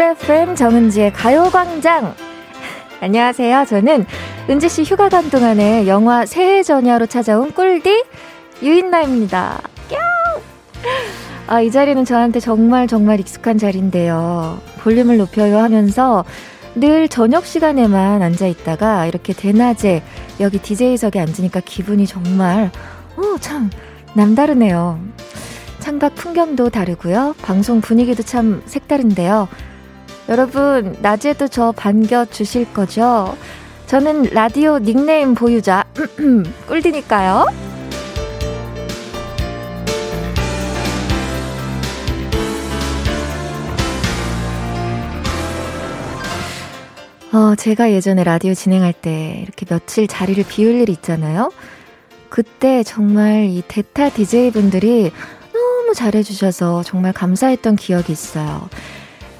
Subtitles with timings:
[0.00, 2.14] 쿨 FM 정은지의 가요광장.
[3.02, 3.66] 안녕하세요.
[3.66, 4.06] 저는
[4.48, 8.04] 은지 씨 휴가 간 동안에 영화 새해 전야로 찾아온 꿀디
[8.62, 9.60] 유인나입니다.
[11.48, 14.58] 아, 이 자리는 저한테 정말 정말 익숙한 자리인데요.
[14.78, 16.24] 볼륨을 높여요 하면서
[16.74, 20.02] 늘 저녁 시간에만 앉아 있다가 이렇게 대낮에
[20.40, 22.70] 여기 DJ석에 앉으니까 기분이 정말,
[23.18, 23.68] 어, 참,
[24.14, 24.98] 남다르네요.
[25.80, 27.34] 창밖 풍경도 다르고요.
[27.42, 29.46] 방송 분위기도 참 색다른데요.
[30.30, 33.36] 여러분, 낮에도 저 반겨주실 거죠?
[33.86, 35.84] 저는 라디오 닉네임 보유자,
[36.68, 37.46] 꿀디니까요.
[47.32, 51.50] 어, 제가 예전에 라디오 진행할 때 이렇게 며칠 자리를 비울 일 있잖아요.
[52.28, 55.10] 그때 정말 이 대타 DJ분들이
[55.52, 58.68] 너무 잘해주셔서 정말 감사했던 기억이 있어요.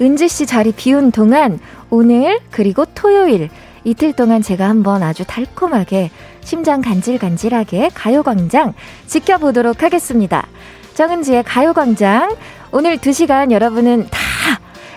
[0.01, 3.49] 은지 씨 자리 비운 동안 오늘 그리고 토요일
[3.83, 6.09] 이틀 동안 제가 한번 아주 달콤하게
[6.41, 8.73] 심장 간질간질하게 가요광장
[9.07, 10.47] 지켜보도록 하겠습니다.
[10.95, 12.35] 정은지의 가요광장
[12.71, 14.19] 오늘 2시간 여러분은 다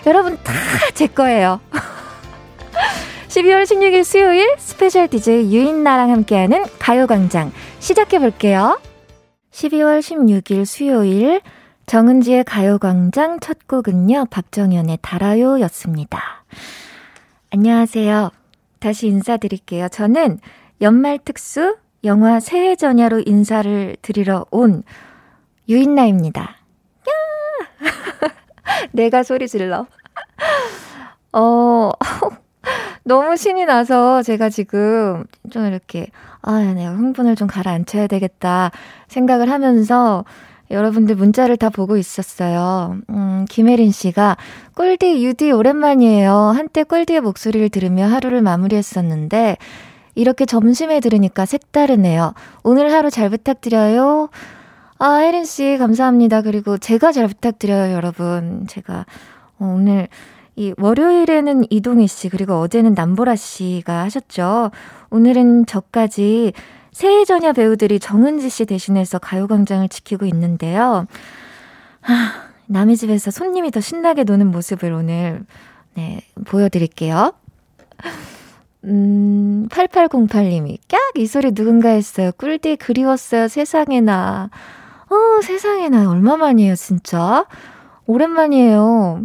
[0.05, 0.53] 여러분 다
[0.95, 1.59] 제 거예요.
[3.27, 8.79] 12월 16일 수요일 special DJ 유인나랑 함께하는 가요광장 시작해볼게요.
[9.51, 11.41] 12월 16일 수요일
[11.85, 16.43] 정은지의 가요광장 첫 곡은요, 박정현의 달아요 였습니다.
[17.51, 18.31] 안녕하세요.
[18.79, 19.89] 다시 인사드릴게요.
[19.89, 20.39] 저는
[20.81, 24.81] 연말 특수 영화 새해 전야로 인사를 드리러 온
[25.69, 26.41] 유인나입니다.
[26.41, 27.11] 야!
[28.91, 29.85] 내가 소리 질러.
[31.33, 31.91] 어,
[33.05, 36.07] 너무 신이 나서 제가 지금 좀 이렇게,
[36.41, 38.71] 아, 내가 흥분을 좀 가라앉혀야 되겠다
[39.07, 40.25] 생각을 하면서
[40.71, 42.97] 여러분들 문자를 다 보고 있었어요.
[43.09, 44.37] 음, 김혜린 씨가
[44.73, 46.33] 꿀디 유디 오랜만이에요.
[46.33, 49.57] 한때 꿀디의 목소리를 들으며 하루를 마무리했었는데
[50.15, 52.33] 이렇게 점심에 들으니까 색다르네요.
[52.63, 54.29] 오늘 하루 잘 부탁드려요.
[54.97, 56.41] 아, 혜린 씨 감사합니다.
[56.41, 58.65] 그리고 제가 잘 부탁드려요, 여러분.
[58.67, 59.05] 제가
[59.59, 60.07] 어, 오늘
[60.55, 64.71] 이 월요일에는 이동희 씨 그리고 어제는 남보라 씨가 하셨죠.
[65.09, 66.53] 오늘은 저까지
[66.95, 71.07] 새해 전야 배우들이 정은지 씨 대신해서 가요광장을 지키고 있는데요.
[71.99, 72.13] 하,
[72.67, 75.43] 남의 집에서 손님이 더 신나게 노는 모습을 오늘
[75.95, 77.33] 네, 보여드릴게요.
[78.85, 81.01] 음, 8808님이, 깍!
[81.15, 82.31] 이 소리 누군가 했어요.
[82.37, 83.49] 꿀디 그리웠어요.
[83.49, 84.49] 세상에나.
[85.09, 86.09] 어, 세상에나.
[86.09, 87.45] 얼마만이에요, 진짜?
[88.05, 89.21] 오랜만이에요.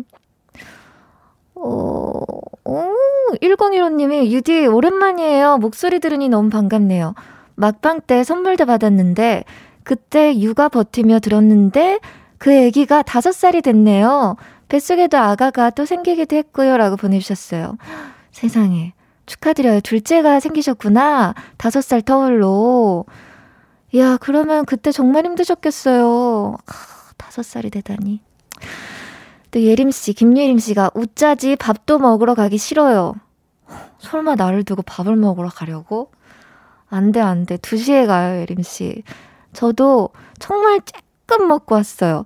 [1.54, 2.20] 어,
[2.64, 2.92] 어,
[3.41, 5.59] 1015님이, 유디, 오랜만이에요.
[5.59, 7.14] 목소리 들으니 너무 반갑네요.
[7.60, 9.44] 막방 때 선물도 받았는데,
[9.84, 12.00] 그때 육아 버티며 들었는데,
[12.38, 14.37] 그 아기가 다섯 살이 됐네요.
[14.69, 16.78] 뱃속에도 아가가 또 생기기도 했고요.
[16.78, 17.76] 라고 보내주셨어요.
[18.32, 18.94] 세상에.
[19.26, 19.81] 축하드려요.
[19.81, 21.34] 둘째가 생기셨구나.
[21.59, 23.04] 다섯 살 터울로.
[23.97, 26.56] 야, 그러면 그때 정말 힘드셨겠어요.
[26.66, 26.72] 아,
[27.19, 28.22] 다섯 살이 되다니.
[29.50, 33.15] 또 예림씨, 김예림씨가 웃자지 밥도 먹으러 가기 싫어요.
[33.98, 36.10] 설마 나를 두고 밥을 먹으러 가려고?
[36.90, 37.56] 안 돼, 안 돼.
[37.56, 39.02] 2시에 가요, 예림씨.
[39.52, 42.24] 저도 정말 쬐끔 먹고 왔어요.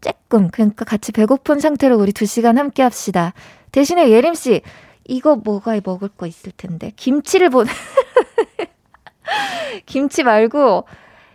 [0.00, 0.50] 쬐끔.
[0.52, 3.32] 그러니까 같이 배고픈 상태로 우리 2시간 함께 합시다.
[3.72, 4.62] 대신에 예림씨,
[5.06, 6.92] 이거 뭐가 먹을 거 있을 텐데.
[6.96, 7.70] 김치를 보내.
[9.86, 10.84] 김치 말고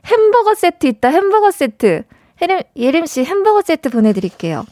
[0.06, 1.09] 햄버거 세트 있다.
[1.09, 2.03] 햄버거 세트.
[2.41, 4.66] 예림, 예림씨 햄버거 세트 보내드릴게요.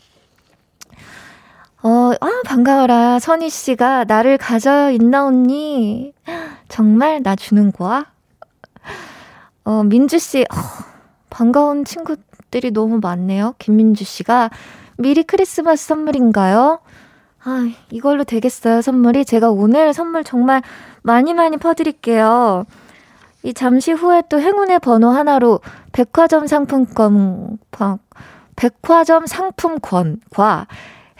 [1.84, 3.20] 어, 아, 반가워라.
[3.20, 6.14] 선희 씨가 나를 가져 있나 언니?
[6.68, 8.06] 정말 나 주는 거야?
[9.64, 10.56] 어, 민주 씨, 어,
[11.30, 13.54] 반가운 친구들이 너무 많네요.
[13.60, 14.50] 김민주 씨가
[14.98, 16.80] 미리 크리스마스 선물인가요?
[17.44, 19.25] 아, 이걸로 되겠어요, 선물이?
[19.25, 20.63] 제가 오늘 선물 정말
[21.04, 22.66] 많이 많이 퍼 드릴게요.
[23.44, 25.62] 이 잠시 후에 또 행운의 번호 하나로
[25.92, 27.60] 백화점 상품권,
[28.56, 30.68] 백화점 상품권과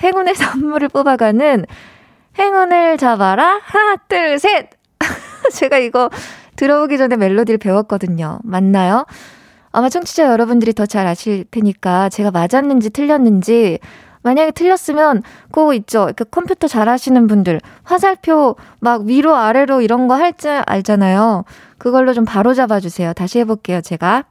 [0.02, 1.66] 행운의 선물을 뽑아가는
[2.38, 3.60] 행운을 잡아라.
[3.64, 4.70] 하나, 둘, 셋!
[5.54, 6.10] 제가 이거
[6.56, 8.40] 들어오기 전에 멜로디를 배웠거든요.
[8.44, 9.06] 맞나요?
[9.72, 13.80] 아마 청취자 여러분들이 더 잘 아실 테니까 제가 맞았는지 틀렸는지
[14.24, 15.22] 만약에 틀렸으면
[15.52, 16.10] 그거 있죠.
[16.16, 21.44] 그 컴퓨터 잘 하시는 분들 화살표 막 위로 아래로 이런 거 할 줄 알잖아요.
[21.78, 23.14] 그걸로 좀 바로 잡아 주세요.
[23.14, 23.82] 다시 해 볼게요.
[23.82, 24.24] 제가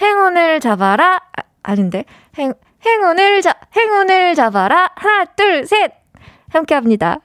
[0.00, 1.16] 행운을 잡아라.
[1.16, 2.04] 아, 아닌데
[2.38, 2.54] 행
[2.86, 4.90] 행운을 잡, 행운을 잡아라.
[4.94, 5.92] 하나, 둘, 셋.
[6.50, 7.20] 함께 합니다.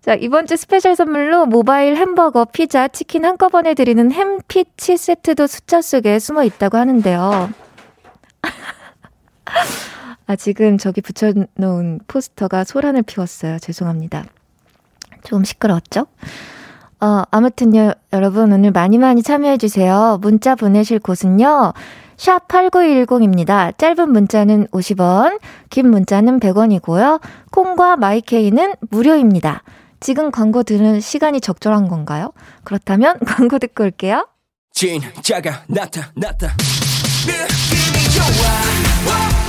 [0.00, 6.18] 자, 이번 주 special 선물로 모바일 햄버거, 피자, 치킨 한꺼번에 드리는 햄피치 세트도 숫자 속에
[6.20, 7.50] 숨어 있다고 하는데요.
[10.28, 13.58] 아, 지금 저기 붙여놓은 포스터가 소란을 피웠어요.
[13.58, 14.24] 죄송합니다.
[15.24, 16.06] 좀 시끄러웠죠?
[17.00, 20.18] 어, 아무튼요, 여러분, 오늘 많이 많이 참여해주세요.
[20.22, 21.72] 문자 보내실 곳은요,
[22.16, 23.76] 샵 8910입니다.
[23.78, 25.38] 짧은 문자는 50원,
[25.70, 27.20] 긴 문자는 100원이고요.
[27.52, 29.62] 콩과 마이케이는 무료입니다.
[30.00, 32.32] 지금 광고 들은 시간이 적절한 건가요?
[32.64, 34.26] 그렇다면 광고 듣고 올게요.
[34.72, 36.54] 진짜가 나타났다.
[37.26, 39.45] 느낌이 좋아.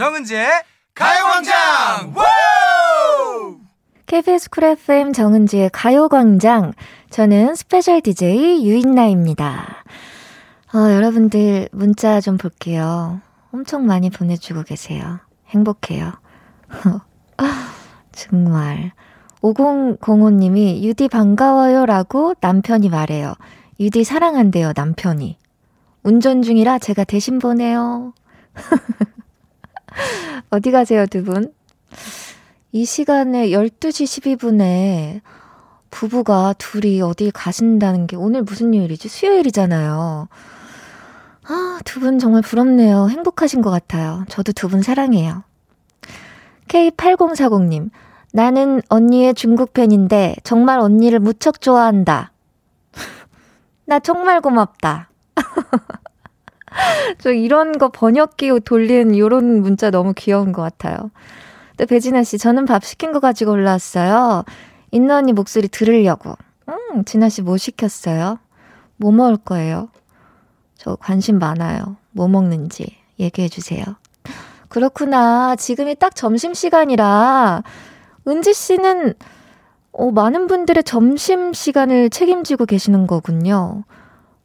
[0.00, 0.48] 정은지의
[0.94, 2.14] 가요광장!
[4.06, 6.72] KBS 쿨 FM 정은지의 가요광장.
[7.10, 9.84] 저는 special DJ 유인나입니다.
[10.74, 13.20] 어, 여러분들 문자 좀 볼게요.
[13.52, 15.18] 엄청 많이 보내주고 계세요.
[15.48, 16.14] 행복해요.
[18.12, 18.92] 정말.
[19.42, 23.34] 5005님이 유디 반가워요 라고 남편이 말해요.
[23.78, 25.36] 유디 사랑한대요, 남편이.
[26.04, 28.14] 운전 중이라 제가 대신 보내요.
[30.50, 31.52] 어디 가세요, 두 분?
[32.72, 35.20] 이 시간에 12시 12분에
[35.90, 39.08] 부부가 둘이 어디 가신다는 게 오늘 무슨 요일이지?
[39.08, 40.28] 수요일이잖아요.
[41.48, 43.08] 아, 두 분 정말 부럽네요.
[43.08, 44.24] 행복하신 것 같아요.
[44.28, 45.42] 저도 두 분 사랑해요.
[46.68, 47.90] K8040님,
[48.32, 52.30] 나는 언니의 중국 팬인데 정말 언니를 무척 좋아한다.
[53.86, 55.10] 나 정말 고맙다.
[57.18, 61.10] 저 이런 거 번역기 돌린 요런 문자 너무 귀여운 것 같아요.
[61.76, 64.44] 또 배진아 씨, 저는 밥 시킨 거 가지고 올라왔어요.
[64.90, 66.36] 인나 언니 목소리 들으려고.
[66.68, 68.38] 음, 진아 씨 뭐 시켰어요?
[68.96, 69.88] 뭐 먹을 거예요?
[70.76, 71.96] 저 관심 많아요.
[72.12, 73.84] 뭐 먹는지 얘기해 주세요.
[74.68, 75.56] 그렇구나.
[75.56, 77.62] 지금이 딱 점심 시간이라,
[78.28, 79.14] 은지 씨는,
[79.92, 83.84] 어, 많은 분들의 점심 시간을 책임지고 계시는 거군요.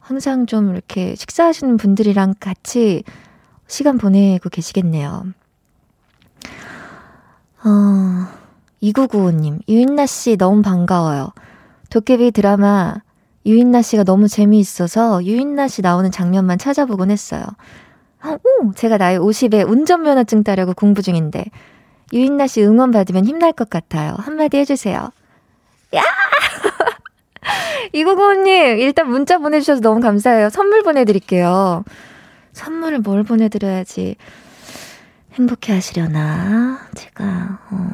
[0.06, 3.02] 항상 좀 이렇게 식사하시는 분들이랑 같이
[3.66, 5.26] 시간 보내고 계시겠네요.
[7.64, 7.68] 어,
[8.80, 11.32] 2995님, 유인나 씨 너무 반가워요.
[11.90, 12.94] 도깨비 드라마
[13.46, 17.44] 유인나 씨가 너무 재미있어서 유인나 씨 나오는 장면만 찾아보곤 했어요.
[18.20, 21.46] 아, 오, 제가 나이 50에 운전면허증 따려고 공부 중인데
[22.12, 24.14] 유인나 씨 응원 받으면 힘날 것 같아요.
[24.18, 25.10] 한마디 해주세요.
[25.96, 26.02] 야!
[27.94, 30.50] 2995님, 일단 문자 보내주셔서 너무 감사해요.
[30.50, 31.84] 선물 보내드릴게요.
[32.52, 34.16] 선물을 뭘 보내드려야지
[35.34, 36.80] 행복해 하시려나?
[36.94, 37.88] 제가, 어,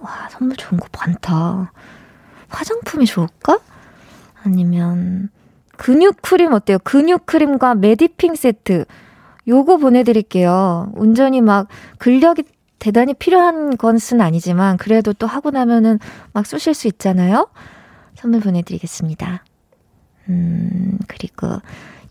[0.00, 1.72] 와, 선물 좋은 거 많다.
[2.48, 3.60] 화장품이 좋을까?
[4.42, 5.30] 아니면,
[5.76, 6.78] 근육 크림 어때요?
[6.82, 8.84] 근육 크림과 메디핑 세트.
[9.48, 10.92] 요거 보내드릴게요.
[10.94, 11.68] 운전이 막
[11.98, 12.44] 근력이
[12.78, 16.00] 대단히 필요한 것은 아니지만, 그래도 또 하고 나면은
[16.32, 17.48] 막 쑤실 수 있잖아요?
[18.22, 19.42] 선물 보내드리겠습니다.
[20.28, 21.48] 음, 그리고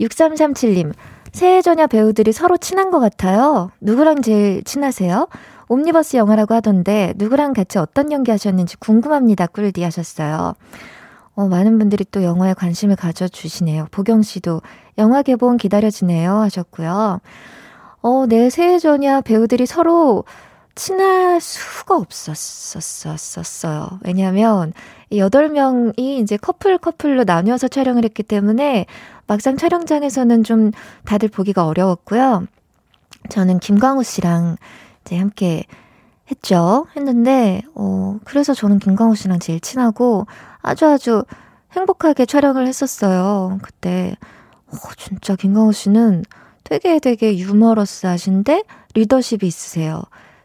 [0.02, 0.92] 6337님.
[1.32, 3.72] 새해 전야 배우들이 서로 친한 것 같아요.
[3.80, 5.30] 누구랑 제일 친하세요?
[5.70, 9.48] 옴니버스 영화라고 하던데 누구랑 같이 어떤 연기 하셨는지 궁금합니다.
[9.48, 10.54] 꿀디 하셨어요.
[11.34, 13.88] 어, 많은 분들이 또 영화에 관심을 가져주시네요.
[13.92, 14.62] 보경 씨도
[14.98, 17.22] 영화 개봉 기다려지네요 하셨고요.
[18.02, 20.26] 어, 내 새해 전야 배우들이 서로
[20.76, 24.00] 친할 수가 없었었었어요.
[24.04, 24.74] 왜냐하면
[25.16, 28.86] 여덟 명이 이제 커플 커플로 나뉘어서 촬영을 했기 때문에
[29.28, 30.72] 막상 촬영장에서는 좀
[31.06, 32.46] 다들 보기가 어려웠고요.
[33.30, 34.58] 저는 김광우 씨랑
[35.02, 35.66] 이제 함께
[36.30, 36.88] 했죠.
[36.96, 40.28] 했는데, 어, 그래서 저는 김광우 씨랑 제일 친하고
[40.62, 41.26] 아주 아주
[41.74, 43.60] 행복하게 촬영을 했었어요.
[43.62, 44.16] 그때,
[44.68, 46.24] 어, 진짜 김광우 씨는
[46.64, 48.64] 되게 되게 유머러스 하신데
[48.94, 50.02] 리더십이 있으세요.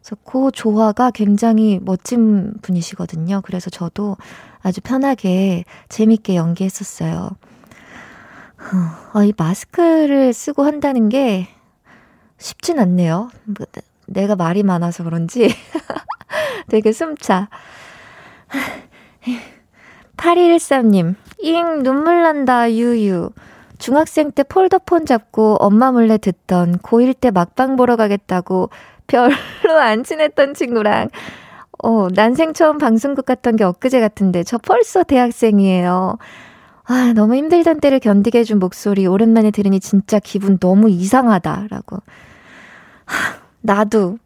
[0.06, 3.40] 그래서 그 조화가 굉장히 멋진 분이시거든요.
[3.42, 4.16] 그래서 저도
[4.62, 7.30] 아주 편하게 재밌게 연기했었어요.
[9.14, 11.48] 어, 이 마스크를 쓰고 한다는 게
[12.38, 13.30] 쉽진 않네요.
[13.46, 13.66] 뭐,
[14.06, 15.48] 내가 말이 많아서 그런지
[16.70, 17.48] 되게 숨차.
[20.16, 23.30] 8213님, 잉, 눈물 난다, 유유.
[23.78, 28.70] 중학생 때 폴더폰 잡고 엄마 몰래 듣던 고1 때 막방 보러 가겠다고
[29.06, 29.34] 별로
[29.80, 31.08] 안 친했던 친구랑
[31.82, 36.18] 어, 난생 처음 방송국 갔던 게 엊그제 같은데 저 벌써 대학생이에요.
[36.88, 41.96] 아, 너무 힘들던 때를 견디게 해준 목소리 오랜만에 들으니 진짜 기분 너무 이상하다라고.
[43.06, 44.18] 하, 나도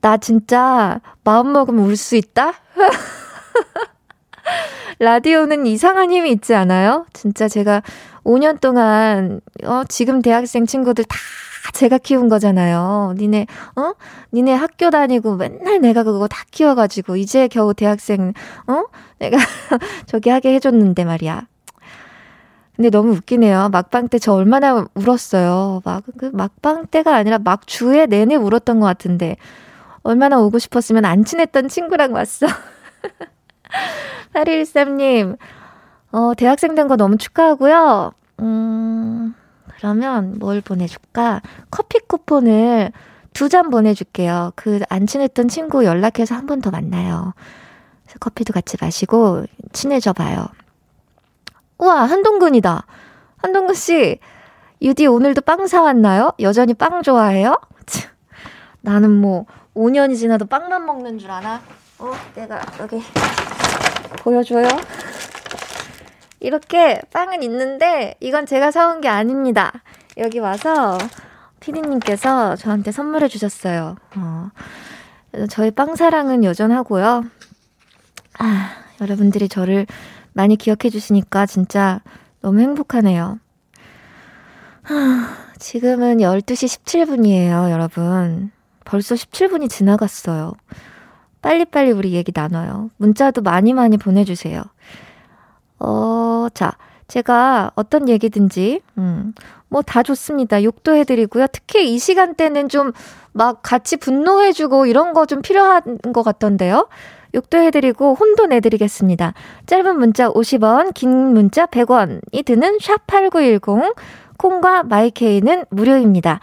[0.00, 2.52] 나 진짜 마음 먹으면 울 수 있다?
[4.98, 7.06] 라디오는 이상한 힘이 있지 않아요?
[7.12, 7.82] 진짜 제가
[8.24, 11.16] 5년 동안, 어, 지금 대학생 친구들 다
[11.72, 13.14] 제가 키운 거잖아요.
[13.16, 13.92] 니네, 어?
[14.32, 18.32] 니네 학교 다니고 맨날 내가 그거 다 키워가지고, 이제 겨우 대학생,
[18.66, 18.84] 어?
[19.18, 19.36] 내가
[20.06, 21.46] 저기 하게 해줬는데 말이야.
[22.76, 23.68] 근데 너무 웃기네요.
[23.70, 25.82] 막방 때 저 얼마나 울었어요.
[25.84, 29.36] 막, 그 막방 때가 아니라 막 주에 내내 울었던 것 같은데.
[30.02, 32.46] 얼마나 오고 싶었으면 안 친했던 친구랑 왔어.
[34.34, 35.36] 8113님,
[36.12, 38.12] 어, 대학생 된 거 너무 축하하고요.
[38.40, 39.34] 음,
[39.80, 41.40] 그러면 뭘 보내줄까?
[41.70, 42.92] 커피 쿠폰을
[43.32, 44.52] 두 잔 보내줄게요.
[44.56, 47.32] 그 안 친했던 친구 연락해서 한 번 더 만나요.
[48.04, 50.46] 그래서 커피도 같이 마시고 친해져 봐요.
[51.78, 52.84] 우와, 한동근이다.
[53.38, 54.18] 한동근 씨,
[54.82, 56.32] 유디 오늘도 빵 사왔나요?
[56.40, 57.56] 여전히 빵 좋아해요?
[58.82, 61.62] 나는 뭐 5년이 지나도 빵만 먹는 줄 아나?
[61.98, 63.02] 어, 내가 여기
[64.22, 64.68] 보여줘요.
[66.40, 69.72] 이렇게 빵은 있는데 이건 제가 사온 게 아닙니다.
[70.16, 70.98] 여기 와서
[71.60, 73.96] 피디님께서 저한테 선물해 주셨어요.
[74.16, 74.48] 어,
[75.50, 77.24] 저의 빵 사랑은 여전하고요.
[78.38, 78.70] 아,
[79.00, 79.86] 여러분들이 저를
[80.32, 82.00] 많이 기억해 주시니까 진짜
[82.40, 83.38] 너무 행복하네요.
[84.82, 88.50] 하, 지금은 12시 17분이에요, 여러분.
[88.84, 90.54] 벌써 17분이 지나갔어요.
[91.42, 92.90] 빨리빨리 우리 얘기 나눠요.
[92.96, 94.62] 문자도 많이 많이 보내주세요.
[95.80, 96.72] 어, 자,
[97.08, 99.34] 제가 어떤 얘기든지, 음,
[99.68, 100.62] 뭐 다 좋습니다.
[100.64, 101.46] 욕도 해드리고요.
[101.52, 102.92] 특히 이 시간대는 좀
[103.32, 106.88] 막 같이 분노해주고 이런 거 좀 필요한 것 같던데요.
[107.34, 109.34] 욕도 해드리고 혼도 내드리겠습니다.
[109.66, 113.94] 짧은 문자 50원, 긴 문자 100원이 드는 샵8910,
[114.36, 116.40] 콩과 마이케이는 무료입니다.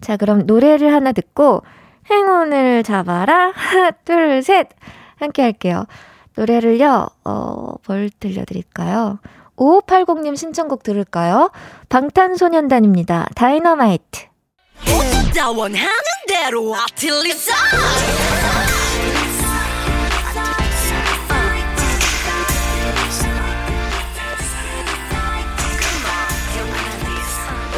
[0.00, 1.62] 자, 그럼 노래를 하나 듣고
[2.08, 3.50] 행운을 잡아라.
[3.52, 4.68] 하나, 둘, 셋.
[5.16, 5.86] 함께 할게요.
[6.38, 9.18] 노래를요, 어, 뭘 들려드릴까요?
[9.56, 11.50] 5580님 신청곡 들을까요?
[11.88, 13.26] 방탄소년단입니다.
[13.34, 14.26] 다이너마이트.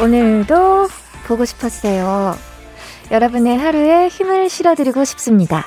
[0.02, 0.88] 오늘도
[1.26, 2.36] 보고 싶었어요.
[3.10, 5.66] 여러분의 하루에 힘을 실어드리고 싶습니다.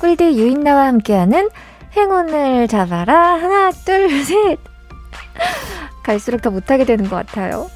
[0.00, 1.48] 꿀디 유인나와 함께하는
[1.96, 3.34] 행운을 잡아라.
[3.34, 4.58] 하나, 둘, 셋.
[6.02, 7.70] 갈수록 더 못하게 되는 것 같아요.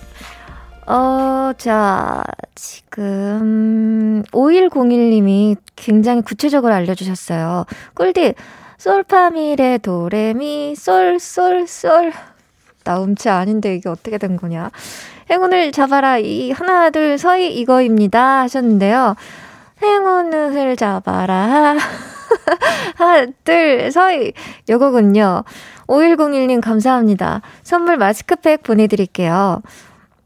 [0.87, 7.65] 어, 자, 지금, 5101님이 굉장히 구체적으로 알려주셨어요.
[7.95, 8.35] 꿀디,
[8.79, 12.13] 솔파미레 도레미, 솔, 솔, 솔.
[12.85, 14.71] 나 음치 아닌데 이게 어떻게 된 거냐.
[15.31, 16.19] 행운을 잡아라.
[16.19, 18.41] 이 하나, 둘, 서희 이거입니다.
[18.41, 19.15] 하셨는데요.
[19.83, 21.77] 행운을 잡아라.
[22.97, 24.33] 하나, 둘, 서희.
[24.69, 25.45] 요거군요.
[25.87, 27.43] 5101님 감사합니다.
[27.63, 29.63] 선물 마스크팩 보내드릴게요.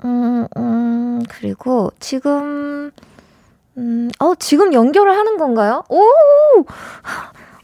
[0.05, 2.91] 음, 음, 그리고 지금,
[3.77, 5.85] 음, 어, 지금 연결을 하는 건가요?
[5.89, 6.03] 오!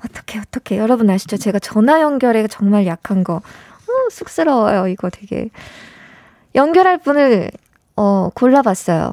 [0.05, 0.79] 어떻게, 어떻게.
[0.79, 1.37] 여러분 아시죠?
[1.37, 3.35] 제가 전화 연결에 정말 약한 거.
[3.37, 4.87] 어, 쑥스러워요.
[4.89, 5.51] 이거 되게.
[6.55, 7.51] 연결할 분을
[7.97, 9.13] 어, 골라봤어요.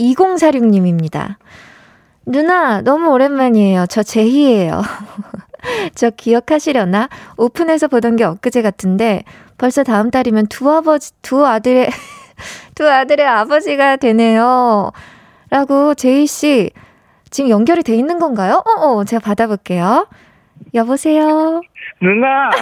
[0.00, 1.36] 2046님입니다.
[2.26, 3.86] 누나, 너무 오랜만이에요.
[3.86, 4.82] 저 제희예요.
[5.94, 7.08] 저 기억하시려나?
[7.36, 9.24] 오픈해서 보던 게 엊그제 같은데
[9.58, 11.88] 벌써 다음 달이면 두 아버지, 두 아들의,
[12.74, 14.90] 두 아들의 아버지가 되네요.
[15.50, 16.70] 라고 제희 씨,
[17.30, 18.62] 지금 연결이 돼 있는 건가요?
[18.64, 20.06] 어, 어, 제가 받아볼게요.
[20.74, 21.60] 여보세요?
[22.00, 22.50] 누나!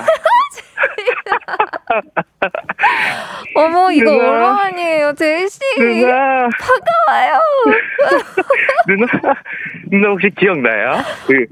[3.54, 4.28] 어머, 이거 누나.
[4.28, 5.60] 오랜만이에요, 제이씨.
[5.78, 6.48] 누나.
[6.48, 7.40] 반가워요.
[8.88, 9.06] 누나,
[9.90, 10.98] 누나 혹시 기억나요?
[11.26, 11.46] 그,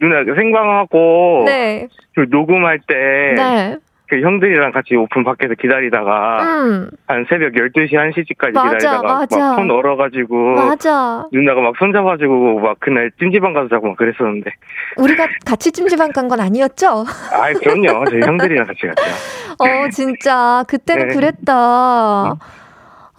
[0.00, 1.42] 누나 생방하고.
[1.46, 1.88] 네.
[2.14, 2.94] 그 녹음할 때.
[3.36, 3.76] 네.
[4.08, 6.90] 그 형들이랑 같이 오픈 밖에서 기다리다가 음.
[7.06, 11.26] 한 새벽 12시 1시까지 맞아, 기다리다가 막손 얼어 가지고 맞아.
[11.30, 14.50] 누나가 막 손 잡아주고 막 그날 찜질방 가서 자고 막 그랬었는데
[14.96, 17.04] 우리가 같이 찜질방 간 건 아니었죠?
[17.32, 19.02] 아 그럼요 저희 형들이랑 같이 갔죠
[19.60, 21.14] 어 진짜 그때는 네.
[21.14, 21.54] 그랬다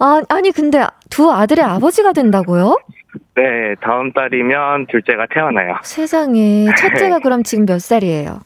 [0.02, 2.76] 아, 아니 근데 두 아들의 아버지가 된다고요?
[3.36, 7.20] 네 다음 달이면 둘째가 태어나요 세상에 첫째가 네.
[7.22, 8.40] 그럼 지금 몇 살이에요?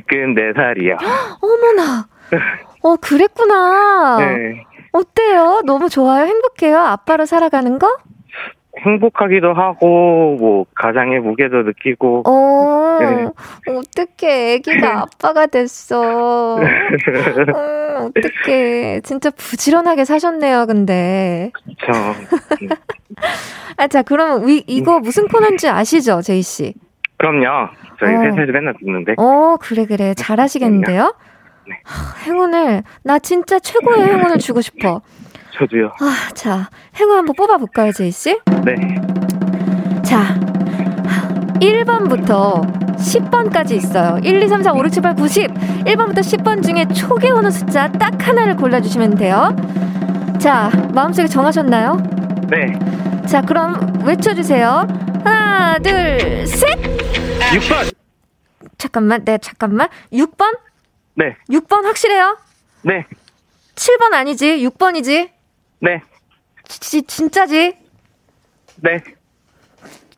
[0.00, 0.96] 지금 4살이요.
[1.40, 2.06] 어머나.
[2.82, 4.18] 어, 그랬구나.
[4.18, 4.64] 네.
[4.92, 5.62] 어때요?
[5.64, 6.26] 너무 좋아요?
[6.26, 6.78] 행복해요?
[6.78, 7.88] 아빠로 살아가는 거?
[8.76, 13.72] 행복하기도 하고 뭐 가장의 무게도 느끼고 어 네.
[13.72, 16.58] 어떻게 아기가 아빠가 됐어 어,
[18.08, 22.14] 어떻게 진짜 부지런하게 사셨네요 근데 그렇죠
[23.76, 26.74] 아 자 그럼 이, 이거 무슨 코너인지 아시죠 제이 씨
[27.24, 28.20] 그럼요 저희 어.
[28.20, 29.14] 회사에서 맨날 듣는데.
[29.16, 30.12] 어, 그래, 그래.
[30.14, 31.14] 잘하시겠는데요?
[31.66, 31.80] 네.
[32.26, 35.00] 행운을 나 진짜 최고의 행운을 주고 싶어.
[35.56, 35.92] 저도요.
[36.00, 38.38] 아, 자, 행운 한번 뽑아볼까요, 제이 씨?
[38.64, 38.74] 네.
[40.02, 40.34] 자,
[41.60, 42.60] 1번부터
[42.96, 44.18] 10번까지 있어요.
[44.22, 45.54] 1, 2, 3, 4, 5, 6, 7, 8, 9, 10.
[45.54, 49.54] 1번부터 10번 중에 초기 오는 숫자 딱 하나를 골라주시면 돼요.
[50.38, 51.96] 자, 마음속에 정하셨나요?
[52.50, 52.78] 네.
[53.26, 55.13] 자, 그럼 외쳐주세요.
[55.24, 56.78] 하나, 둘, 셋!
[56.78, 57.94] 6번!
[58.78, 59.88] 잠깐만, 네, 잠깐만.
[60.12, 60.58] 6번?
[61.14, 61.36] 네.
[61.48, 62.38] 6번 확실해요?
[62.82, 63.06] 네.
[63.74, 64.58] 7번 아니지?
[64.68, 65.30] 6번이지?
[65.80, 66.02] 네.
[66.68, 67.76] 지, 진짜지?
[68.76, 69.02] 네.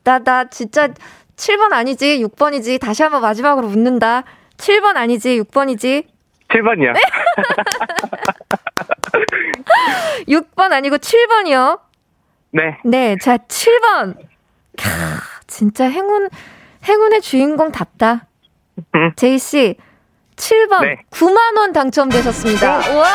[0.04, 0.88] 나, 나 진짜
[1.36, 2.22] 7번 아니지?
[2.24, 2.80] 6번이지?
[2.80, 4.24] 다시 한번 마지막으로 묻는다.
[4.56, 5.40] 7번 아니지?
[5.42, 6.06] 6번이지?
[6.48, 6.94] 7번이요.
[10.28, 11.80] 6번 아니고 7번이요?
[12.52, 12.78] 네.
[12.84, 14.16] 네, 자, 7번.
[14.76, 14.88] 캬,
[15.46, 16.28] 진짜 행운,
[16.84, 18.26] 행운의 주인공답다.
[18.94, 19.12] 음.
[19.16, 19.76] 제이씨,
[20.36, 21.02] 7번 네.
[21.10, 22.80] 9만원 당첨되셨습니다.
[22.80, 22.94] 네.
[22.96, 23.06] 와!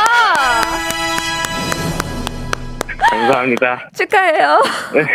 [3.12, 3.90] 감사합니다.
[3.94, 4.62] 축하해요.
[4.94, 5.06] 네.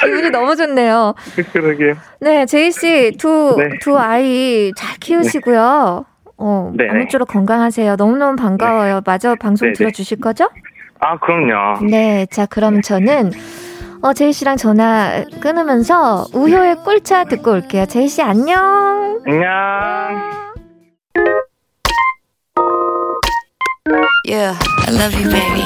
[0.04, 1.14] 기분이 너무 좋네요.
[1.52, 1.94] 그러게요.
[2.20, 3.78] 네, 제이씨, 두, 네.
[3.80, 6.06] 두 아이 잘 키우시고요.
[6.38, 7.96] 어, 네 아무쪼록 건강하세요.
[7.96, 8.94] 너무너무 반가워요.
[8.96, 9.00] 네.
[9.04, 9.74] 마저 방송 네네.
[9.74, 10.48] 들어주실 거죠?
[11.00, 11.80] 아, 그럼요.
[11.86, 13.32] 네, 자, 그럼 저는
[14.02, 17.84] 어, 제이 씨랑 전화 끊으면서 우효의 꿀차 듣고 올게요.
[17.86, 19.20] 제이 씨 안녕.
[19.26, 19.50] 안녕.
[24.24, 24.56] Yeah,
[24.86, 25.62] I love you, baby.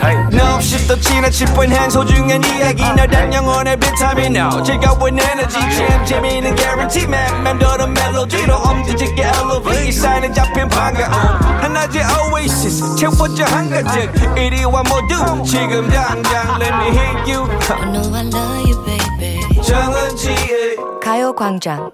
[0.00, 0.14] Hey.
[0.32, 2.82] No, 없이 또 지나칠 뻔한 소중한 이야기.
[2.82, 5.58] 너란 영혼의 비타민 No 즐거운 에너지.
[5.58, 7.42] 참 재미있는 guarantee man.
[7.42, 9.88] 맘대로 멜로디로 엄지짓게 elevate.
[9.88, 11.12] 이 사인은 잡힌 반가움.
[11.60, 12.96] 하나의 oasis.
[12.96, 17.48] 채워져 한가득 이리와 모두 지금 당장 let me hit you.
[17.70, 19.62] I know I love you, baby.
[19.62, 21.90] 정은지의 가요광장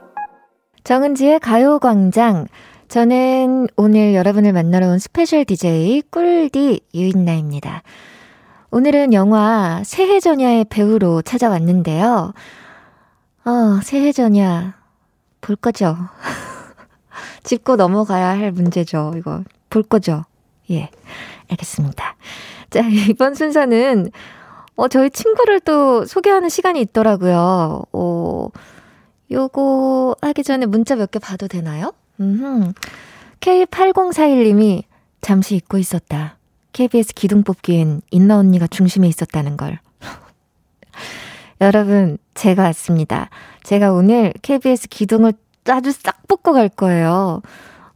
[0.84, 2.46] 정은지의 가요광장
[2.94, 7.82] 저는 오늘 여러분을 만나러 온 special DJ 꿀디 유인나입니다.
[8.70, 12.32] 오늘은 영화 새해전야의 배우로 찾아왔는데요.
[13.46, 14.76] 어, 새해전야
[15.40, 15.96] 볼 거죠?
[17.42, 19.14] 짚고 넘어가야 할 문제죠.
[19.16, 20.22] 이거 볼 거죠?
[20.70, 20.88] 예,
[21.50, 22.14] 알겠습니다.
[22.70, 24.12] 자, 이번 순서는
[24.76, 27.86] 어, 저희 친구를 또 소개하는 시간이 있더라고요.
[27.92, 28.48] 어,
[29.32, 31.92] 요거 하기 전에 문자 몇 개 봐도 되나요?
[32.20, 32.72] 음,
[33.40, 34.84] K8041님이
[35.20, 36.36] 잠시 잊고 있었다.
[36.72, 39.78] KBS 기둥 뽑기엔 인나 언니가 중심에 있었다는 걸.
[41.60, 43.30] 여러분, 제가 왔습니다.
[43.62, 45.32] 제가 오늘 KBS 기둥을
[45.68, 47.42] 아주 싹 뽑고 갈 거예요.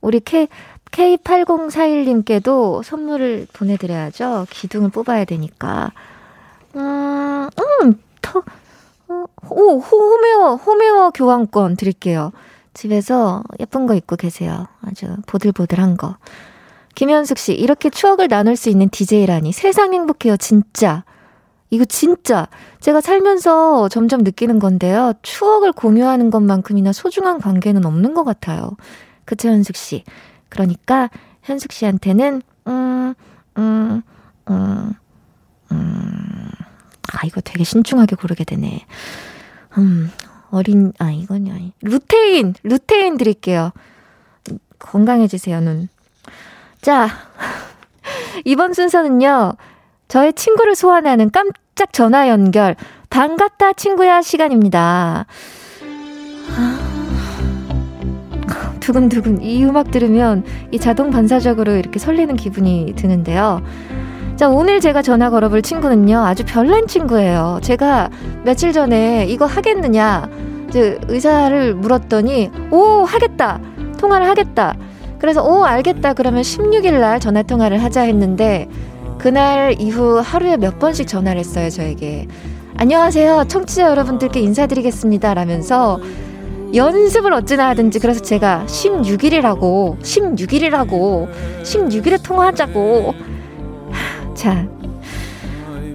[0.01, 0.49] 우리 K,
[0.91, 4.47] K8041님께도 선물을 보내드려야죠.
[4.51, 5.93] 기둥을 뽑아야 되니까.
[6.77, 7.49] 음,
[7.83, 8.43] 음, 더,
[9.09, 12.33] 어, 오, 홈웨어, 홈웨어 교환권 드릴게요.
[12.79, 14.69] 집에서 예쁜 거 입고 계세요.
[14.83, 16.17] 아주 보들보들한 거.
[16.95, 21.03] 김현숙 씨, 이렇게 추억을 나눌 수 있는 DJ라니 세상 행복해요, 진짜.
[21.71, 22.47] 이거 진짜
[22.79, 25.13] 제가 살면서 점점 느끼는 건데요.
[25.23, 28.77] 추억을 공유하는 것만큼이나 소중한 관계는 없는 것 같아요.
[29.25, 30.05] 그쵸, 현숙 씨?
[30.49, 31.11] 그러니까
[31.43, 33.15] 현숙 씨한테는 음,
[33.59, 34.03] 음,
[34.49, 34.93] 음,
[35.73, 36.51] 음.
[37.13, 38.87] 아, 이거 되게 신중하게 고르게 되네.
[39.79, 40.11] 음,
[40.51, 41.73] 어린, 아, 이건 아니.
[41.83, 42.55] 루테인!
[42.63, 43.73] 루테인 드릴게요.
[44.79, 45.89] 건강해지세요, 눈.
[46.81, 47.09] 자,
[48.45, 49.53] 이번 순서는요,
[50.09, 52.77] 저의 친구를 소환하는 깜짝 전화 연결,
[53.11, 55.27] 반갑다 친구야 시간입니다.
[56.57, 56.89] 아,
[58.81, 59.43] 두근두근.
[59.43, 63.63] 이 음악 들으면 이 자동 반사적으로 이렇게 설레는 기분이 드는데요.
[64.39, 67.59] 자, 오늘 제가 전화 걸어볼 친구는요, 아주 별난 친구예요.
[67.61, 68.09] 제가
[68.45, 70.31] 며칠 전에 이거 하겠느냐,
[70.69, 73.61] 이제 의사를 물었더니, 오, 하겠다!
[73.99, 74.77] 통화를 하겠다!
[75.19, 76.13] 그래서, 오, 알겠다!
[76.13, 78.69] 그러면 16일 날 전화 통화를 하자 했는데,
[79.19, 82.29] 그날 이후 하루에 몇 번씩 전화를 했어요, 저에게.
[82.77, 83.47] 안녕하세요.
[83.49, 85.35] 청취자 여러분들께 인사드리겠습니다.
[85.35, 85.99] 라면서,
[86.73, 91.29] 연습을 어찌나 하든지 그래서 제가 16일이라고 16일이라고
[91.65, 93.38] 16일에 통화하자고
[94.39, 94.69] 자,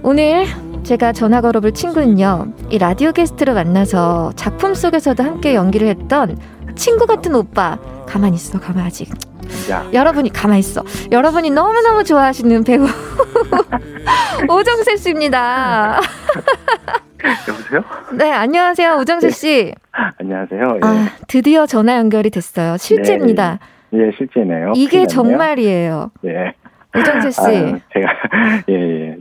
[0.02, 0.44] 오늘
[0.82, 6.36] 제가 전화 걸어볼 친구는요, 이 라디오 게스트로 만나서 작품 속에서도 함께 연기를 했던
[6.74, 7.78] 친구 같은 오빠.
[8.06, 9.08] 가만히 있어, 가만 아직.
[9.70, 9.88] 야.
[9.94, 10.82] 여러분이 가만히 있어.
[11.10, 12.84] 여러분이 너무너무 좋아하시는 배우
[14.46, 16.00] 오정세 씨입니다.
[17.48, 17.82] 여보세요?
[18.12, 18.98] 네, 안녕하세요.
[18.98, 19.48] 오정세 씨.
[19.48, 19.74] 네.
[20.20, 20.60] 안녕하세요.
[20.60, 20.86] 예.
[20.86, 22.76] 아, 드디어 전화 연결이 됐어요.
[22.76, 23.58] 실제입니다.
[23.90, 24.72] 네, 예, 실제네요.
[24.76, 26.10] 이게 정말이에요.
[26.26, 26.52] 예.
[26.96, 27.40] 오정세 씨.
[27.40, 28.12] 아, 제가
[28.70, 29.16] 예, 예.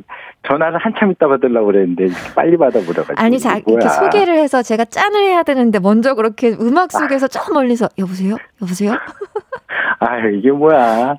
[0.47, 5.43] 전화를 한참 있다 받으려고 그랬는데 빨리 받아보려고 아니 자 이렇게 소개를 해서 제가 짠을 해야
[5.43, 7.27] 되는데 먼저 그렇게 음악 속에서 아.
[7.29, 8.91] 저 멀리서 여보세요 여보세요
[9.99, 11.15] 아 이게 뭐야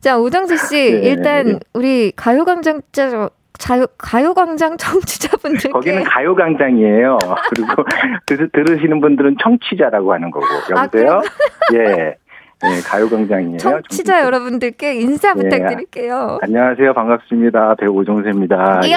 [0.00, 1.58] 자 오정수 씨 네, 일단 네.
[1.72, 2.80] 우리 가요광장
[3.58, 7.16] 자유, 가요광장 청취자분들께 거기는 가요광장이에요.
[7.48, 7.84] 그리고
[8.26, 11.18] 들, 들으시는 분들은 청취자라고 하는 거고 아, 여보세요?
[11.18, 12.16] 아, 예.
[12.62, 13.58] 네, 가요광장이에요.
[13.58, 14.24] 청취자 좀...
[14.26, 15.32] 여러분들께 인사 예.
[15.34, 16.38] 부탁드릴게요.
[16.42, 16.94] 안녕하세요.
[16.94, 17.74] 반갑습니다.
[17.74, 18.80] 배우 오정세입니다.
[18.84, 18.90] 예.
[18.90, 18.94] 예.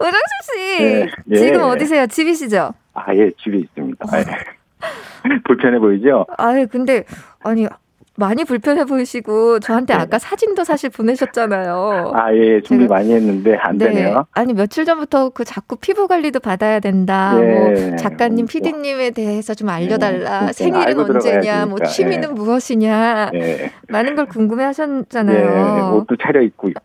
[0.00, 1.06] 오정수 씨, 예.
[1.30, 1.36] 예.
[1.36, 2.06] 지금 어디세요?
[2.06, 2.74] 집이시죠?
[2.94, 4.04] 아, 예, 집에 있습니다.
[4.04, 4.08] 어.
[5.44, 6.26] 불편해 보이죠?
[6.38, 7.04] 아유, 근데,
[7.42, 7.66] 아니,
[8.16, 10.00] 많이 불편해 보이시고 저한테 네.
[10.00, 12.12] 아까 사진도 사실 보내셨잖아요.
[12.14, 13.88] 아, 예, 준비 제가, 많이 했는데 안 네.
[13.88, 14.26] 되네요.
[14.32, 17.34] 아니, 며칠 전부터 그 자꾸 피부 관리도 받아야 된다.
[17.34, 17.88] 네.
[17.88, 20.46] 뭐 작가님, 피디님에 대해서 좀 알려 달라.
[20.46, 20.52] 네.
[20.52, 22.34] 생일은 언제냐, 뭐 취미는 네.
[22.34, 23.30] 무엇이냐.
[23.32, 23.72] 네.
[23.88, 25.74] 많은 걸 궁금해 하셨잖아요.
[25.74, 26.80] 네, 옷도 차려 입고 있고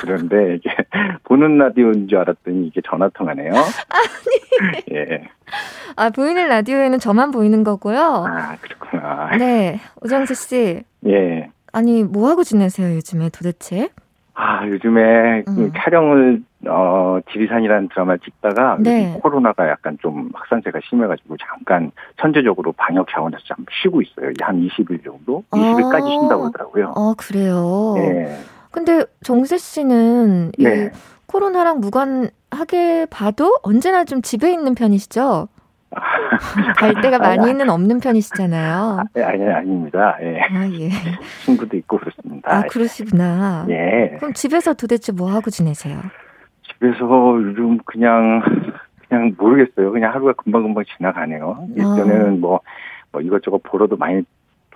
[0.00, 0.70] 그런데 이게
[1.24, 3.50] 보는 라디오인 줄 알았더니 이게 전화 통화네요.
[3.90, 4.82] 아니.
[4.92, 5.28] 예.
[5.96, 8.24] 아, 보이는 라디오에는 저만 보이는 거고요.
[8.28, 9.36] 아, 그렇구나.
[9.36, 9.80] 네.
[10.02, 10.82] 오정수 씨.
[11.06, 11.50] 예.
[11.72, 13.88] 아니, 뭐 하고 지내세요, 요즘에 도대체?
[14.34, 15.72] 아, 요즘에 그 음.
[15.76, 19.18] 촬영을, 어, 지리산이라는 드라마를 찍다가 네.
[19.20, 24.30] 코로나가 약간 좀 확산세가 심해가지고 잠깐 선제적으로 방역 차원에서 좀 쉬고 있어요.
[24.40, 25.42] 한 20일 정도?
[25.50, 26.20] 20일까지 아.
[26.20, 26.92] 쉰다고 하더라고요.
[26.96, 27.94] 아, 그래요?
[27.96, 28.38] 네.
[28.70, 30.86] 근데 정세 씨는 네.
[30.86, 30.90] 이
[31.26, 35.48] 코로나랑 무관 하게 봐도 언제나 좀 집에 있는 편이시죠?
[36.76, 39.00] 갈 데가 많이는 없는 편이시잖아요.
[39.00, 40.16] 아, 아니, 아닙니다.
[40.20, 40.40] 예.
[40.40, 40.90] 아, 예.
[41.44, 42.54] 친구도 있고 그렇습니다.
[42.54, 43.66] 아, 그러시구나.
[43.70, 44.16] 예.
[44.18, 45.98] 그럼 집에서 도대체 뭐 하고 지내세요?
[46.70, 48.42] 집에서 요즘 그냥,
[49.08, 49.90] 그냥 모르겠어요.
[49.90, 51.68] 그냥 하루가 금방금방 지나가네요.
[51.80, 52.30] 아.
[52.38, 52.60] 뭐,
[53.10, 54.22] 뭐 이것저것 보러도 많이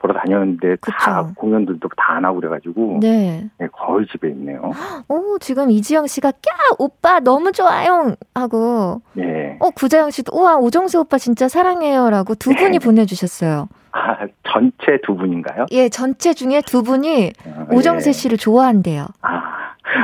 [0.02, 0.96] 돌아다녔는데 그쵸.
[0.98, 3.48] 다 공연들도 다 안 하고 그래가지고 네.
[3.58, 3.68] 네.
[3.72, 4.70] 거의 집에 있네요.
[5.08, 9.56] 오 지금 이지영 씨가 꺄 오빠 너무 좋아요 하고 네.
[9.60, 12.78] 어 구자영 씨도 우와 오정수 오빠 진짜 사랑해요라고 두 분이 네.
[12.78, 13.68] 보내주셨어요.
[13.92, 15.66] 아 전체 두 분인가요?
[15.70, 18.12] 예 전체 중에 두 분이 아, 오정세 예.
[18.12, 19.06] 씨를 좋아한대요.
[19.22, 19.62] 아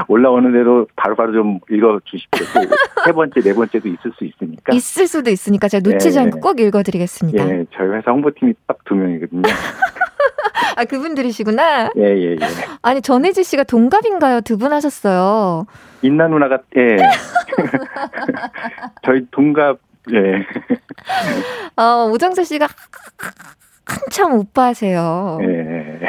[0.08, 2.46] 올라오는 대로 바로바로 좀 읽어 주십시오.
[3.04, 4.74] 세 번째, 네 번째도 있을 수 있으니까.
[4.74, 7.44] 있을 수도 있으니까 제가 놓치지 네, 않고 꼭 읽어드리겠습니다.
[7.44, 9.42] 네, 저희 회사 홍보팀이 딱 두 명이거든요.
[10.76, 11.90] 아, 그분들이시구나?
[11.96, 12.36] 예, 예, 예.
[12.82, 14.42] 아니, 전혜지 씨가 동갑인가요?
[14.42, 15.66] 두 분 하셨어요.
[16.02, 16.96] 인나 누나가, 예.
[19.04, 19.78] 저희 동갑,
[20.12, 21.82] 예.
[21.82, 22.68] 어, 오정세 씨가
[23.86, 25.38] 한참 오빠세요.
[25.42, 26.00] 예.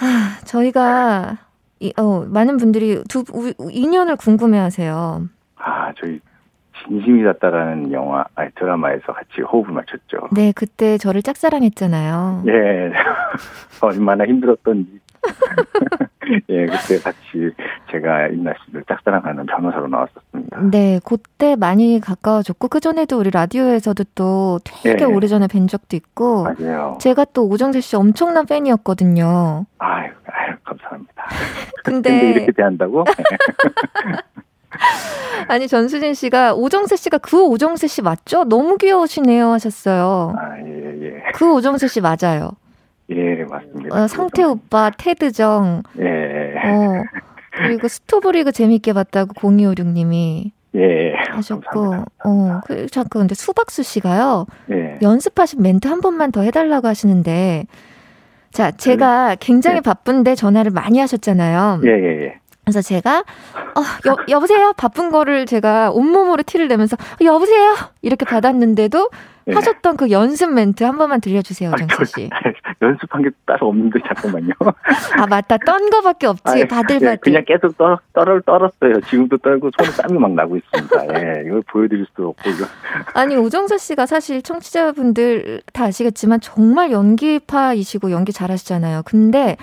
[0.00, 1.38] 아, 저희가
[1.84, 3.24] 이, 어, 많은 분들이 두
[3.70, 5.28] 인연을 궁금해하세요.
[5.56, 6.18] 아, 저희
[6.82, 10.28] 진심이 닿다라는 영화, 아니 드라마에서 같이 호흡을 맞췄죠.
[10.32, 12.44] 네, 그때 저를 짝사랑했잖아요.
[12.46, 12.92] 예,
[13.82, 14.98] 얼마나 힘들었던지.
[16.48, 17.52] 예, 그때 같이
[17.90, 20.60] 제가 임나 씨를 짝사랑하는 변호사로 나왔었습니다.
[20.70, 25.04] 네, 그때 많이 가까워졌고 그 전에도 우리 라디오에서도 또 되게 예.
[25.04, 26.44] 오래 전에 뵌 적도 있고.
[26.44, 26.98] 맞아요.
[27.00, 29.66] 제가 또 오정재 씨 엄청난 팬이었거든요.
[29.78, 31.24] 아유, 아유 감사합니다.
[31.84, 33.04] 근데, 근데 이렇게 대한다고?
[35.48, 38.44] 아니 전수진 씨가 오정세 씨가 그 오정세 씨 맞죠?
[38.44, 40.34] 너무 귀여우시네요 하셨어요.
[40.36, 41.22] 아 예 예.
[41.34, 42.52] 그 오정세 씨 맞아요.
[43.10, 43.94] 예 맞습니다.
[43.94, 45.82] 어, 상태 오빠 테드정.
[45.98, 46.54] 예.
[46.56, 47.02] 어,
[47.50, 50.50] 그리고 스토브리그 재밌게 봤다고 0256님이.
[50.76, 51.14] 예.
[51.28, 54.46] 하셨고, 어, 그, 잠깐, 근데 수박수 씨가요.
[54.72, 54.98] 예.
[55.02, 57.66] 연습하신 멘트 한 번만 더 해달라고 하시는데,
[58.50, 59.80] 자, 제가 굉장히 예.
[59.80, 61.80] 바쁜데 전화를 많이 하셨잖아요.
[61.84, 62.38] 예, 예, 예.
[62.64, 64.72] 그래서 제가 어, 여, 여보세요?
[64.76, 67.74] 바쁜 거를 제가 온몸으로 티를 내면서 어, 여보세요?
[68.00, 69.10] 이렇게 받았는데도
[69.46, 69.54] 네.
[69.54, 72.30] 하셨던 그 연습 멘트 한 번만 들려주세요, 아, 정수 씨.
[72.80, 74.52] 연습한 게 따로 없는데 잠깐만요.
[75.18, 76.62] 아 맞다, 떤 거밖에 없지.
[76.62, 77.18] 아, 바들 예, 바들.
[77.20, 79.00] 그냥 계속 떨, 떨, 떨었어요.
[79.02, 81.06] 지금도 떨고 손에 땀이 막 나고 있습니다.
[81.18, 82.64] 예, 이걸 보여드릴 수도 없고 이거.
[83.14, 89.02] 아니 오정서 씨가 사실 청취자분들 다 아시겠지만 정말 연기파이시고 연기 잘하시잖아요.
[89.04, 89.56] 근데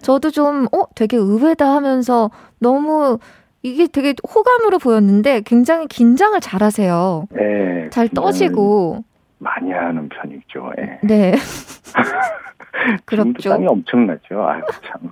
[0.00, 3.18] 저도 좀 어, 되게 의외다 하면서 너무
[3.62, 7.26] 이게 되게 호감으로 보였는데 굉장히 긴장을 잘하세요.
[7.30, 9.04] 네, 잘 떠시고.
[9.40, 10.72] 많이 하는 편이죠.
[10.78, 10.98] 예.
[11.02, 11.32] 네.
[13.04, 13.50] 그렇죠.
[13.50, 14.42] 땀이 엄청나죠.
[14.48, 15.10] 아유 참.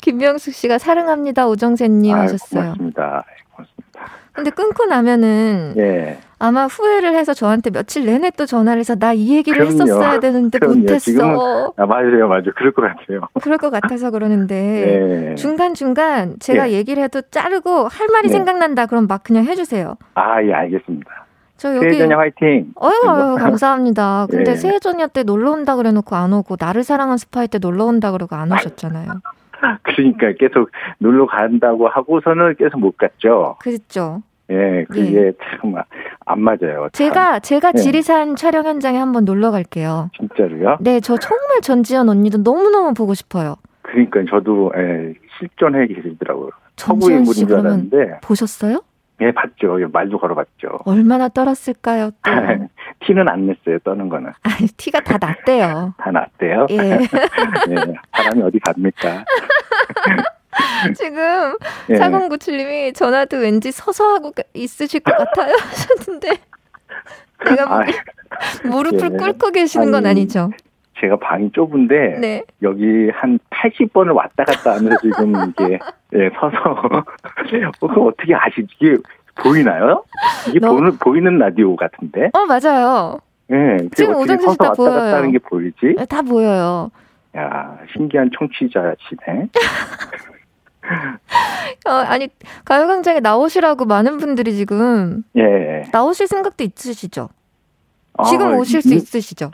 [0.00, 2.62] 김명숙 씨가 사랑합니다 오정세님 아유, 하셨어요.
[2.62, 3.24] 고맙습니다.
[3.52, 4.06] 고맙습니다.
[4.32, 6.18] 근데 끊고 나면은 예.
[6.38, 9.82] 아마 후회를 해서 저한테 며칠 내내 또 전화를 해서 나 이 얘기를 그럼요.
[9.82, 10.80] 했었어야 되는데 그럼요.
[10.80, 11.72] 못했어.
[11.78, 12.52] 아, 맞아요, 맞아요.
[12.54, 13.22] 그럴 것 같아요.
[13.42, 14.54] 그럴 것 같아서 그러는데
[15.30, 15.34] 네.
[15.36, 16.72] 중간 중간 제가 네.
[16.72, 18.34] 얘기를 해도 자르고 할 말이 네.
[18.34, 19.96] 생각난다 그럼 막 그냥 해주세요.
[20.14, 21.25] 아, 예, 알겠습니다.
[21.56, 22.72] 저 여기 새해전야 화이팅.
[22.82, 24.26] 어유, 어유 감사합니다.
[24.30, 24.56] 근데 네.
[24.56, 28.52] 새해전야 때 놀러 온다 그래놓고 안 오고 나를 사랑한 스파이 때 놀러 온다 그러고 안
[28.52, 29.06] 오셨잖아요.
[29.82, 33.56] 그러니까 계속 놀러 간다고 하고서는 계속 못 갔죠.
[33.60, 34.22] 그렇죠.
[34.50, 35.32] 예, 그게 예.
[35.60, 36.88] 참안 맞아요.
[36.92, 37.40] 제가 참.
[37.40, 37.78] 제가 예.
[37.80, 38.34] 지리산 예.
[38.36, 40.10] 촬영 현장에 한번 놀러 갈게요.
[40.16, 40.76] 진짜로요?
[40.80, 43.56] 네, 저 정말 전지현 언니도 너무 너무 보고 싶어요.
[43.82, 46.50] 그러니까 저도 예, 실존해 계시더라고요.
[46.92, 48.82] 인물인 줄 알았는데 보셨어요?
[49.20, 49.78] 예, 봤죠.
[49.92, 50.80] 말도 걸어봤죠.
[50.84, 52.10] 얼마나 떨었을까요?
[52.22, 52.30] 또.
[53.06, 53.78] 티는 안 냈어요.
[53.80, 54.32] 떠는 거는.
[54.42, 55.94] 아니, 티가 다 났대요.
[55.98, 56.66] 다 났대요.
[56.70, 56.76] 예.
[57.00, 57.94] 예.
[58.14, 59.24] 사람이 어디 갑니까?
[60.96, 61.56] 지금
[61.90, 61.94] 예.
[61.94, 66.38] 4097님이 전화도 왠지 서서 하고 있으실 것 같아요 하셨는데
[67.44, 67.92] 내가 보기
[68.64, 69.16] 무릎을 예.
[69.18, 70.50] 꿇고 계시는 건 아니죠?
[71.00, 72.42] 제가 방이 좁은데 네.
[72.62, 75.78] 여기 한 80번을 왔다 갔다 하면서 지금 이게
[76.14, 77.04] 예, 서서
[77.80, 78.68] 그 어떻게 아시지?
[78.80, 78.96] 이게
[79.34, 80.04] 보이나요?
[80.48, 80.72] 이게 너...
[80.72, 82.30] 보는 보이는 라디오 같은데?
[82.32, 83.18] 어 맞아요.
[83.52, 84.92] 예, 지금 오정진 씨다 보여요.
[84.92, 85.94] 갔다 하는 게 보이지?
[85.96, 86.90] 네, 다 보여요.
[87.36, 89.48] 야 신기한 청취자시네.
[91.86, 92.28] 어, 아니
[92.64, 97.28] 가요광장에 나오시라고 많은 분들이 지금 예 나오실 생각도 있으시죠?
[98.28, 99.50] 지금 어, 오실 이, 수 있으시죠?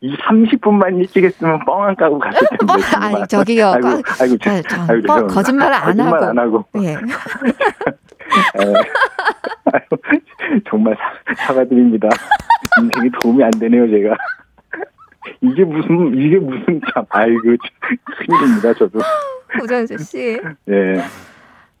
[0.00, 2.72] 이 30분만 일찍 했으면 뻥안 까고 갔을 텐데.
[2.96, 3.66] 아니, 저기요.
[3.68, 3.88] 아이고,
[4.20, 6.24] 아이고, 저, 저, 아이고 뻥, 거짓말을 안 거짓말 하고.
[6.24, 6.64] 안 하고.
[6.82, 6.96] 예.
[10.68, 12.08] 정말 사, 사과드립니다.
[12.80, 14.16] 인생이 도움이 안 되네요, 제가.
[15.40, 17.40] 이게 무슨, 이게 무슨 참, 아이고,
[18.26, 18.98] 큰일입니다, 저도.
[19.62, 20.40] 오정수 씨.
[20.68, 21.02] 예.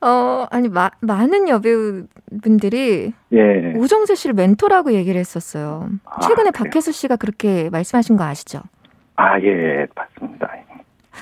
[0.06, 3.72] 어, 아니, 마, 많은 여배우분들이 예.
[3.74, 5.88] 오정세 씨를 멘토라고 얘기를 했었어요.
[6.04, 8.60] 아, 최근에 아, 박혜수 씨가 그렇게 말씀하신 거 아시죠?
[9.16, 10.52] 아, 예, 맞습니다.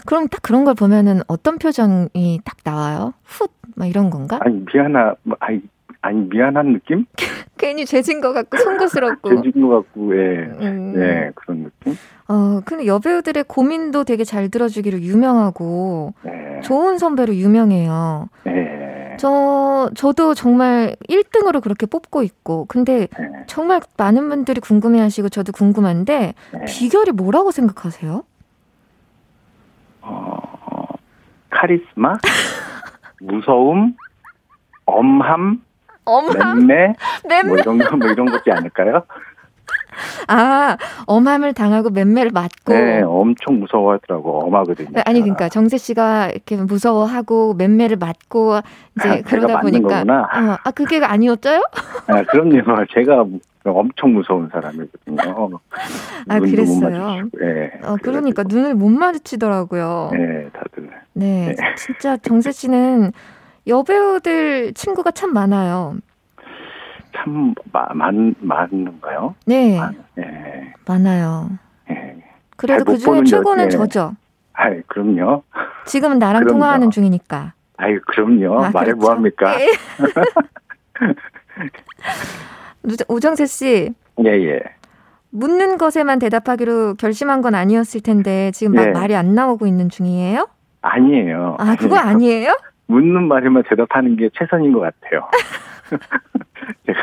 [0.07, 3.15] 그럼 딱 그런 걸 보면은 어떤 표정이 딱 나와요?
[3.25, 4.39] 훗, 막 이런 건가?
[4.43, 5.63] 아니, 미안하, 뭐, 아니,
[6.03, 7.07] 아니, 미안한 느낌?
[7.57, 9.31] 괜히 죄진 것 같고, 송구스럽고.
[9.43, 10.51] 죄진 것 같고, 예.
[10.61, 10.95] 음.
[10.97, 11.97] 예, 그런 느낌?
[12.29, 16.61] 어, 근데 여배우들의 고민도 되게 잘 들어주기로 유명하고, 네.
[16.63, 18.29] 좋은 선배로 유명해요.
[18.45, 19.17] 네.
[19.19, 23.45] 저, 저도 정말 1등으로 그렇게 뽑고 있고, 근데 네.
[23.47, 26.65] 정말 많은 분들이 궁금해 하시고, 저도 궁금한데, 네.
[26.67, 28.25] 비결이 뭐라고 생각하세요?
[30.01, 30.41] 어,
[31.51, 32.15] 카리스마?
[33.21, 33.97] 무서움?
[34.87, 35.63] 엄함?
[36.07, 36.67] 엄함?
[36.67, 36.95] 맴매?
[37.29, 37.49] 맴매?
[37.49, 39.05] 뭐 이런 거, 뭐 이런 것지 않을까요?
[40.29, 40.77] 아,
[41.07, 42.73] 엄함을 당하고 맴매를 맞고.
[42.73, 44.47] 네, 엄청 무서워하더라고.
[44.47, 44.91] 엄하거든요.
[44.93, 48.61] 네, 아니 그러니까 정세 씨가 이렇게 무서워하고 맴매를 맞고
[48.97, 50.03] 이제 아, 그러다 보니까.
[50.03, 51.63] 어, 아 그게 아니었어요?
[52.09, 52.63] 아, 그럼요.
[52.93, 53.25] 제가
[53.65, 55.61] 엄청 무서운 사람이거든요.
[56.29, 57.29] 아 그랬어요.
[57.41, 57.73] 네.
[57.83, 60.11] 어, 그러니까 눈을 못 마주치더라고요.
[60.13, 60.91] 네, 다들.
[61.15, 61.75] 네, 네.
[61.77, 63.13] 진짜 정세 씨는
[63.67, 65.97] 여배우들 친구가 참 많아요.
[67.17, 69.35] 참 많, 많은가요?
[69.47, 69.79] 네.
[69.79, 70.73] 많, 네.
[70.87, 71.51] 많아요.
[71.89, 72.17] 네.
[72.57, 74.13] 그래도 그 중에 최고는 여, 저죠.
[74.53, 75.43] 아 그럼요.
[75.87, 76.59] 지금은 나랑 그럼요.
[76.61, 77.53] 통화하는 중이니까.
[77.77, 78.65] 아이, 그럼요.
[78.65, 78.97] 아, 말해 그렇죠?
[78.97, 79.61] 뭐합니까?
[79.61, 79.67] 예.
[83.09, 83.95] 오정세 씨.
[84.25, 84.61] 예, 예.
[85.31, 88.91] 묻는 것에만 대답하기로 결심한 건 아니었을 텐데 지금 막 예.
[88.93, 90.47] 말이 안 나오고 있는 중이에요?
[90.83, 91.57] 아니에요.
[91.59, 92.57] 아, 그거 아니에요?
[92.87, 95.29] 묻는 말에만 대답하는 게 최선인 것 같아요.
[96.87, 96.99] 제가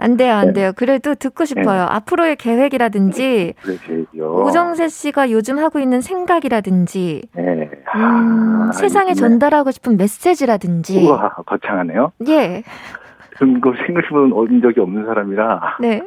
[0.00, 0.52] 안 돼요, 안 네.
[0.52, 0.72] 돼요.
[0.76, 1.84] 그래도 듣고 싶어요.
[1.84, 1.86] 네.
[1.90, 4.44] 앞으로의 계획이라든지 그러시죠.
[4.44, 7.70] 오정세 씨가 요즘 하고 있는 생각이라든지 네.
[7.96, 12.12] 음, 아, 세상에 전달하고 싶은 메시지라든지 우와, 거창하네요.
[12.28, 12.62] 예.
[13.30, 16.02] 그런 걸 생각해본 얻은 적이 없는 사람이라 네.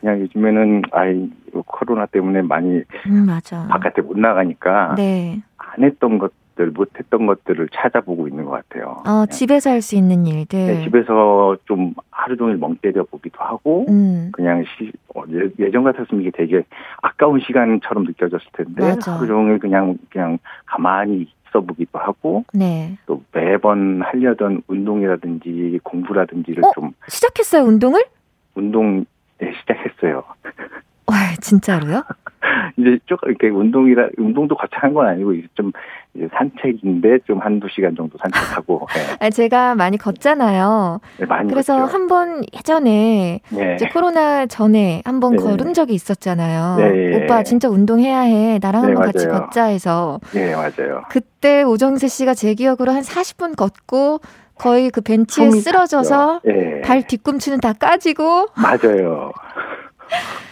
[0.00, 1.28] 그냥 요즘에는 아이
[1.66, 3.66] 코로나 때문에 많이 음, 맞아.
[3.68, 5.40] 바깥에 못 나가니까 네.
[5.56, 9.02] 안 했던 것 것들 못했던 것들을 찾아보고 있는 것 같아요.
[9.06, 10.58] 어, 집에서 할 수 있는 일들.
[10.66, 14.30] 네, 집에서 좀 하루 종일 멍 때려 보기도 하고 음.
[14.32, 15.22] 그냥 시, 어,
[15.60, 16.64] 예, 전 같았으면 이게 되게
[17.02, 19.14] 아까운 시간처럼 느껴졌을 텐데 맞아.
[19.16, 22.96] 하루 종일 그냥 그냥 가만히 있어 보기도 하고 네.
[23.06, 26.70] 또 매번 하려던 운동이라든지 공부라든지를 어?
[26.74, 28.02] 좀 시작했어요 운동을?
[28.54, 29.04] 운동
[29.38, 30.24] 네, 시작했어요.
[31.06, 32.02] 와 진짜로요?
[32.78, 35.72] 이제 조금 이렇게 운동이라 운동도 거창한 건 아니고 이제 좀
[36.14, 38.86] 이제 산책인데 좀 한두 시간 정도 산책하고.
[39.20, 39.30] 네.
[39.30, 41.00] 제가 많이 걷잖아요.
[41.18, 43.74] 네, 많이 그래서 한 번 예전에 네.
[43.74, 45.42] 이제 코로나 전에 한번 네.
[45.42, 46.76] 걸은 적이 있었잖아요.
[46.76, 47.24] 네.
[47.24, 48.58] 오빠 진짜 운동해야 해.
[48.62, 50.20] 나랑 네, 한번 같이 걷자 해서.
[50.32, 51.02] 네, 맞아요.
[51.08, 54.20] 그때 오정세 씨가 제 기억으로 한 40분 걷고
[54.54, 56.40] 거의 그 벤치에 쓰러져서
[56.84, 58.48] 발 뒤꿈치는 다 까지고.
[58.56, 59.32] 맞아요.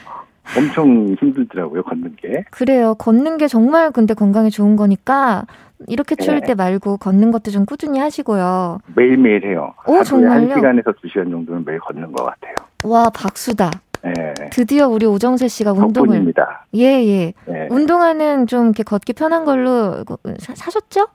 [0.56, 2.44] 엄청 힘들더라고요, 걷는 게.
[2.50, 2.94] 그래요.
[2.94, 5.44] 걷는 게 정말 근데 건강에 좋은 거니까
[5.88, 6.48] 이렇게 추울 네.
[6.48, 8.78] 때 말고 걷는 것도 좀 꾸준히 하시고요.
[8.94, 9.74] 매일매일 해요.
[9.86, 10.30] 오, 정말요?
[10.30, 12.54] 한 시간에서 두 시간 정도는 매일 걷는 것 같아요.
[12.84, 13.70] 와, 박수다.
[14.02, 14.34] 네.
[14.50, 16.66] 드디어 우리 오정세 씨가 운동을 덕분입니다.
[16.74, 17.32] 예, 예.
[17.46, 17.68] 네.
[17.70, 20.04] 운동화는 좀 이렇게 걷기 편한 걸로
[20.38, 21.08] 사, 셨죠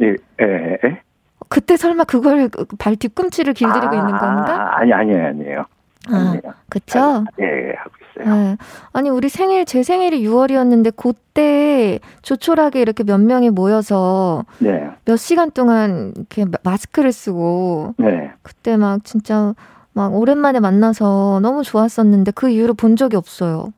[0.00, 1.00] 예, 예, 예.
[1.48, 4.78] 그때 설마 그걸 그발 뒤꿈치를 길들이고 아, 있는 건가?
[4.78, 5.64] 아니, 아니에요, 아니에요.
[6.10, 6.34] 아,
[6.68, 7.24] 그쵸?
[7.40, 8.07] 예, 예, 하고 있어요.
[8.24, 8.56] 네.
[8.92, 14.90] 아니, 우리 생일, 제 생일이 6월이었는데, 그때 조촐하게 이렇게 몇 명이 모여서 네.
[15.04, 18.32] 몇 시간 동안 이렇게 마스크를 쓰고, 네.
[18.42, 19.54] 그때 막 진짜
[19.92, 23.72] 막 오랜만에 만나서 너무 좋았었는데, 그 이후로 본 적이 없어요.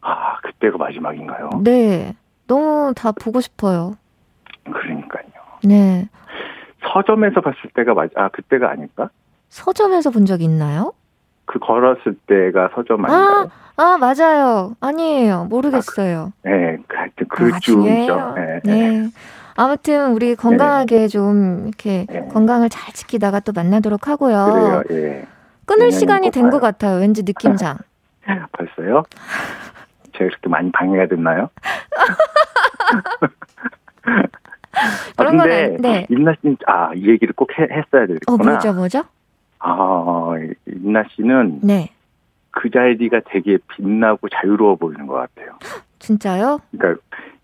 [0.00, 1.50] 아, 그때가 마지막인가요?
[1.62, 2.14] 네.
[2.46, 3.96] 너무 다 보고 싶어요.
[4.64, 5.24] 그러니까요.
[5.64, 6.08] 네.
[6.92, 9.10] 서점에서 봤을 때가 맞, 아, 그때가 아닐까?
[9.48, 10.92] 서점에서 본 적 있나요?
[11.48, 13.50] 그 걸었을 때가 서점 아닌가요?
[13.76, 14.74] 아, 아 맞아요.
[14.80, 15.46] 아니에요.
[15.48, 16.32] 모르겠어요.
[16.36, 18.34] 아, 그, 네, 그 하여튼 그 아, 쯤이죠.
[18.36, 19.08] 네, 네.
[19.56, 21.08] 아무튼 우리 건강하게 네.
[21.08, 22.28] 좀 이렇게 네.
[22.28, 24.82] 건강을 잘 지키다가 또 만나도록 하고요.
[24.84, 25.02] 그래요.
[25.02, 25.24] 예.
[25.64, 27.00] 끊을 시간이 된 것 같아요.
[27.00, 27.78] 왠지 느낌상.
[28.52, 29.02] 벌써요?
[30.12, 31.48] 제가 그렇게 많이 방해가 됐나요?
[35.16, 36.06] 그런 아, 근데 건 네.
[36.10, 38.32] 임나 씨는 아, 이 얘기를 꼭 해, 했어야 되겠구나.
[38.34, 39.02] 어, 뭐죠, 뭐죠?
[39.60, 40.34] 아,
[40.66, 41.90] 임나 씨는 네.
[42.50, 45.58] 그 자리가 되게 빛나고 자유로워 보이는 것 같아요.
[45.98, 46.60] 진짜요?
[46.70, 47.00] 그러니까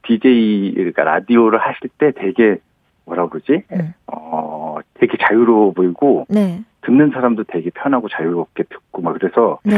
[0.07, 2.59] DJ 그러니까 라디오를 하실 때 되게
[3.05, 3.65] 뭐라 그러지?
[3.73, 3.95] 음.
[4.07, 6.63] 어, 되게 자유로워 보이고 네.
[6.83, 9.77] 듣는 사람도 되게 편하고 자유롭게 듣고 막 그래서 네.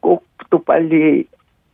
[0.00, 1.26] 꼭또 빨리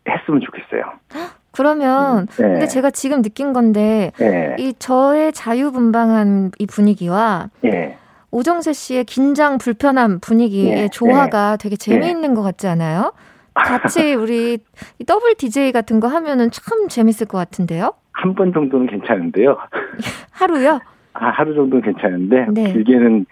[0.08, 0.92] 했으면 좋겠어요.
[1.52, 2.42] 그러면 음, 네.
[2.42, 4.56] 근데 제가 지금 느낀 건데 네.
[4.58, 7.96] 이 저의 자유분방한 이 분위기와 네.
[8.34, 10.88] 오정세 씨의 긴장 불편한 분위기의 네.
[10.88, 11.56] 조화가 네.
[11.62, 12.34] 되게 재미있는 네.
[12.34, 13.12] 것 같지 않아요?
[13.54, 14.58] 같이 우리
[15.06, 17.94] 더블 DJ 같은 거 하면은 참 재밌을 것 같은데요?
[18.10, 19.56] 한 번 정도는 괜찮은데요.
[20.32, 20.80] 하루요?
[21.12, 23.24] 아, 하루 정도는 괜찮은데 길게는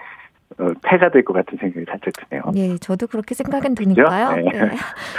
[0.60, 2.44] 어, 폐가 될 것 같은 생각이 살짝 드네요.
[2.54, 4.36] 예, 저도 그렇게 생각은 드니까요.
[4.36, 4.42] 네.
[4.52, 4.70] 네.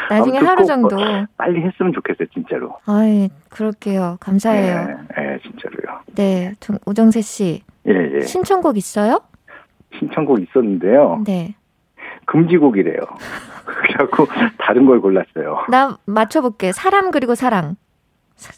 [0.10, 0.96] 나중에 하루 정도
[1.36, 2.78] 빨리 했으면 좋겠어요, 진짜로.
[2.86, 4.16] 아, 예, 그럴게요.
[4.22, 4.88] 감사해요.
[4.88, 6.00] 네, 네 진짜로요.
[6.16, 6.54] 네,
[6.86, 7.64] 오정세 씨.
[7.90, 8.22] 예, 예.
[8.22, 9.20] 신청곡 있어요?
[10.00, 11.24] 신청곡 있었는데요.
[11.26, 11.56] 네.
[12.26, 12.98] 금지곡이래요.
[13.66, 14.28] 그래갖고
[14.58, 15.66] 다른 걸 골랐어요.
[15.70, 16.72] 나 맞춰볼게.
[16.72, 17.76] 사람 그리고 사랑.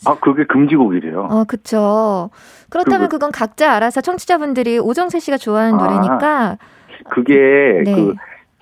[0.06, 1.28] 아, 그게 금지곡이래요.
[1.30, 2.30] 어, 그쵸.
[2.70, 6.58] 그렇다면 그건 각자 알아서 청취자분들이 오정세 씨가 좋아하는 아, 노래니까.
[7.10, 7.94] 그게 네.
[7.96, 8.16] 그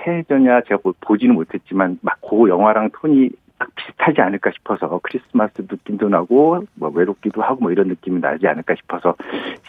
[0.06, 6.64] 해전야 제가 보지는 못했지만 막 그 영화랑 톤이 딱 비슷하지 않을까 싶어서 크리스마스 느낌도 나고
[6.74, 9.16] 뭐 외롭기도 하고 뭐 이런 느낌이 나지 않을까 싶어서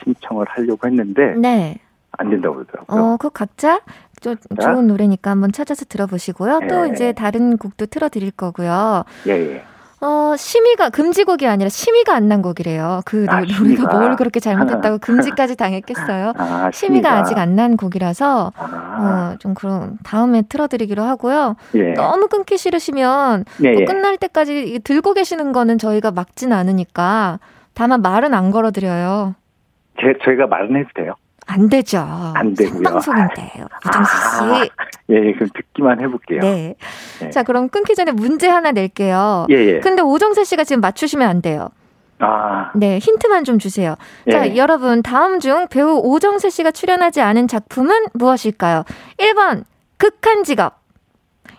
[0.02, 1.76] 신청을 하려고 했는데 네.
[2.18, 3.00] 안 된다고 그러더라고요.
[3.02, 3.80] 어, 그 각자
[4.20, 6.60] 좀 좋은 노래니까 한번 찾아서 들어보시고요.
[6.62, 6.66] 예.
[6.68, 9.04] 또 이제 다른 곡도 틀어드릴 거고요.
[9.26, 9.64] 예, 예.
[10.00, 13.00] 어, 심의가, 금지곡이 아니라 심의가 안 난 곡이래요.
[13.06, 13.98] 그 아, 노래가 심의가.
[13.98, 16.32] 뭘 그렇게 잘못했다고 금지까지 당했겠어요.
[16.36, 19.32] 아, 심의가 아직 안 난 곡이라서, 아.
[19.34, 21.56] 어, 좀 그럼 다음에 틀어드리기로 하고요.
[21.76, 21.94] 예.
[21.94, 23.84] 너무 끊기 싫으시면, 예, 뭐 예.
[23.86, 27.38] 끝날 때까지 들고 계시는 거는 저희가 막진 않으니까,
[27.72, 29.34] 다만 말은 안 걸어드려요.
[30.00, 31.14] 제, 저희가 말은 해도 돼요?
[31.46, 31.98] 안 되죠.
[32.34, 32.82] 안 되고요.
[32.82, 33.66] 방송인데요.
[33.86, 34.42] 유정수 씨.
[34.42, 34.64] 아,
[35.10, 36.40] 예, 예, 그럼 듣기만 해볼게요.
[36.40, 36.74] 네.
[37.20, 37.30] 네.
[37.30, 39.46] 자, 그럼 끊기 전에 문제 하나 낼게요.
[39.50, 39.80] 예, 예.
[39.80, 41.68] 근데 오정세 씨가 지금 맞추시면 안 돼요.
[42.18, 42.70] 아.
[42.74, 43.96] 네, 힌트만 좀 주세요.
[44.26, 44.30] 예.
[44.30, 48.84] 자, 여러분, 다음 중 배우 오정세 씨가 출연하지 않은 작품은 무엇일까요?
[49.18, 49.64] 1번,
[49.98, 50.80] 극한 직업.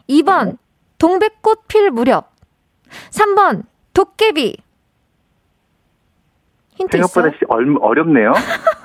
[0.10, 0.54] 2번, 네.
[0.98, 2.32] 동백꽃 필 무렵.
[3.12, 4.58] 3번, 도깨비.
[6.76, 7.38] 힌트 생각보다 있어?
[7.82, 8.34] 어렵네요.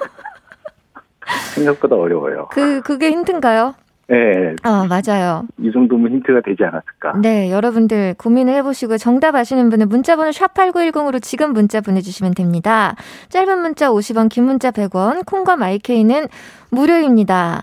[1.54, 2.48] 생각보다 어려워요.
[2.50, 3.74] 그, 그게 힌트인가요?
[4.10, 4.56] 네.
[4.64, 5.46] 아, 맞아요.
[5.58, 7.20] 이 정도면 힌트가 되지 않았을까.
[7.20, 12.96] 네, 여러분들 고민을 해보시고 정답 아시는 분은 문자번호 샵8910으로 지금 문자 보내주시면 됩니다.
[13.28, 16.26] 짧은 문자 50원, 긴 문자 100원, 콩과 마이케이는
[16.70, 17.62] 무료입니다.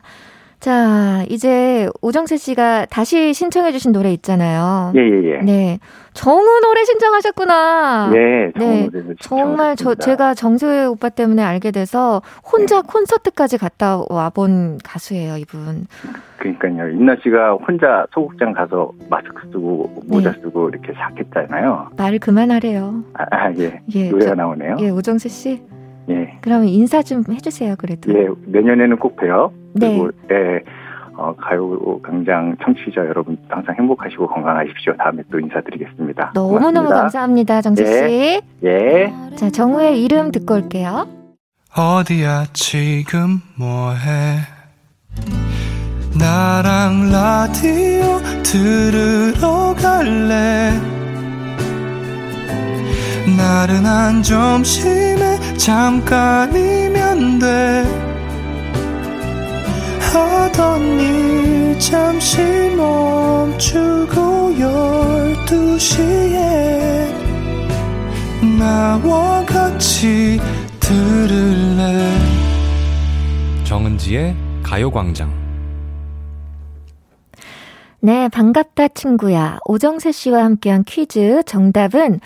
[0.59, 4.91] 자, 이제 오정세 씨가 다시 신청해 주신 노래 있잖아요.
[4.95, 5.37] 예, 예, 예.
[5.43, 5.79] 네.
[6.13, 8.09] 정우 노래 신청하셨구나.
[8.11, 8.89] 네, 정우 네.
[8.91, 12.87] 노래 정말 저, 제가 정세 오빠 때문에 알게 돼서 혼자 네.
[12.87, 15.85] 콘서트까지 갔다 와본 가수예요, 이분.
[16.37, 16.89] 그러니까요.
[16.89, 20.41] 임나 씨가 혼자 소극장 가서 마스크 쓰고 모자 네.
[20.41, 21.89] 쓰고 이렇게 싹 했잖아요.
[21.97, 23.03] 말 그만하래요.
[23.13, 23.79] 아, 아 예.
[23.93, 24.09] 예.
[24.09, 24.77] 노래가 저, 나오네요.
[24.79, 25.61] 예, 오정세 씨.
[26.09, 26.37] 예.
[26.41, 28.13] 그러면 인사 좀 해주세요, 그래도.
[28.13, 29.51] 예, 내년에는 꼭 봬요.
[29.73, 29.97] 네.
[29.97, 30.63] 그리고 예,
[31.15, 34.95] 어, 가요 강장 청취자 여러분 항상 행복하시고 건강하십시오.
[34.97, 36.31] 다음에 또 인사드리겠습니다.
[36.33, 37.91] 너무너무 감사합니다, 정수 씨.
[37.91, 38.41] 예.
[38.63, 39.13] 예.
[39.35, 41.07] 자, 정우의 이름 듣고 올게요.
[41.75, 44.37] 어디야 지금 뭐해?
[46.19, 50.71] 나랑 라디오 들으러 갈래?
[53.35, 58.07] 나른한 점심에 잠깐이면 돼.
[59.99, 62.37] 하던 일 잠시
[62.75, 64.51] 멈추고
[65.47, 66.37] 12시에
[68.57, 70.39] 나와 같이
[70.79, 72.09] 들을래
[73.65, 75.35] 정은지의 가요광장
[77.99, 79.57] 네, 반갑다 친구야.
[79.65, 82.19] 오정세 씨와 함께한 퀴즈 정답은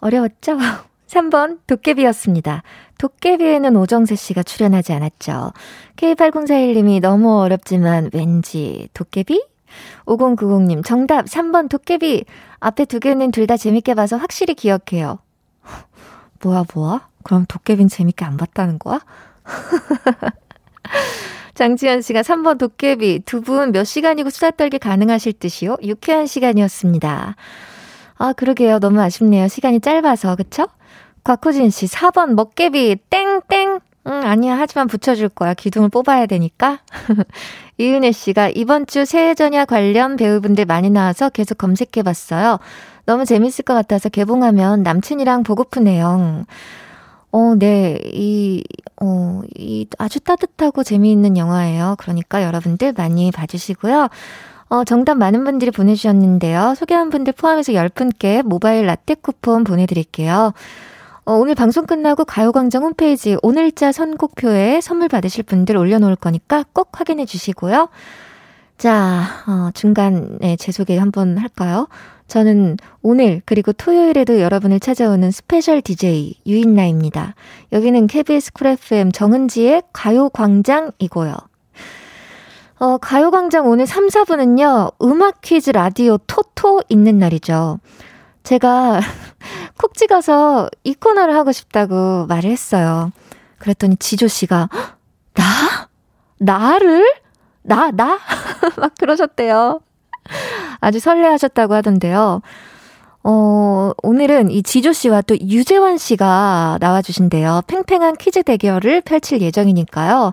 [0.00, 0.58] 어려웠죠?
[1.08, 2.62] 3번 도깨비였습니다.
[2.98, 5.52] 도깨비에는 오정세 씨가 출연하지 않았죠.
[5.96, 9.42] K8041님이 너무 어렵지만 왠지 도깨비?
[10.06, 12.24] 5090님 정답 3번 도깨비.
[12.60, 15.18] 앞에 두 개는 둘 다 재밌게 봐서 확실히 기억해요.
[16.42, 17.08] 뭐야 뭐야?
[17.22, 19.00] 그럼 도깨비는 재밌게 안 봤다는 거야?
[21.54, 25.76] 장지현 씨가 3번 도깨비 두 분 몇 시간이고 수다 떨기 가능하실 듯이요?
[25.82, 27.36] 유쾌한 시간이었습니다.
[28.18, 28.80] 아, 그러게요.
[28.80, 29.48] 너무 아쉽네요.
[29.48, 30.36] 시간이 짧아서.
[30.36, 30.66] 그쵸?
[31.24, 34.58] 곽호진 씨 4번 먹개비 땡땡 응, 아니야.
[34.58, 35.54] 하지만 붙여줄 거야.
[35.54, 36.80] 기둥을 뽑아야 되니까.
[37.78, 42.58] 이은혜 씨가 이번 주 새해 전야 관련 배우분들 많이 나와서 계속 검색해 봤어요.
[43.04, 45.44] 너무 재밌을 것 같아서 개봉하면 남친이랑
[45.82, 46.46] 내용.
[47.30, 47.98] 어, 네.
[48.06, 48.64] 이,
[49.00, 51.96] 어, 이 아주 따뜻하고 재미있는 영화예요.
[51.98, 54.08] 그러니까 여러분들 많이 봐주시고요.
[54.68, 56.74] 어, 정답 많은 분들이 보내주셨는데요.
[56.76, 60.52] 소개한 분들 포함해서 10분께 모바일 라떼 쿠폰 보내드릴게요.
[61.24, 67.24] 어, 오늘 방송 끝나고 가요광장 홈페이지 오늘자 선곡표에 선물 받으실 분들 올려놓을 거니까 꼭 확인해
[67.24, 67.88] 주시고요.
[68.76, 71.88] 자, 어, 중간에 제 소개 한번 할까요?
[72.28, 77.34] 저는 오늘 그리고 토요일에도 여러분을 찾아오는 special DJ 유인나입니다.
[77.72, 81.47] 여기는 KBS 쿨 FM 정은지의 가요광장이고요.
[82.80, 87.80] 어, 가요광장 오늘 3, 4분은요, 음악 퀴즈 라디오 토토 있는 날이죠.
[88.44, 89.00] 제가
[89.78, 93.10] 콕 찍어서 이 코너를 하고 싶다고 말을 했어요.
[93.58, 94.68] 그랬더니 지조 씨가
[95.34, 95.88] 나?
[96.38, 97.04] 나를?
[97.62, 98.18] 나, 나?
[98.78, 99.80] 막 그러셨대요.
[100.80, 102.42] 아주 설레하셨다고 하던데요.
[103.24, 107.62] 어, 오늘은 이 지조 씨와 또 유재환 씨가 나와주신대요.
[107.66, 110.32] 팽팽한 퀴즈 대결을 펼칠 예정이니까요.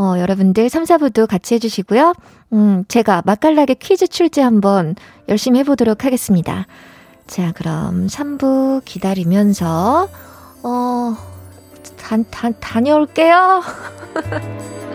[0.00, 2.14] 어, 여러분들 3, 4부도 같이 해주시고요.
[2.54, 4.96] 음, 제가 맛깔나게 퀴즈 출제 한번
[5.28, 6.66] 열심히 해보도록 하겠습니다.
[7.26, 10.08] 자, 그럼 3부 기다리면서,
[10.62, 11.16] 어,
[11.98, 13.62] 다, 다, 다녀올게요.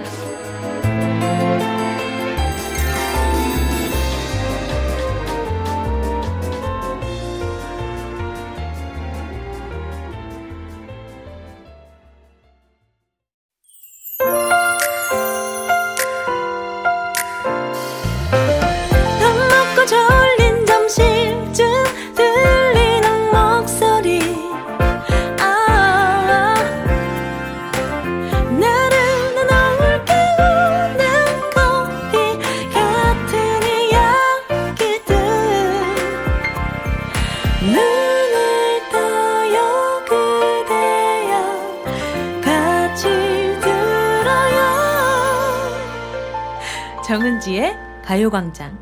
[47.15, 48.77] 정은지의 가요광장.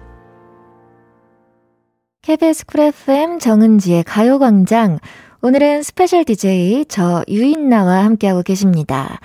[2.23, 4.97] KBS 쿨 FM 정은지의 가요광장.
[5.43, 9.19] 오늘은 special DJ 저 유인나와 함께하고 계십니다.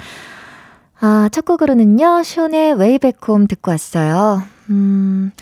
[1.01, 4.43] 아, 첫 곡으로는요, 숀의 Way Back Home 듣고 왔어요.
[4.69, 5.33] 음,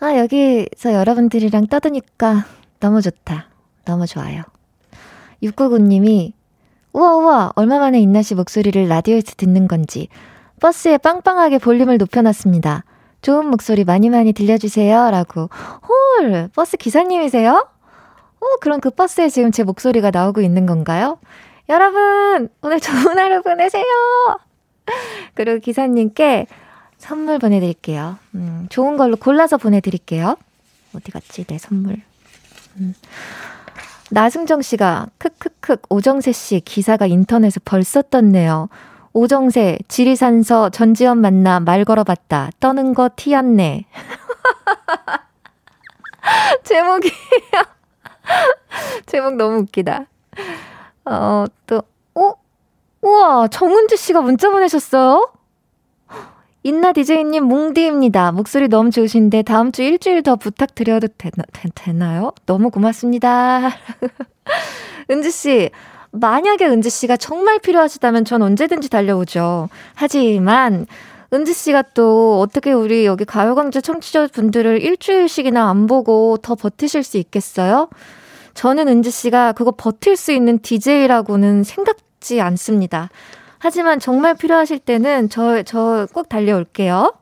[0.00, 2.46] 아, 여기서 여러분들이랑 떠드니까
[2.80, 3.48] 너무 좋다.
[3.84, 4.44] 너무 좋아요.
[5.42, 6.32] 699님이,
[6.94, 10.08] 우와, 우와, 얼마 만에 인나 씨 목소리를 라디오에서 듣는 건지,
[10.60, 12.84] 버스에 빵빵하게 볼륨을 높여놨습니다.
[13.22, 15.10] 좋은 목소리 많이 많이 들려주세요.
[15.10, 15.48] 라고.
[16.20, 17.52] 헐, 버스 기사님이세요?
[17.52, 21.18] 어, 그럼 그 버스에 지금 제 목소리가 나오고 있는 건가요?
[21.68, 23.84] 여러분, 오늘 좋은 하루 보내세요!
[25.34, 26.46] 그리고 기사님께
[26.98, 28.18] 선물 보내드릴게요.
[28.34, 30.36] 음, 좋은 걸로 골라서 보내드릴게요.
[30.94, 31.96] 어디 갔지, 내 선물.
[32.78, 32.94] 음.
[34.10, 38.68] 나승정 씨가, 크크크, 오정세 씨 기사가 인터넷에 벌써 떴네요.
[39.16, 42.50] 오정세, 지리산서, 전지현 만나 말 걸어봤다.
[42.60, 43.86] 떠는 거 티였네.
[46.64, 47.10] 제목이
[49.06, 50.04] 제목 너무 웃기다.
[51.06, 51.82] 어, 또,
[52.14, 52.34] 어?
[53.00, 55.32] 우와, 정은지 씨가 문자 보내셨어요?
[56.62, 58.32] 인나 디제이님 뭉디입니다.
[58.32, 61.42] 목소리 너무 좋으신데 다음 주 일주일 더 부탁드려도 되나,
[61.74, 62.32] 되나요?
[62.44, 63.70] 너무 고맙습니다.
[65.10, 65.70] 은지 씨,
[66.16, 69.68] 만약에 은지 씨가 정말 필요하시다면 전 언제든지 달려오죠.
[69.94, 70.86] 하지만
[71.32, 77.88] 은지 씨가 또 어떻게 우리 여기 가요광장 청취자분들을 일주일씩이나 안 보고 더 버티실 수 있겠어요?
[78.54, 83.10] 저는 은지 씨가 그거 버틸 수 있는 DJ라고는 생각지 않습니다.
[83.58, 87.12] 하지만 정말 필요하실 때는 저, 저 꼭 달려올게요.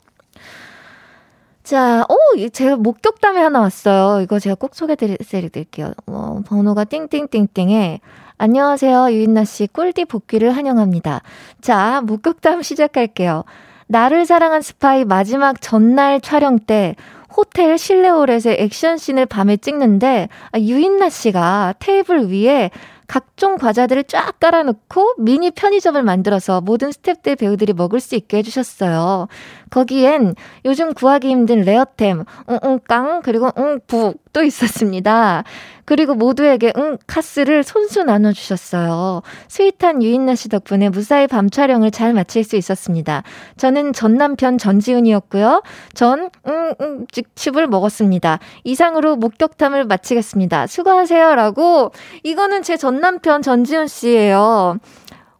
[1.62, 4.20] 자, 오, 제가 목격담이 하나 왔어요.
[4.20, 5.92] 이거 제가 꼭 소개드릴게요.
[6.06, 8.00] 어, 번호가 띵띵띵띵에
[8.36, 9.12] 안녕하세요.
[9.12, 11.22] 유인나 씨 꿀디 복귀를 환영합니다.
[11.60, 13.44] 자, 목격담 시작할게요.
[13.86, 16.96] 나를 사랑한 스파이 마지막 전날 촬영 때
[17.36, 22.70] 호텔 실내홀에서 액션씬을 밤에 찍는데 아, 유인나 씨가 테이블 위에
[23.06, 29.28] 각종 과자들을 쫙 깔아놓고 미니 편의점을 만들어서 모든 스탭들 배우들이 먹을 수 있게 해주셨어요.
[29.70, 35.44] 거기엔 요즘 구하기 힘든 레어템, 웅웅깡, 그리고 웅북도 있었습니다.
[35.84, 39.22] 그리고 모두에게 응 카스를 손수 나눠주셨어요.
[39.48, 43.22] 스윗한 유인나 씨 덕분에 무사히 밤 촬영을 잘 마칠 수 있었습니다.
[43.56, 45.62] 저는 전 남편 전지훈이었고요.
[45.94, 48.38] 전 응, 응, 칩을 먹었습니다.
[48.64, 50.66] 이상으로 목격탐을 마치겠습니다.
[50.68, 54.78] 수고하세요라고 이거는 제 전 남편 전지훈 씨예요.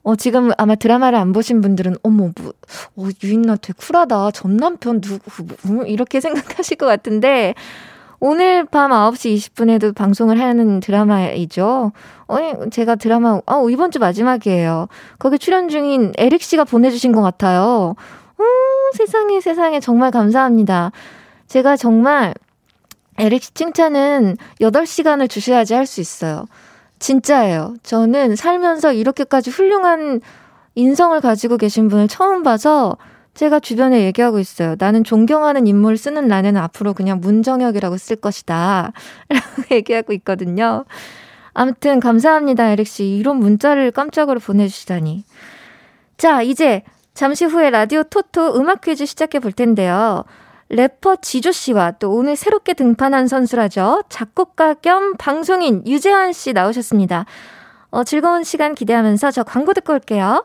[0.02, 2.52] 어, 지금 아마 드라마를 안 보신 분들은, 어머, 뭐,
[2.96, 4.30] 어, 유인나 되게 쿨하다.
[4.32, 7.54] 전 남편 누구, 뭐, 이렇게 생각하실 것 같은데,
[8.20, 11.92] 오늘 밤 9시 20분에도 방송을 하는 드라마이죠.
[12.28, 12.36] 어,
[12.70, 14.88] 제가 드라마, 어, 이번 주 마지막이에요.
[15.18, 17.94] 거기 출연 중인 에릭 씨가 보내주신 것 같아요.
[18.40, 18.44] 음,
[18.94, 20.92] 세상에, 세상에, 정말 감사합니다.
[21.46, 22.34] 제가 정말
[23.18, 26.46] 에릭 씨 칭찬은 8시간을 주셔야지 할 수 있어요.
[26.98, 27.74] 진짜예요.
[27.82, 30.20] 저는 살면서 이렇게까지 훌륭한
[30.74, 32.96] 인성을 가지고 계신 분을 처음 봐서
[33.34, 34.76] 제가 주변에 얘기하고 있어요.
[34.78, 38.92] 나는 존경하는 인물 쓰는 란에는 앞으로 그냥 문정혁이라고 쓸 것이다.
[39.28, 40.84] 라고 얘기하고 있거든요.
[41.52, 43.16] 아무튼 감사합니다, 에릭씨.
[43.16, 45.24] 이런 문자를 깜짝으로 보내주시다니.
[46.16, 46.82] 자, 이제
[47.14, 50.24] 잠시 후에 라디오 토토 음악 퀴즈 시작해 볼 텐데요.
[50.68, 54.04] 래퍼 지조 씨와 또 오늘 새롭게 등판한 선수라죠.
[54.08, 57.26] 작곡가 겸 방송인 유재환 씨 나오셨습니다.
[57.90, 60.44] 어, 즐거운 시간 기대하면서 저 광고 듣고 올게요.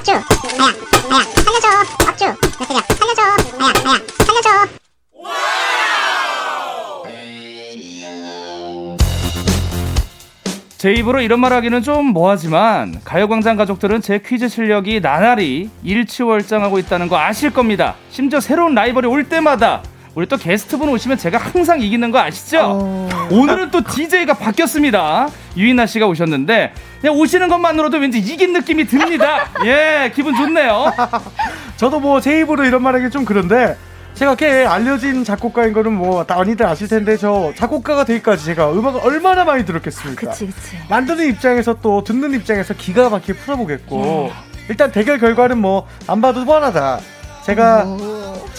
[0.00, 0.22] 박주, 아야,
[1.10, 1.68] 아야, 살려줘.
[2.06, 2.24] 박주,
[2.58, 2.80] 몇 개냐?
[2.88, 3.22] 살려줘.
[3.22, 4.48] 아야, 아야, 살려줘.
[10.78, 17.08] 제 입으로 이런 말 하기는 좀 뭐하지만 가요광장 가족들은 제 퀴즈 실력이 나날이 일치월장하고 있다는
[17.08, 17.96] 거 아실 겁니다.
[18.10, 19.82] 심지어 새로운 라이벌이 올 때마다
[20.14, 22.58] 우리 또 게스트분 오시면 제가 항상 이기는 거 아시죠?
[22.62, 23.08] 어...
[23.30, 25.28] 오늘은 또 DJ가 바뀌었습니다.
[25.56, 29.48] 유인나 씨가 오셨는데 그냥 오시는 것만으로도 왠지 이긴 느낌이 듭니다.
[29.64, 30.92] 예, 기분 좋네요.
[31.76, 33.76] 저도 뭐 제 입으로 이런 말하기 좀 그런데
[34.14, 39.44] 제가 꽤 알려진 작곡가인 거는 뭐 많이들 아실 텐데 저 작곡가가 되기까지 제가 음악을 얼마나
[39.44, 40.28] 많이 들었겠습니까?
[40.32, 40.76] 그치, 그치.
[40.90, 44.32] 만드는 입장에서 또 듣는 입장에서 기가 막히게 풀어보겠고 예.
[44.68, 46.98] 일단 대결 결과는 뭐 안 봐도 뻔하다.
[47.46, 47.84] 제가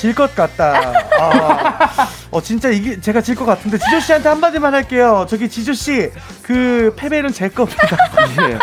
[0.01, 0.73] 질 것 같다.
[1.19, 5.27] 아, 어 진짜 이게 제가 질 것 같은데 지조 씨한테 한마디만 할게요.
[5.29, 7.97] 저기 지조 씨그 패배는 제 겁니다.
[8.49, 8.57] 예.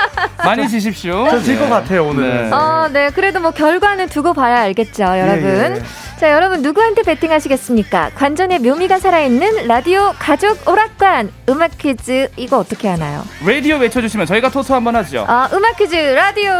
[0.44, 1.28] 많이 지십시오.
[1.30, 1.70] 저 질것 예.
[1.70, 2.50] 같아요 오늘.
[2.50, 2.52] 네.
[2.52, 3.10] 어, 네.
[3.10, 5.44] 그래도 뭐 결과는 두고 봐야 알겠죠, 여러분.
[5.44, 5.82] 예, 예.
[6.18, 8.10] 자, 여러분 누구한테 베팅하시겠습니까?
[8.16, 13.24] 관전의 묘미가 살아있는 라디오 가족 오락관 음악 퀴즈 이거 어떻게 하나요?
[13.46, 15.24] 라디오 외쳐주시면 저희가 토토 한번 하죠.
[15.28, 16.52] 아, 음악 퀴즈 라디오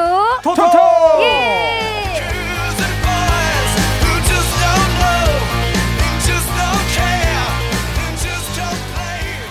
[0.45, 0.63] 토토.
[1.23, 1.98] 예.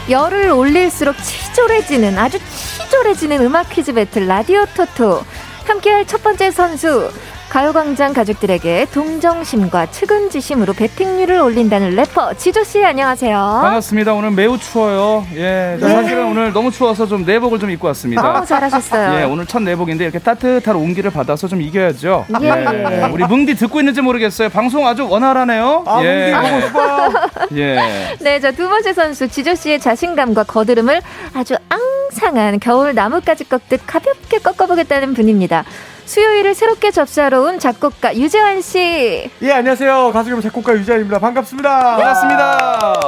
[0.10, 5.24] 열을 올릴수록 치졸해지는 아주 치졸해지는 음악 퀴즈 배틀 라디오 토토.
[5.66, 7.12] 함께할 첫 번째 선수
[7.58, 13.36] 가요광장 가족들에게 동정심과 측은지심으로 배팅률을 올린다는 래퍼 지조씨 안녕하세요.
[13.36, 14.14] 반갑습니다.
[14.14, 15.26] 오늘 매우 추워요.
[15.34, 15.89] 예, 네.
[15.89, 18.41] 사실은 오늘 너무 추워서 좀 내복을 좀 입고 왔습니다.
[18.41, 19.20] 어, 잘하셨어요.
[19.20, 22.28] 예, 오늘 첫 내복인데 이렇게 따뜻한 온기를 받아서 좀 이겨야죠.
[22.43, 22.47] 예.
[22.47, 23.10] 예.
[23.12, 24.49] 우리 뭉디 듣고 있는지 모르겠어요.
[24.49, 25.84] 방송 아주 원활하네요.
[25.88, 26.36] 아, 예.
[26.36, 27.12] 뭉디 보고 싶어.
[27.58, 27.80] 예.
[28.20, 31.01] 네, 자 두 번째 선수 지조씨의 자신감과 거드름을
[31.34, 35.66] 아주 앙상한 겨울 나뭇가지 꺾듯 가볍게 꺾어보겠다는 분입니다.
[36.08, 39.30] 수요일을 새롭게 접수하러 온 작곡가 유재환 씨.
[39.41, 40.12] 예, 안녕하세요.
[40.14, 41.20] 가수 겸 작곡가 유재환입니다.
[41.20, 41.97] 반갑습니다.
[41.97, 43.03] 반갑습니다.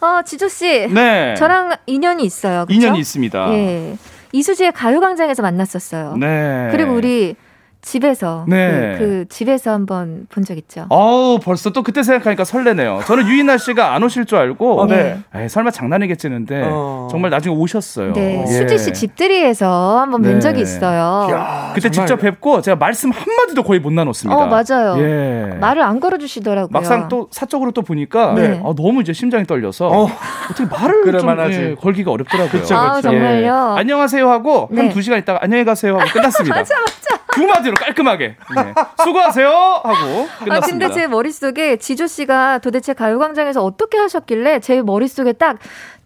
[0.00, 0.88] 어, 지조 씨.
[0.88, 1.34] 네.
[1.36, 2.64] 저랑 인연이 있어요.
[2.66, 2.74] 그쵸?
[2.74, 3.52] 인연이 있습니다.
[3.52, 3.96] 예.
[4.32, 6.16] 이수지의 가요광장에서 만났었어요.
[6.16, 6.68] 네.
[6.72, 7.36] 그리고 우리
[7.86, 8.96] 집에서 네.
[8.98, 10.86] 그, 그, 집에서 한번 본 적 있죠.
[10.88, 13.00] 어우 벌써 또 그때 생각하니까 설레네요.
[13.06, 15.18] 저는 유인나 씨가 안 오실 줄 알고 어, 네.
[15.34, 17.08] 에이, 설마 장난이겠지는데 어.
[17.10, 18.12] 정말 나중에 오셨어요.
[18.12, 18.46] 네, 예.
[18.46, 20.40] 수지 씨 집들이에서 한번 뵌 네.
[20.40, 21.28] 적이 있어요.
[21.30, 22.08] 이야, 그때 정말.
[22.08, 24.36] 직접 뵙고 제가 말씀 한 마디도 거의 못 나눴습니다.
[24.36, 24.96] 어 맞아요.
[24.98, 25.56] 예.
[25.60, 26.68] 말을 안 걸어주시더라고요.
[26.72, 28.60] 막상 또 사적으로 또 보니까 네.
[28.64, 30.08] 아, 너무 이제 심장이 떨려서 어.
[30.48, 32.60] 떻게 말을 좀 예, 걸기가 어렵더라고요.
[32.62, 33.74] 그쵸, 아, 정말요.
[33.76, 33.80] 예.
[33.80, 36.54] 안녕하세요 하고 한 두 시간 있다가 안녕히 가세요 하고 끝났습니다.
[36.56, 37.25] 맞아 맞아.
[37.36, 38.74] 두 마디로 깔끔하게 네.
[39.04, 40.54] 수고하세요 하고 끝났습니다.
[40.56, 45.58] 아 근데 제 머릿속에 지조 씨가 도대체 가요광장에서 어떻게 하셨길래 제 머릿속에 딱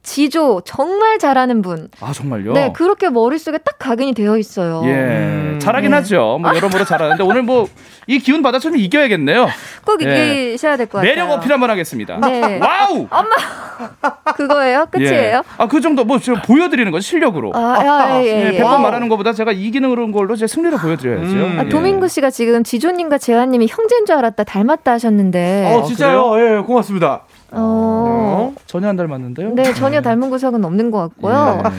[0.03, 1.89] 지조 정말 잘하는 분.
[2.01, 2.53] 아 정말요?
[2.53, 4.83] 네 그렇게 머릿속에 딱 각인이 되어 있어요.
[4.85, 5.97] 예 음, 잘하긴 네.
[5.99, 6.39] 하죠.
[6.41, 7.67] 뭐 여러모로 잘하는데 오늘 뭐
[8.07, 9.47] 이 기운 받아서 좀 이겨야겠네요.
[9.85, 10.51] 꼭 예.
[10.51, 11.11] 이기셔야 될 것 같아요.
[11.15, 12.19] 매력 어필 한번 하겠습니다.
[12.19, 12.59] 네.
[12.59, 13.07] 와우.
[13.09, 14.87] 어머 그거예요?
[14.91, 15.13] 끝이에요?
[15.37, 15.43] 예.
[15.59, 17.53] 아 그 정도 뭐 저 보여드리는 거 실력으로.
[17.55, 18.61] 아, 아, 예, 예, 예.
[18.61, 21.23] 100번 말하는 것보다 제가 이기는 걸로 제 승리를 보여드려야죠.
[21.25, 25.73] 음, 아, 도민구 씨가 지금 지조님과 재환님이 형제인 줄 알았다 닮았다 하셨는데.
[25.73, 26.35] 어 진짜요?
[26.35, 27.23] 아, 예 고맙습니다.
[27.53, 28.55] 어.
[28.67, 29.55] 전혀 안 닮았는데요?
[29.55, 31.63] 네, 전혀 닮은 구석은 없는 것 같고요.
[31.65, 31.71] 예.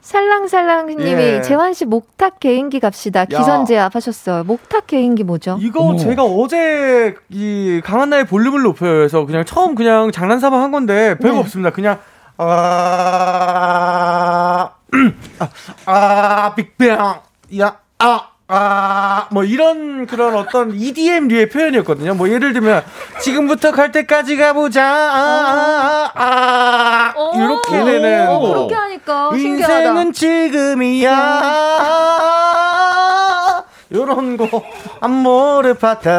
[0.00, 1.42] 살랑살랑님이 예.
[1.42, 3.24] 재환 씨 목탁 개인기 갑시다.
[3.24, 4.44] 기선제압 하셨어요.
[4.44, 5.58] 목탁 개인기 뭐죠?
[5.60, 5.98] 이거 어머.
[5.98, 11.40] 제가 어제 이 강한나의 볼륨을 높여서 그냥 처음 그냥 장난삼아 한 건데 별거 네.
[11.40, 11.70] 없습니다.
[11.70, 11.98] 그냥
[12.42, 12.46] 아,
[15.38, 15.48] 아,
[15.84, 16.96] 아 빅뱅,
[17.58, 18.29] 야, 아.
[18.52, 22.14] 아, 뭐 이런 그런 어떤 EDM류의 표현이었거든요.
[22.14, 22.82] 뭐 예를 들면
[23.20, 24.84] 지금부터 갈 때까지 가보자.
[24.84, 28.40] 아, 아, 아, 아 이렇게 되는 거.
[28.40, 31.10] 그렇게 하니까 인생은 지금이야.
[33.92, 34.62] 요런 거
[35.00, 36.10] 안모르 파타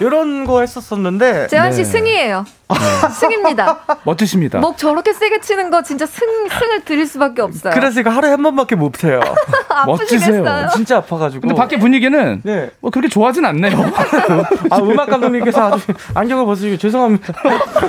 [0.00, 1.84] 요런 거 했었었는데 재환 씨 네.
[1.84, 2.44] 승이에요.
[2.44, 3.08] 네.
[3.10, 3.80] 승입니다.
[4.04, 4.60] 멋지십니다.
[4.60, 7.72] 목 저렇게 세게 치는 거 진짜 승, 승을 드릴 수밖에 없어요.
[7.74, 9.20] 그래서 이거 하루에 한 번밖에 못 쳐요.
[9.86, 10.68] 멋지세요.
[10.74, 11.40] 진짜 아파가지고.
[11.40, 12.70] 근데 밖에 분위기는 네.
[12.80, 13.76] 뭐 그렇게 좋아하진 않네요.
[14.70, 17.34] 아, 음악 감독님께서 아주 안경을 벗으시고 죄송합니다.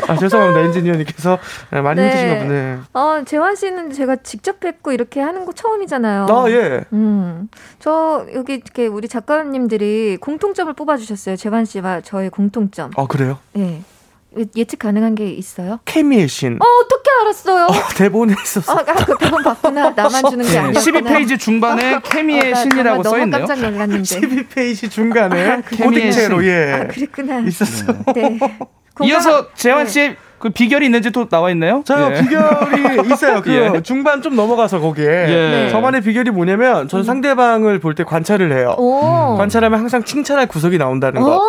[0.07, 0.61] 아, 죄송합니다.
[0.61, 1.37] 엔지니어님께서
[1.71, 2.07] 네, 많이 네.
[2.07, 2.77] 힘드신가 보네.
[2.93, 6.27] 어, 재환 씨는 제가 직접 뵙고 이렇게 하는 거 처음이잖아요.
[6.29, 6.83] 아, 예.
[6.93, 7.49] 음.
[7.79, 11.35] 저 여기 이렇게 우리 작가님들이 공통점을 뽑아주셨어요.
[11.35, 12.91] 재환 씨와 저의 공통점.
[12.97, 13.37] 아, 그래요?
[13.53, 13.81] 네.
[14.55, 15.79] 예측 가능한 게 있어요?
[15.83, 16.53] 케미의 신.
[16.61, 17.65] 어, 어떻게 알았어요?
[17.65, 18.71] 어, 대본에 있었어.
[18.71, 19.89] 아, 그 대본 봤구나.
[19.89, 20.71] 나만 주는 게 아니야.
[20.79, 23.45] 12페이지 중반에 케미의 어, 신이라고 써 있네요.
[23.45, 24.03] 깜짝 놀랐는데.
[24.03, 26.71] 12페이지 중간에 아, 코딩체로 예.
[26.71, 27.39] 아, 그랬구나.
[27.41, 27.93] 있었어.
[28.15, 28.39] 네.
[29.03, 30.15] 이어서 재환 씨 네.
[30.39, 31.83] 그 비결이 있는지 또 나와 있나요?
[31.85, 32.21] 저 예.
[32.21, 33.41] 비결이 있어요.
[33.41, 33.81] 그 예.
[33.83, 35.69] 중반 좀 넘어가서 거기에 예.
[35.71, 37.03] 저만의 비결이 뭐냐면 전 음.
[37.03, 38.75] 상대방을 볼 때 관찰을 해요.
[38.77, 39.35] 오.
[39.37, 41.41] 관찰하면 항상 칭찬할 구석이 나온다는 거.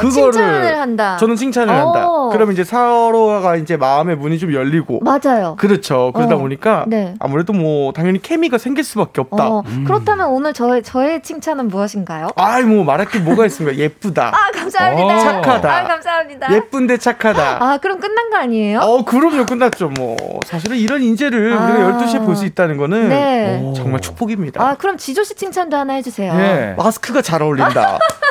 [0.00, 1.16] 그거를 칭찬을 한다.
[1.18, 2.06] 저는 칭찬을 한다.
[2.32, 5.00] 그러면 이제 서로가 이제 마음의 문이 좀 열리고.
[5.02, 5.56] 맞아요.
[5.58, 6.12] 그렇죠.
[6.14, 6.38] 그러다 어.
[6.38, 7.14] 보니까 네.
[7.20, 9.48] 아무래도 뭐 당연히 케미가 생길 수밖에 없다.
[9.48, 9.62] 어.
[9.66, 9.84] 음.
[9.86, 12.28] 그렇다면 오늘 저의 저의 칭찬은 무엇인가요?
[12.36, 13.76] 아이 뭐 말할 게 뭐가 있습니까?
[13.78, 14.28] 예쁘다.
[14.34, 15.16] 아 감사합니다.
[15.16, 15.18] 어.
[15.18, 15.76] 착하다.
[15.76, 16.52] 아 감사합니다.
[16.54, 17.58] 예쁜데 착하다.
[17.60, 18.80] 아 그럼 끝난 거 아니에요?
[18.80, 19.88] 어 그럼요 끝났죠.
[19.90, 20.16] 뭐
[20.46, 21.64] 사실은 이런 인재를 아.
[21.66, 23.72] 우리가 12시에 볼 수 있다는 거는 네.
[23.74, 24.62] 정말 축복입니다.
[24.62, 26.32] 아 그럼 지조 씨 칭찬도 하나 해주세요.
[26.34, 26.74] 네.
[26.78, 27.98] 마스크가 잘 어울린다.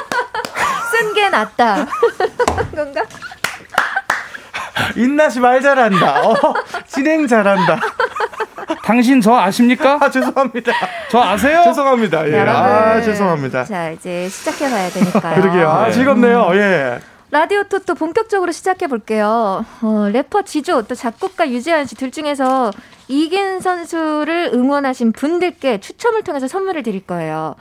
[1.28, 1.86] 쓴게 낫다.
[2.76, 3.04] 건가?
[4.96, 6.22] 인나시 말 잘한다.
[6.28, 6.54] 어,
[6.88, 7.80] 진행 잘한다.
[8.84, 9.98] 당신 저 아십니까?
[10.02, 10.72] 아, 죄송합니다.
[11.10, 11.62] 저 아세요?
[11.66, 12.30] 죄송합니다.
[12.30, 12.40] 예.
[12.40, 13.66] 아, 죄송합니다.
[13.66, 15.36] 자, 이제 시작해 봐야 되니까요.
[15.42, 15.70] 그러게요.
[15.70, 16.50] 아, 즐겁네요.
[16.56, 17.00] 예.
[17.30, 19.66] 라디오 토토 본격적으로 시작해 볼게요.
[19.82, 22.72] 어, 래퍼 지조 또 작곡가 유재한 씨 둘 중에서
[23.10, 27.56] 이긴 선수를 응원하신 분들께 추첨을 통해서 선물을 드릴 거예요.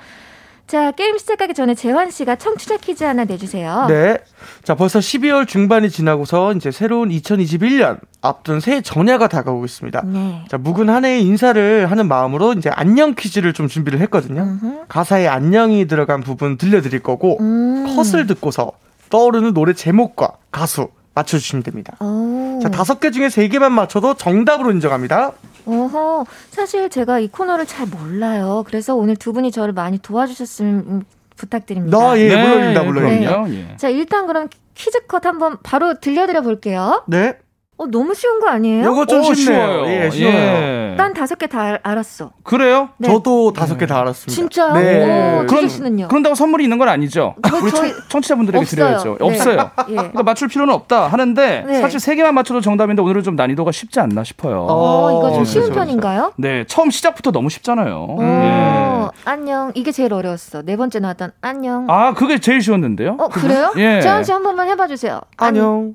[0.67, 3.87] 자, 게임 시작하기 전에 재환 씨가 청취자 퀴즈 하나 내주세요.
[3.89, 4.19] 네.
[4.64, 10.03] 자, 벌써 12월 중반이 지나고서 이제 새로운 2021년 앞둔 새해 전야가 다가오고 있습니다.
[10.07, 10.45] 네.
[10.49, 14.43] 자, 묵은 한 해의 인사를 하는 마음으로 이제 안녕 퀴즈를 좀 준비를 했거든요.
[14.43, 14.85] 음흠.
[14.89, 17.95] 가사에 안녕이 들어간 부분 들려드릴 거고, 음.
[17.95, 18.73] 컷을 듣고서
[19.11, 21.97] 떠오르는 노래 제목과 가수 맞춰주시면 됩니다.
[22.01, 22.59] 오.
[22.61, 25.33] 자, 다섯 개 중에 세 개만 맞춰도 정답으로 인정합니다.
[25.67, 28.64] 어허, 사실 제가 이 코너를 잘 몰라요.
[28.67, 31.05] 그래서 오늘 두 분이 저를 많이 도와주셨으면
[31.37, 31.99] 부탁드립니다.
[31.99, 33.43] 아, 예, 네, 물론입니다, 물론입니다.
[33.45, 33.77] 네.
[33.77, 37.05] 자, 일단 그럼 퀴즈 컷 한번 바로 들려드려 볼게요.
[37.07, 37.39] 네.
[37.79, 38.91] 어, 너무 쉬운 거 아니에요?
[38.91, 39.85] 이거 좀 오, 쉽네요.
[39.87, 40.35] 예, 쉬워요.
[40.35, 40.95] 예.
[40.97, 42.31] 난 다섯 개 다 알았어.
[42.43, 42.89] 그래요?
[42.97, 43.07] 네.
[43.09, 44.33] 저도 다섯 개 다 알았습니다.
[44.35, 44.72] 진짜요?
[44.72, 45.41] 네.
[45.43, 46.09] 오, 그런, 씨는요?
[46.09, 47.35] 그런다고 선물이 있는 건 아니죠?
[47.47, 48.77] 저, 우리 저희, 청취자분들에게 없어요.
[48.87, 49.16] 드려야죠.
[49.20, 49.27] 네.
[49.27, 49.70] 없어요.
[49.91, 49.95] 예.
[49.95, 51.81] 그러니까 맞출 필요는 없다 하는데 네.
[51.83, 54.66] 사실 세 개만 맞춰도 정답인데 오늘은 좀 난이도가 쉽지 않나 싶어요.
[54.70, 56.33] 어, 이거 좀 쉬운 편인가요?
[56.37, 58.16] 네, 처음 시작부터 너무 쉽잖아요.
[58.20, 59.09] 예.
[59.27, 59.70] 안녕.
[59.74, 60.62] 이게 제일 어려웠어.
[60.62, 61.87] 네 번째 나왔던 안녕.
[61.91, 63.16] 아, 그게 제일 쉬웠는데요?
[63.18, 63.72] 어, 그래요?
[63.77, 64.01] 예.
[64.01, 65.20] 재환 씨한 번만 해봐 주세요.
[65.37, 65.95] 안녕.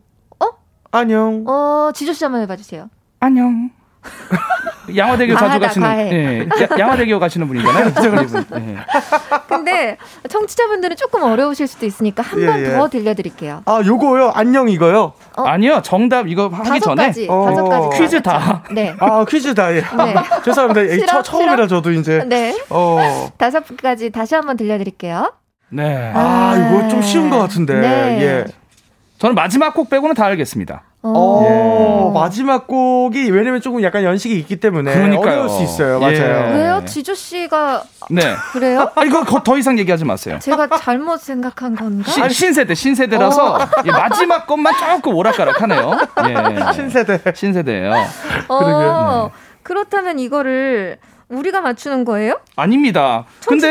[0.92, 0.98] 어?
[0.98, 1.44] 안녕.
[1.48, 2.90] 어, 지조 씨 한번 해봐 주세요.
[3.20, 3.70] 안녕.
[4.96, 7.86] 양화대교 자주 가시는 예, 양화대교 가시는 분이잖아요.
[8.58, 8.78] 예.
[9.48, 12.90] 근데 청취자분들은 조금 어려우실 수도 있으니까 한 번더 예, 예.
[12.90, 13.62] 들려드릴게요.
[13.66, 14.32] 아, 요거요?
[14.34, 15.14] 안녕 이거요?
[15.38, 15.44] 어?
[15.44, 17.46] 아니요, 정답 이거 하기 전에 가지, 어.
[17.46, 18.64] 다섯 가지 퀴즈 다.
[18.72, 18.96] 네.
[19.00, 19.72] 아, 퀴즈 다.
[19.72, 19.82] 예.
[19.82, 20.16] 네.
[20.44, 20.94] 죄송합니다.
[20.96, 22.24] 싫어, 처, 음이라 저도 이제.
[22.28, 22.60] 네.
[22.72, 23.30] 어.
[23.38, 25.32] 다섯 가지 다시 한번 들려드릴게요.
[25.70, 26.12] 네.
[26.16, 27.80] 아, 이거 좀 쉬운 것 같은데.
[27.80, 28.22] 네.
[28.22, 28.61] 예.
[29.22, 30.82] 저는 마지막 곡 빼고는 다 알겠습니다.
[31.04, 32.12] 어, 예.
[32.20, 35.42] 마지막 곡이 왜냐면 조금 약간 연식이 있기 때문에 그러니까요.
[35.44, 36.00] 어려울 수 있어요.
[36.00, 36.16] 맞아요.
[36.16, 36.56] 예.
[36.56, 36.82] 왜요?
[36.88, 38.34] 지조 씨가 네.
[38.52, 38.90] 그래요?
[38.96, 40.40] 아 이거 더 이상 얘기하지 마세요.
[40.42, 42.10] 제가 잘못 생각한 건가?
[42.10, 43.60] 시, 신세대 신세대라서 어.
[43.86, 46.00] 예, 마지막 것만 조금 오락가락하네요.
[46.28, 46.74] 예.
[46.74, 47.94] 신세대 신세대예요.
[48.48, 49.34] 어, 네.
[49.62, 50.98] 그렇다면 이거를
[51.32, 52.40] 우리가 맞추는 거예요?
[52.56, 53.26] 아닙니다.
[53.48, 53.68] 근데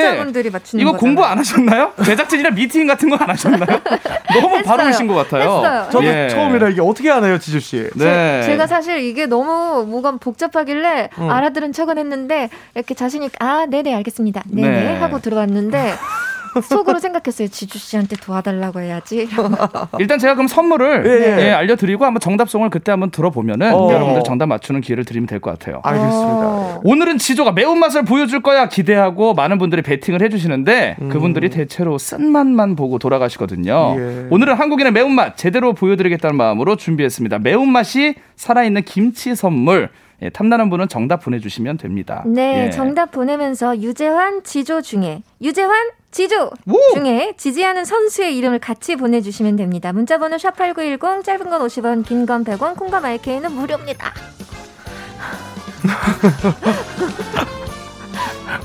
[0.50, 0.98] 맞추는 이거 거잖아요.
[0.98, 1.92] 공부 안 하셨나요?
[2.04, 3.80] 제작진이랑 미팅 같은 거 안 하셨나요?
[4.40, 4.62] 너무.
[4.62, 5.42] 바로 오신 것 같아요.
[5.42, 5.88] 했어요.
[5.92, 6.28] 저도 예.
[6.30, 7.88] 처음이라 이게 어떻게 하나요, 지주 씨?
[7.94, 8.42] 네.
[8.44, 11.30] 제, 가 사실 이게 너무 뭐가 복잡하길래 음.
[11.30, 14.42] 알아들은 척은 했는데 이렇게 자신이 아, 네네 알겠습니다.
[14.48, 14.96] 네네 네.
[14.98, 15.94] 하고 들어갔는데
[16.62, 17.48] 속으로 생각했어요.
[17.48, 19.28] 지주 씨한테 도와달라고 해야지.
[19.98, 21.50] 일단 제가 그럼 선물을 예, 예.
[21.52, 23.92] 알려드리고 한번 정답송을 그때 한번 들어보면은 어.
[23.92, 25.80] 여러분들 정답 맞추는 기회를 드리면 될 것 같아요.
[25.84, 26.18] 알겠습니다.
[26.46, 26.80] 어.
[26.84, 31.08] 오늘은 지조가 매운맛을 보여줄 거야 기대하고 많은 분들이 베팅을 해주시는데 음.
[31.08, 33.96] 그분들이 대체로 쓴맛만 보고 돌아가시거든요.
[33.98, 34.26] 예.
[34.30, 37.38] 오늘은 한국인의 매운맛 제대로 보여드리겠다는 마음으로 준비했습니다.
[37.38, 39.88] 매운맛이 살아있는 김치 선물.
[40.22, 42.22] 예, 탐나는 분은 정답 보내주시면 됩니다.
[42.26, 42.70] 네, 예.
[42.70, 45.72] 정답 보내면서 유재환, 지조 중에 유재환,
[46.10, 46.76] 지조 오!
[46.94, 49.92] 중에 지지하는 선수의 이름을 같이 보내주시면 됩니다.
[49.92, 54.12] 문자번호 샵8910 짧은 건 50원 긴 건 100원 콩과 마이케이는 무료입니다.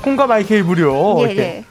[0.02, 1.16] 콩과 마이케이 무료.
[1.28, 1.64] 예, 예.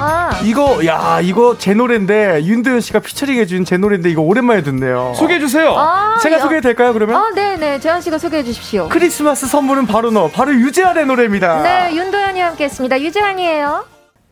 [0.00, 0.30] 아.
[0.44, 5.12] 이거 야 이거 제 노래인데 윤도현 씨가 피처링 해준 제 노래인데 이거 오랜만에 듣네요.
[5.16, 5.74] 소개해 주세요.
[5.76, 7.16] 아, 제가 소개해 될까요 그러면?
[7.16, 8.88] 아 네네 재환 씨가 소개해 주십시오.
[8.88, 11.62] 크리스마스 선물은 바로 너 바로 유재환의 노래입니다.
[11.62, 13.00] 네 윤도현이 함께했습니다.
[13.00, 13.84] 유재환이에요.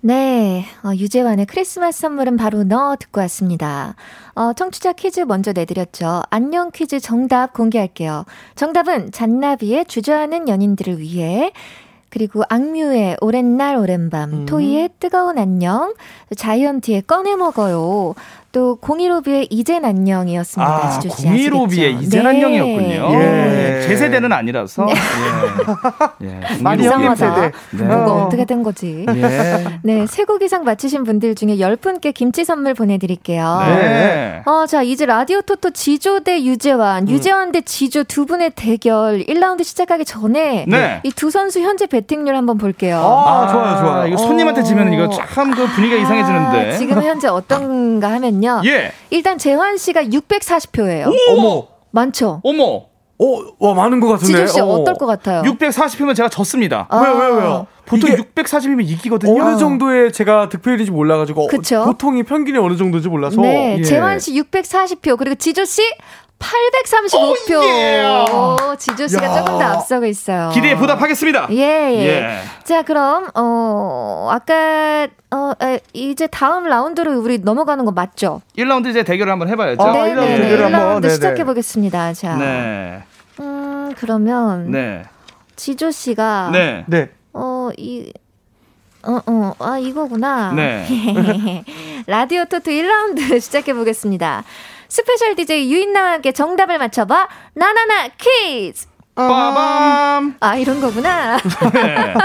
[0.03, 3.97] 네, 어, 유재환의 크리스마스 선물은 바로 너 듣고 왔습니다.
[4.37, 6.23] 어, 청취자 퀴즈 먼저 내드렸죠.
[6.31, 8.25] 안녕 퀴즈 정답 공개할게요.
[8.55, 11.51] 정답은 잔나비의 주저하는 연인들을 위해
[12.09, 14.47] 그리고 악뮤의 오랜 날 오랜 밤, 음.
[14.47, 15.95] 토이의 뜨거운 안녕,
[16.35, 18.15] 자이언티의 꺼내 먹어요.
[18.57, 20.73] 또 공이로비의 이젠 안녕이었습니다.
[20.73, 22.29] 아, 공이로비의 이젠 네.
[22.31, 23.21] 안녕이었군요.
[23.21, 23.83] 예.
[23.87, 24.87] 제 세대는 아니라서.
[24.87, 24.95] 네.
[26.23, 26.41] 예.
[26.57, 26.63] 예.
[26.63, 27.53] 많이 이상하다.
[27.73, 27.85] 네.
[27.85, 28.25] 뭐가 어.
[28.25, 29.05] 어떻게 된 거지?
[29.15, 29.65] 예.
[29.83, 33.63] 네, 세곡 이상 맞히신 분들 중에 10분께 김치 선물 보내드릴게요.
[33.67, 34.43] 네.
[34.47, 37.09] 어, 자, 이제 라디오 토토 지조 대 유재환, 음.
[37.11, 41.01] 유재환 대 지조 두 분의 대결 1라운드 시작하기 전에 네.
[41.03, 42.97] 이두 선수 현재 배팅률 한번 볼게요.
[43.05, 44.07] 아, 아 좋아요, 좋아요.
[44.07, 46.79] 이거 손님한테 지면 이거 참 그 분위기가 아, 이상해지는데.
[46.79, 48.46] 지금 현재 어떤가 하면요.
[48.47, 48.63] 보면요.
[48.67, 48.93] 예.
[49.11, 51.13] 일단 재환 씨가 640표예요.
[51.31, 51.67] 어머.
[51.91, 52.41] 많죠?
[52.45, 52.87] 어머.
[53.19, 54.27] 어, 와, 많은 것 같은데.
[54.27, 54.67] 지준 씨 어.
[54.67, 55.43] 어떨 것 같아요?
[55.43, 56.87] 640표면 제가 졌습니다.
[56.91, 57.01] 아.
[57.01, 57.67] 왜요, 왜요, 왜요?
[57.87, 59.43] 보통 640이면 이기거든요.
[59.43, 61.47] 어느 정도의 제가 득표율인지 몰라가지고.
[61.47, 61.85] 그쵸?
[61.85, 63.41] 보통이 평균이 어느 정도인지 몰라서.
[63.41, 63.83] 네, 예.
[63.83, 65.83] 재환 씨 640표, 그리고 지조 씨
[66.39, 68.33] 835표.
[68.33, 69.39] 오, 지조 씨가 야.
[69.39, 70.51] 조금 더 앞서고 있어요.
[70.53, 71.49] 기대에 보답하겠습니다.
[71.51, 72.07] 예, 예.
[72.07, 72.41] 예.
[72.65, 78.43] 자, 그럼 어 아까 어 에, 이제 다음 라운드로 우리 넘어가는 거 맞죠?
[78.57, 79.83] 1라운드 이제 대결을 한번 해 봐야죠.
[79.83, 80.57] 아, 네, 네, 네.
[80.57, 82.13] 1라운드 시작해 보겠습니다.
[82.13, 83.03] 자, 네.
[83.41, 85.05] 음 그러면 네.
[85.57, 86.85] 지조 씨가 네.
[86.87, 87.09] 네.
[87.33, 88.13] 어 이
[89.09, 90.51] 어, 어, 아, 이거구나.
[90.53, 90.85] 네.
[92.09, 94.43] 라디오 토토 1라운드 시작해 보겠습니다.
[94.89, 97.29] special DJ 유인나와 함께 정답을 맞춰봐.
[97.55, 98.87] 나나나 퀴즈!
[99.15, 100.37] 빠밤!
[100.41, 101.39] 아, 이런 거구나.
[101.73, 102.15] 네.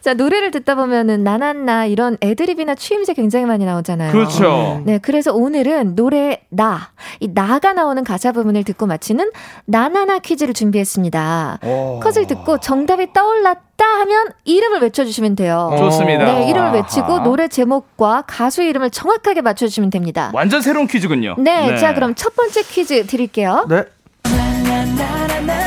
[0.00, 4.12] 자, 노래를 듣다 보면은 나나나 이런 애드립이나 추임새 굉장히 많이 나오잖아요.
[4.12, 4.82] 그렇죠.
[4.84, 9.30] 네, 그래서 오늘은 노래 나, 이 나가 나오는 가사 부분을 듣고 맞히는
[9.66, 11.58] 나나나 퀴즈를 준비했습니다.
[11.64, 12.00] 오.
[12.00, 15.74] 컷을 듣고 정답이 떠올랐다 하면 이름을 외쳐주시면 돼요.
[15.78, 16.24] 좋습니다.
[16.24, 17.22] 네, 이름을 외치고 아하.
[17.22, 20.30] 노래 제목과 가수 이름을 정확하게 맞춰주시면 됩니다.
[20.34, 21.36] 완전 새로운 퀴즈군요.
[21.38, 21.76] 네, 네.
[21.78, 23.66] 자, 그럼 첫 번째 퀴즈 드릴게요.
[23.68, 23.84] 네.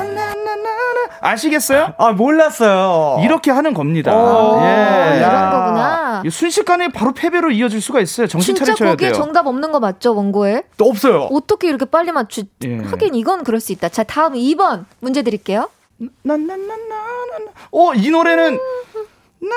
[1.21, 1.93] 아시겠어요?
[1.97, 3.21] 아 몰랐어요.
[3.23, 4.11] 이렇게 하는 겁니다.
[4.11, 5.17] 예.
[5.17, 6.23] 이런 거구나.
[6.29, 8.27] 순식간에 바로 패배로 이어질 수가 있어요.
[8.27, 9.11] 정신 차리셔야 돼요.
[9.11, 10.63] 진짜 정답 없는 거 맞죠 원고에?
[10.77, 11.29] 또 없어요.
[11.31, 12.43] 어떻게 이렇게 빨리 맞추?
[12.65, 12.77] 예.
[12.77, 13.89] 하긴 이건 그럴 수 있다.
[13.89, 15.69] 자 다음 2번 문제 드릴게요.
[16.23, 16.77] 나나나나나.
[17.71, 18.57] 어 이 노래는
[19.41, 19.55] 나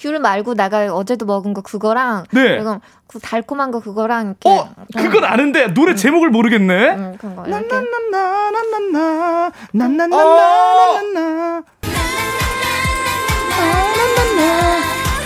[0.00, 2.56] 귤 말고 나가 어제도 먹은 거 그거랑 네.
[2.56, 6.90] 그리고 그 달콤한 거 그거랑 이렇게 어, 그건 아는데 노래 제목을 모르겠네.
[6.94, 7.66] 음, 그런 거 이렇게.
[7.66, 11.62] 나나나나나나나 나나나나나나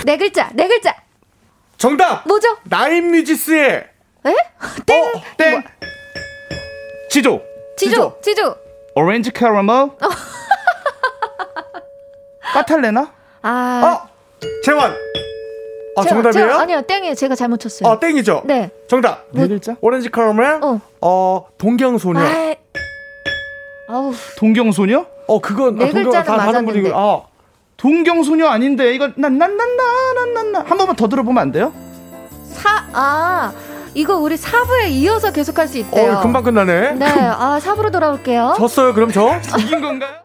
[0.05, 0.93] 네 글자, 네 글자.
[1.77, 2.27] 정답.
[2.27, 2.57] 뭐죠?
[2.63, 3.87] 나인 뮤지스의
[4.25, 4.35] 에?
[4.85, 5.03] 땡.
[5.03, 5.63] 어, 땡.
[7.09, 7.41] 지조.
[7.77, 8.55] 지조, 지조.
[8.95, 9.91] 오렌지 캐러멜.
[12.53, 13.11] 까탈레나?
[13.41, 13.81] 아.
[13.83, 14.07] 어,
[14.63, 14.91] 재환.
[15.97, 16.47] 아, 제가- 정답이에요?
[16.47, 17.15] 제가- 아니요, 땡이에요.
[17.15, 17.89] 제가 잘못 쳤어요.
[17.89, 18.41] 아, 땡이죠?
[18.45, 18.69] 네.
[18.89, 19.25] 정답.
[19.31, 19.75] 네 글자?
[19.81, 20.59] 오렌지 카라멜.
[20.61, 20.81] 어.
[21.01, 22.19] 어, 동경소녀.
[22.19, 22.55] 아,
[23.87, 25.05] 아우, 동경소녀?
[25.27, 26.81] 어, 그건 네 아, 동경 글자는 다 다른 맞았는데.
[26.81, 26.97] 분이고.
[26.99, 27.21] 아,
[27.77, 31.71] 동경소녀 아닌데 이거 난난난난난난 한 번만 더 들어보면 안 돼요?
[32.53, 33.53] 사, 아,
[33.93, 36.13] 이거 우리 4부에 이어서 계속 할 수 있대요.
[36.17, 36.93] 어, 금방 끝나네.
[36.93, 38.55] 네, 아, 4부로 돌아올게요.
[38.57, 39.39] 졌어요, 그럼 저?
[39.59, 40.24] 이긴 건가요?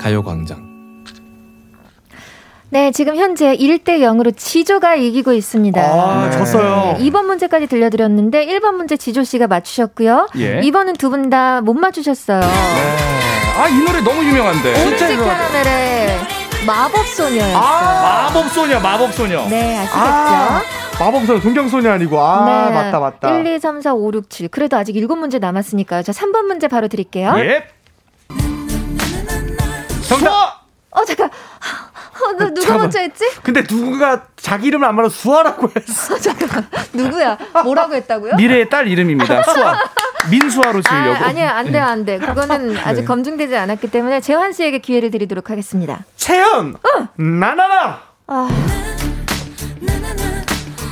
[0.00, 0.70] 가요광장.
[2.72, 5.80] 네, 지금 현재 1대 0으로 지조가 이기고 있습니다.
[5.80, 6.96] 아, 졌어요.
[6.98, 10.28] 네, 2번 문제까지 들려드렸는데 1번 문제 지조 씨가 맞추셨고요.
[10.36, 10.60] 예.
[10.60, 12.40] 2번은 두 분 다 못 맞추셨어요.
[13.58, 14.70] 아이 노래 너무 유명한데.
[14.86, 16.18] 오렌지 캐러멜의
[16.66, 17.58] 마법 소녀였어요.
[17.58, 19.48] 마법소녀 마법소녀.
[19.48, 19.98] 네, 아시겠죠?
[20.00, 20.62] 아,
[21.00, 22.20] 마법소녀, 동경소녀 아니고.
[22.20, 22.74] 아, 네.
[22.74, 23.36] 맞다, 맞다.
[23.36, 24.48] 1, 2, 3, 4, 5, 6, 7.
[24.48, 26.02] 그래도 아직 7문제 남았으니까요.
[26.02, 27.34] 자, 3번 문제 바로 드릴게요.
[27.38, 27.64] 예.
[30.20, 30.60] 정답.
[30.90, 31.28] 어, 잠깐.
[31.28, 32.78] 어, 너 누가 잠깐만.
[32.80, 33.24] 먼저 했지?
[33.42, 36.18] 근데 누군가 자기 이름을 안 말하고 수아라고 했어.
[36.18, 36.68] 잠깐만.
[36.92, 37.38] 누구야?
[37.64, 38.34] 뭐라고 했다고요?
[38.36, 39.42] 미래의 딸 이름입니다.
[39.44, 39.78] 수아.
[40.30, 41.24] 민수아로 지으려고.
[41.24, 42.18] 아, 아니요, 안 돼요, 안 돼.
[42.18, 46.04] 그거는 아직 검증되지 않았기 때문에 재환 씨에게 기회를 드리도록 하겠습니다.
[46.16, 46.76] 채연!
[47.16, 48.00] 나나나!
[48.26, 48.48] 아,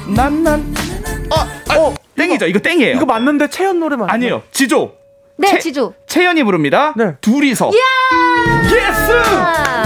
[0.06, 0.74] 난난.
[1.30, 2.46] 어, 어, 땡이죠.
[2.46, 2.96] 이거 땡이에요.
[2.96, 4.42] 이거 맞는데 채연 노래 맞 아니에요.
[4.52, 4.94] 지조.
[5.36, 5.92] 네, 채- 지조.
[6.08, 6.94] 채연이 부릅니다.
[6.96, 7.16] 네.
[7.20, 7.70] 둘이서.
[8.64, 9.12] yes!
[9.36, 9.84] 아,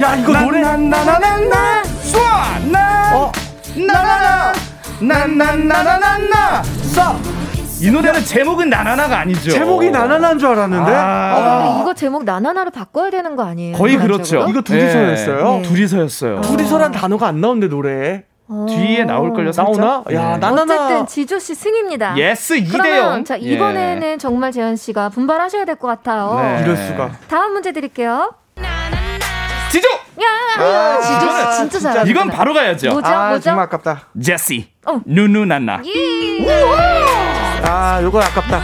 [0.00, 0.60] 야, 이거 노래.
[0.60, 3.32] 나나나나나 수아 나 어.
[3.76, 4.52] 나나
[5.00, 7.38] 나 나나나나나 쏴
[7.80, 9.50] 이 노래는 제목은 나나나가 아니죠.
[9.52, 10.90] 제목이 나나나인 줄 알았는데.
[10.92, 10.96] 아.
[11.36, 13.76] 아, 근데 이거 제목 나나나로 바꿔야 되는 거 아니에요?
[13.76, 14.24] 거의 인간적으로?
[14.24, 14.50] 그렇죠.
[14.50, 15.44] 이거 둘이서였어요?
[15.44, 15.62] 네.
[15.62, 16.40] 둘이서였어요.
[16.40, 18.24] 둘이서란 단어가 안 나오는데 노래에.
[18.50, 18.66] 어.
[18.68, 19.50] 뒤에 나올 걸요.
[19.54, 20.04] 나오나?
[20.12, 20.38] 야, 네.
[20.38, 20.62] 나나나.
[20.62, 22.16] 어쨌든 지조 씨 승입니다.
[22.16, 22.82] yes 2대 0.
[22.82, 26.38] 그러면 자 이번에는 정말 재현 씨가 분발하셔야 될 것 같아요.
[26.40, 26.62] 네.
[26.62, 27.10] 이럴 수가.
[27.28, 28.32] 다음 문제 드릴게요.
[29.70, 29.86] 지조.
[29.88, 32.10] 야, 지조 씨 진짜 잘한다.
[32.10, 32.90] 이건 바로 가야죠.
[32.90, 33.06] 뭐죠?
[33.06, 33.42] 아, 뭐죠?
[33.44, 34.08] 정말 아깝다.
[34.22, 34.70] 제시.
[34.86, 34.98] 어.
[35.04, 35.82] 누누나나.
[35.84, 36.46] 예.
[37.64, 38.62] 아, 요거 아깝다.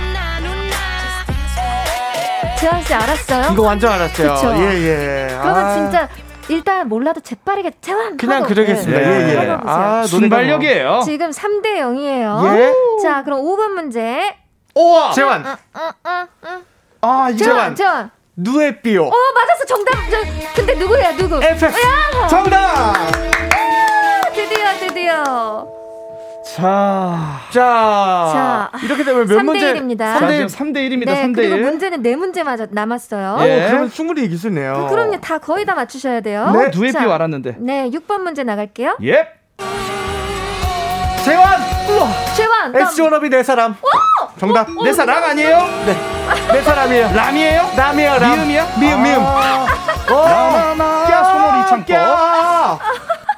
[2.59, 3.53] 재현 씨 알았어요?
[3.53, 4.35] 이거 완전 알았어요.
[4.35, 4.55] 그쵸?
[4.57, 5.28] 예, 예.
[5.43, 6.09] 그러면 아, 진짜
[6.49, 8.99] 일단 몰라도 재빠르게 재환 그냥 하고, 그러겠습니다.
[9.01, 9.07] 네.
[9.07, 9.34] 예, 예.
[9.36, 9.61] 보세요.
[9.64, 10.90] 아, 순발력이에요.
[10.90, 11.03] 뭐.
[11.03, 12.57] 지금 3대 0이에요.
[12.57, 12.72] 예.
[13.03, 14.36] 자, 그럼 5번 문제.
[14.74, 15.12] 오와.
[15.12, 15.45] 재환.
[15.47, 16.61] 어, 어, 어, 어.
[17.01, 17.74] 아, 재환, 재환.
[17.76, 18.11] 재환.
[18.36, 19.05] 누에삐오.
[19.07, 19.64] 어, 맞았어.
[19.66, 19.92] 정답.
[20.11, 20.16] 저,
[20.57, 21.36] 근데 누구야, 누구?
[21.42, 21.78] FX.
[21.78, 22.26] 야!
[22.28, 22.53] 정답!
[26.55, 27.40] 자.
[27.50, 29.72] 자, 자, 이렇게 되면 몇 3대 문제?
[29.74, 29.98] 1입니다.
[29.98, 31.07] 자, 지금 3대 1입니다.
[31.07, 31.62] 네, 3대 그리고 1.
[31.64, 33.38] 문제는 네 문제 맞아, 남았어요.
[33.40, 33.66] 오, 예.
[33.68, 34.86] 그러면 충분히 이길 수 있네요.
[34.88, 36.52] 그럼요, 다 거의 다 맞추셔야 돼요.
[36.52, 36.70] 네.
[36.70, 37.57] 삐 알았는데.
[37.59, 38.98] 네, 6번 문제 나갈게요.
[39.02, 39.28] 예.
[41.24, 41.61] 재환!
[42.36, 43.74] 재환, 나- 엑스 워너비 내 사람.
[44.38, 44.68] 정답.
[44.84, 45.59] 내 사랑 아니에요?
[45.86, 45.96] 네.
[46.52, 47.11] 내 사람이에요.
[47.14, 47.70] 람이에요?
[47.76, 48.36] 남이야, 람.
[48.38, 48.66] 미음이야?
[48.78, 49.20] 미음, 미음.
[49.20, 49.66] 아,
[50.11, 51.94] 어, 야, 소머리 참고.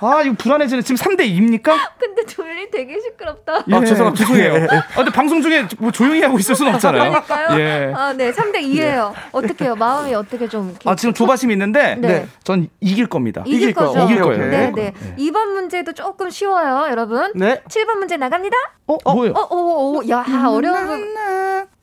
[0.06, 0.16] 야.
[0.18, 0.82] 아, 이거 불안해지네.
[0.82, 1.72] 지금 3대 2입니까?
[1.98, 3.56] 근데 졸리 되게 시끄럽다.
[3.70, 4.14] 아, 죄송합니다.
[4.24, 4.52] 죄송해요.
[4.54, 4.66] 예, 예.
[4.70, 7.10] 아, 근데 방송 중에 뭐 조용히 하고 있을 수는 없잖아요.
[7.10, 7.58] 그러니까요.
[7.60, 7.92] 예.
[7.94, 9.12] 아, 네, 3대 2예요.
[9.32, 9.74] 어떻게요?
[9.74, 12.26] 마음이 어떻게 좀 이렇게 아, 지금 조바심이 있는데 네.
[12.44, 13.42] 전 이길 겁니다.
[13.46, 13.86] 이길, 이길 거.
[13.88, 14.04] 거죠.
[14.04, 14.50] 이길 오케이, 거예요.
[14.50, 14.84] 네, 오케이.
[14.92, 15.14] 네.
[15.16, 17.32] 이번 문제도 조금 쉬워요, 여러분.
[17.34, 17.62] 네.
[17.68, 18.56] 7번 문제 나갑니다.
[18.86, 19.32] 어, 뭐예요?
[19.34, 21.14] 어, 오, 오, 야, 어려운 분.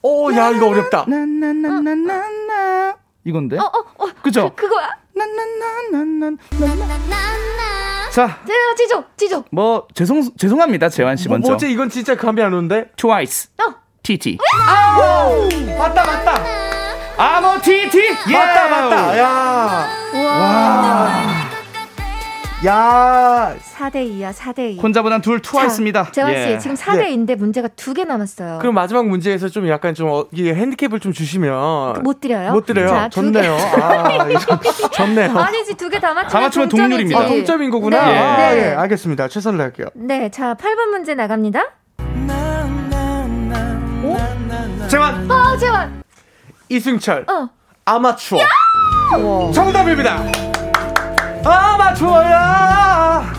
[0.01, 1.05] 오, 야, 이거 어렵다.
[1.07, 2.95] 나나나나나나
[3.25, 3.57] 이건데?
[3.57, 4.07] 어, 어, 어.
[4.21, 4.51] 그죠?
[4.55, 4.89] 그, 그거야.
[8.11, 8.37] 자, 자,
[8.77, 9.43] 지조, 지조.
[9.51, 10.89] 뭐 죄송 죄송합니다.
[10.89, 11.51] 재환 씨 뭐, 먼저.
[11.53, 11.71] 뭐지?
[11.71, 12.89] 이건 진짜 감이 안 오는데?
[12.95, 13.49] 트와이스.
[13.59, 13.73] 어.
[14.03, 14.37] TT.
[15.77, 16.43] 맞다, 맞다.
[17.17, 17.99] 아모 TT.
[18.29, 18.33] 예.
[18.33, 19.17] 맞다, 맞다.
[19.17, 19.89] 야.
[20.13, 21.32] 우와.
[22.65, 24.79] 야 4대 2야, 4대 2.
[24.79, 26.11] 혼자보단 둘 투하했습니다.
[26.11, 26.57] 재환 씨, 예.
[26.59, 27.35] 지금 4대 2인데 네.
[27.35, 28.59] 문제가 두 개 남았어요.
[28.59, 32.53] 그럼 마지막 문제에서 좀 약간 좀 어, 이 핸디캡을 좀 주시면 못 드려요?
[32.53, 32.87] 못 드려요.
[32.87, 33.53] 자, 좋네요.
[33.55, 34.03] 아,
[34.93, 35.37] 좋네요.
[35.37, 37.19] 아니지, 두 개 다 맞추면, 다 맞추면 동률입니다.
[37.19, 38.05] 아, 동점인 거구나.
[38.05, 38.17] 네.
[38.17, 38.57] 아, 네.
[38.71, 39.27] 예, 알겠습니다.
[39.27, 39.87] 최선을 다할게요.
[39.95, 41.63] 네, 자, 8번 문제 나갑니다.
[44.03, 44.87] 오?
[44.87, 45.29] 재환.
[45.29, 46.01] 어, 재환.
[46.69, 47.25] 이승철.
[47.29, 47.49] 어.
[47.85, 48.39] 아마추어.
[49.53, 50.23] 정답입니다.
[51.45, 52.82] 아마추어야.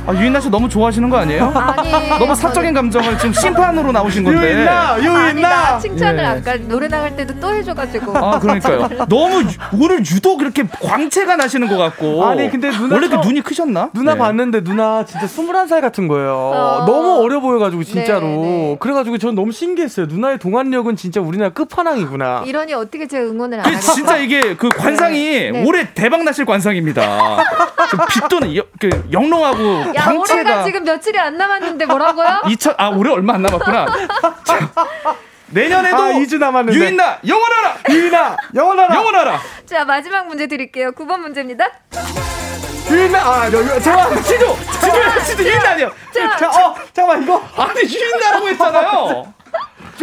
[0.07, 1.51] 아, 유인나 씨 너무 좋아하시는 거 아니에요?
[1.55, 2.09] 아니.
[2.19, 4.55] 너무 사적인 감정을 지금 심판으로 나오신 건데.
[4.55, 5.79] 유인나, 유인나.
[5.79, 6.27] 칭찬을 예.
[6.27, 8.17] 아까 노래 나갈 때도 또 해줘가지고.
[8.17, 8.89] 아, 그러니까요.
[9.09, 9.47] 너무 유,
[9.81, 12.25] 오늘 유독 그렇게 광채가 나시는 것 같고.
[12.27, 12.95] 아니, 근데 누나.
[12.95, 13.91] 원래 그 눈이 크셨나?
[13.95, 14.19] 누나 네.
[14.19, 16.35] 봤는데 누나 진짜 21살 같은 거예요.
[16.35, 16.85] 어.
[16.87, 18.27] 너무 어려 보여가지고, 진짜로.
[18.27, 18.77] 네, 네.
[18.81, 20.07] 그래가지고 저는 너무 신기했어요.
[20.07, 22.43] 누나의 동안력은 진짜 우리나라 끝판왕이구나.
[22.47, 23.95] 이러니 어떻게 제 응원을 안 하겠어요?
[23.95, 25.65] 진짜 이게 그 관상이 네.
[25.65, 27.39] 올해 대박 나실 관상입니다.
[27.91, 32.43] 그 빛도는 그 영롱하고 야, 광채가 올해가 지금 며칠이 안 남았는데 뭐라고요?
[32.49, 33.87] 2000, 아 올해 얼마 안 남았구나.
[34.45, 34.71] 자,
[35.49, 37.77] 내년에도 아, 2주 남았는데 유인나 영원하라.
[37.91, 38.95] 유인나 영원하라.
[38.95, 39.41] 영원하라.
[39.67, 40.93] 자 마지막 문제 드릴게요.
[40.93, 41.69] 9번 문제입니다.
[42.91, 45.93] 유인나 아 여기 잠깐 지도 지도 지도 유인나 아니요.
[46.13, 49.35] 자, 자, 어 잠깐만 이거 아니 유인나라고 했잖아요.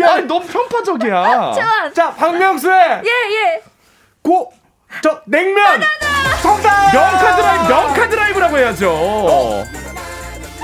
[0.03, 1.51] 아니 너무 편파적이야.
[1.53, 3.63] 자, 자 박명수의 예예 예.
[4.23, 4.51] 고
[5.01, 5.81] 저 냉면
[6.41, 8.89] 정답 명카 드라이브 명카 드라이브라고 해야죠.
[8.91, 9.65] 어?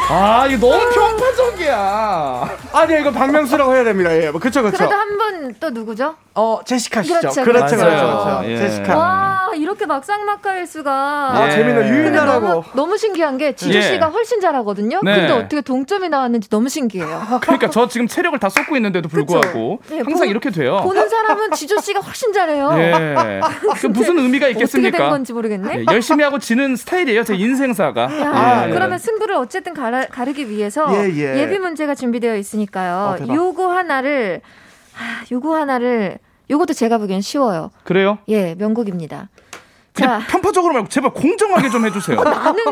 [0.10, 2.58] 아, 이거 너무 편파적이야.
[2.74, 4.16] 아니, 이거 박명수라고 해야 됩니다.
[4.16, 4.78] 예, 뭐, 그쵸, 그쵸.
[4.78, 6.16] 그래도 한 분 또 누구죠?
[6.36, 7.20] 어, 제시카 씨죠.
[7.20, 7.80] 그렇죠, 그렇죠, 그렇죠.
[7.80, 8.42] 그렇죠.
[8.46, 8.58] 예.
[8.58, 8.98] 제시카.
[8.98, 10.92] 와, 이렇게 막상막하일 수가.
[10.92, 11.90] 아, 재밌네.
[11.90, 12.48] 유인나라고.
[12.48, 14.12] 너무, 너무, 신기한 게 지주 씨가 예.
[14.12, 15.00] 훨씬 잘하거든요.
[15.04, 15.16] 네.
[15.16, 17.28] 근데 어떻게 동점이 나왔는지 너무 신기해요.
[17.42, 20.82] 그러니까 저 지금 체력을 다 쏟고 있는데도 불구하고 네, 항상 보, 이렇게 돼요.
[20.84, 22.72] 보는 사람은 지주 씨가 훨씬 잘해요.
[22.78, 23.16] 예.
[23.80, 24.90] 그 무슨 의미가 있겠습니까?
[24.90, 25.80] 어떻게 된 건지 모르겠네.
[25.80, 27.24] 예, 열심히 하고 지는 스타일이에요.
[27.24, 28.02] 제 인생사가.
[28.04, 28.74] 야, 예.
[28.74, 33.18] 그러면 승부를 어쨌든 가르, 가르 기 위해서 예, 비 문제가 준비되어 있으니까요.
[33.22, 34.42] 어, 요거 하나를
[34.98, 36.20] 아, 요거 하나를
[36.50, 37.72] 요것도 제가 보기엔 쉬워요.
[37.84, 38.20] 그래요?
[38.30, 39.30] 예, 명곡입니다.
[39.94, 42.22] 자, 편파적으로 말고 제발 공정하게 좀 해주세요.
[42.24, 42.64] 나는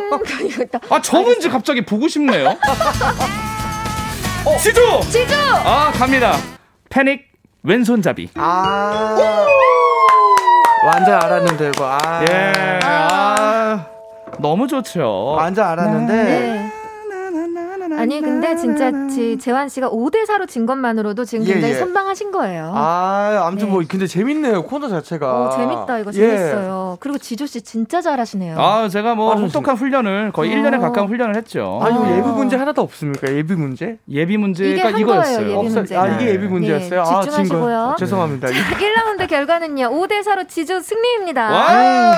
[0.89, 2.49] 아저 문제 갑자기 보고 싶네요.
[4.45, 4.81] 어, 지주.
[5.09, 5.33] 지주.
[5.65, 6.33] 아 갑니다.
[6.89, 7.25] 패닉
[7.63, 8.29] 왼손잡이.
[8.35, 9.17] 아.
[10.85, 11.97] 완전 알았는데 이거.
[11.99, 12.23] 아.
[12.29, 12.79] 예.
[12.83, 13.85] 아.
[14.37, 15.33] 너무 좋죠.
[15.37, 16.13] 완전 알았는데.
[16.13, 16.64] 네.
[17.97, 18.91] 아니 근데 진짜
[19.39, 21.79] 재환 씨가 5대 4로 진 것만으로도 지금 예, 굉장히 예, 예.
[21.79, 22.71] 선방하신 거예요.
[22.75, 23.83] 아, 아무튼 뭐 네.
[23.83, 25.47] 뭐 근데 재밌네요 코너 자체가.
[25.47, 26.13] 어, 재밌다 이거 예.
[26.13, 26.97] 재밌어요.
[26.99, 28.59] 그리고 지조 씨 진짜 잘하시네요.
[28.59, 30.55] 아, 제가 뭐 아, 혹독한 훈련을 거의 어.
[30.55, 31.79] 1년에 가까운 훈련을 했죠.
[31.81, 33.31] 아니 뭐 예비 문제 하나도 없습니까?
[33.33, 33.97] 예비 문제?
[34.09, 35.51] 예비 문제가 이거였어요.
[35.51, 35.95] 예비 문제.
[35.95, 37.03] 아, 이게 예비 문제였어요.
[37.03, 37.77] 네, 집중하시고요.
[37.77, 38.47] 아, 죄송합니다.
[38.47, 39.89] 자, 1라운드 결과는요.
[39.89, 41.49] 5대 4로 지조 승리입니다.
[41.51, 42.15] 와!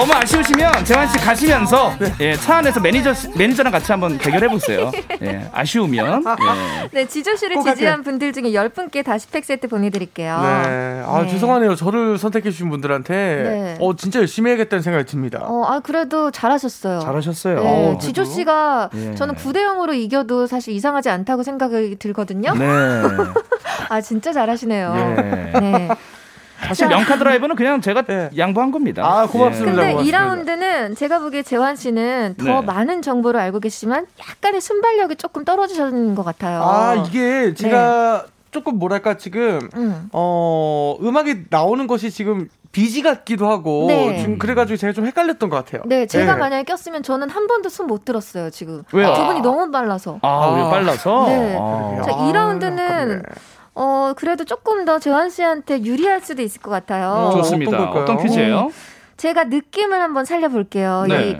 [0.00, 2.14] 너무 아쉬우시면 재환 씨 가시면서 네.
[2.20, 4.90] 예, 차 안에서 매니저 매니저랑 같이 한번 대결해 보세요.
[5.20, 6.24] 예, 아쉬우면.
[6.24, 6.88] 예.
[6.90, 10.40] 네, 지조 씨를 지지한 분들 중에 10분께 다시 팩 세트 보내 드릴게요.
[10.40, 11.28] 네, 아 네.
[11.28, 11.74] 죄송하네요.
[11.74, 13.76] 저를 선택해 주신 분들한테 네.
[13.78, 15.40] 어 진짜 열심히 해야겠다는 생각이 듭니다.
[15.42, 17.00] 어, 아 그래도 잘하셨어요.
[17.00, 17.62] 잘하셨어요.
[17.62, 19.14] 네, 어, 지조 씨가 예.
[19.16, 22.54] 저는 9대 0으로 이겨도 사실 이상하지 않다고 생각이 들거든요.
[22.54, 22.64] 네.
[23.90, 24.94] 아 진짜 잘하시네요.
[25.60, 25.88] 네.
[26.60, 26.66] 네.
[26.68, 28.30] 사실 명카 드라이브는 그냥 제가 네.
[28.36, 29.02] 양보한 겁니다.
[29.04, 29.82] 아 고맙습니다.
[29.82, 30.34] 근데 고맙습니다.
[30.34, 32.60] 2라운드는 제가 보기에 재환 씨는 더 네.
[32.62, 36.62] 많은 정보를 알고 계시지만 약간의 순발력이 조금 떨어지셨는 것 같아요.
[36.62, 38.32] 아 이게 제가 네.
[38.50, 40.08] 조금 뭐랄까 지금 음.
[40.12, 44.18] 어 음악이 나오는 것이 지금 비지 같기도 하고 네.
[44.20, 45.82] 지금 그래가지고 제가 좀 헷갈렸던 것 같아요.
[45.86, 46.38] 네, 제가 네.
[46.38, 48.84] 만약에 꼈으면 저는 한 번도 숨못 들었어요 지금.
[48.92, 49.12] 왜요?
[49.14, 50.20] 두 분이 너무 빨라서.
[50.22, 50.70] 아, 아.
[50.70, 51.26] 빨라서.
[51.26, 51.56] 네.
[51.58, 52.02] 아.
[52.04, 53.24] 자, 2라운드는
[53.82, 57.08] 어, 그래도 조금 더 재환 씨한테 유리할 수도 있을 것 같아요.
[57.08, 57.82] 어, 좋습니다.
[57.82, 58.64] 어떤, 어떤 퀴즈예요?
[58.64, 58.70] 네.
[59.16, 61.06] 제가 느낌을 한번 살려볼게요.
[61.08, 61.30] 네.
[61.30, 61.36] 이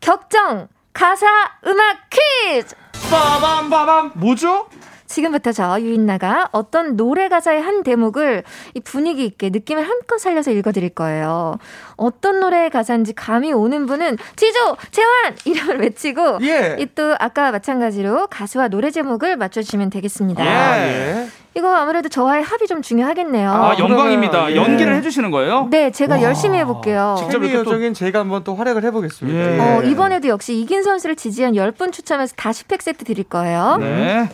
[0.00, 1.26] 격정 가사
[1.66, 2.76] 음악 퀴즈.
[3.10, 4.66] 빠밤 빠밤 뭐죠?
[5.06, 8.42] 지금부터 저 유인나가 어떤 노래 가사의 한 대목을
[8.74, 11.58] 이 분위기 있게 느낌을 한껏 살려서 읽어드릴 거예요.
[11.96, 16.86] 어떤 노래의 가사인지 감이 오는 분은 지조 재환 이름을 외치고 예.
[16.94, 20.44] 또 아까 마찬가지로 가수와 노래 제목을 맞춰주시면 되겠습니다.
[20.44, 21.28] 예.
[21.58, 23.50] 이거 아무래도 저와의 합이 좀 중요하겠네요.
[23.50, 24.52] 아, 영광입니다.
[24.52, 24.56] 예.
[24.56, 25.66] 연기를 해주시는 거예요?
[25.70, 26.22] 네, 제가 와.
[26.22, 27.16] 열심히 해볼게요.
[27.18, 29.38] 직접 요적인 제가 한번 또 활약을 해보겠습니다.
[29.38, 29.58] 예.
[29.58, 33.76] 어, 이번에도 역시 이긴 선수를 지지한 10분 추첨해서 다시 팩 세트 드릴 거예요.
[33.80, 34.28] 네.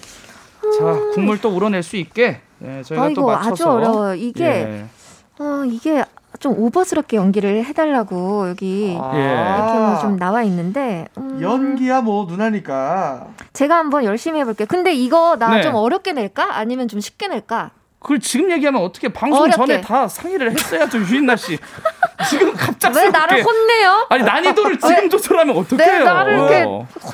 [0.78, 4.14] 자, 국물 또 우러낼 수 있게 네, 저희가 아, 또 맞춰서 아주 어려워요.
[4.14, 4.84] 이게 예.
[5.38, 6.04] 어, 이게
[6.44, 11.38] 좀 오버스럽게 연기를 해달라고 여기 아~ 이렇게 뭐 좀 나와 있는데 음...
[11.40, 14.66] 연기야 뭐 누나니까 제가 한번 열심히 해볼게 요.
[14.68, 15.78] 근데 이거 나좀 네.
[15.78, 16.56] 어렵게 낼까?
[16.58, 17.70] 아니면 좀 쉽게 낼까?
[17.98, 19.56] 그걸 지금 얘기하면 어떻게 방송 어렵게.
[19.56, 21.58] 전에 다 상의를 했어야죠 유인나 씨.
[22.28, 24.06] 지금 갑자기 왜 나를 혼내요?
[24.08, 25.92] 아니 난이도를 지금 조절하면 어떡해요?
[25.98, 26.54] 네, 나를 이렇게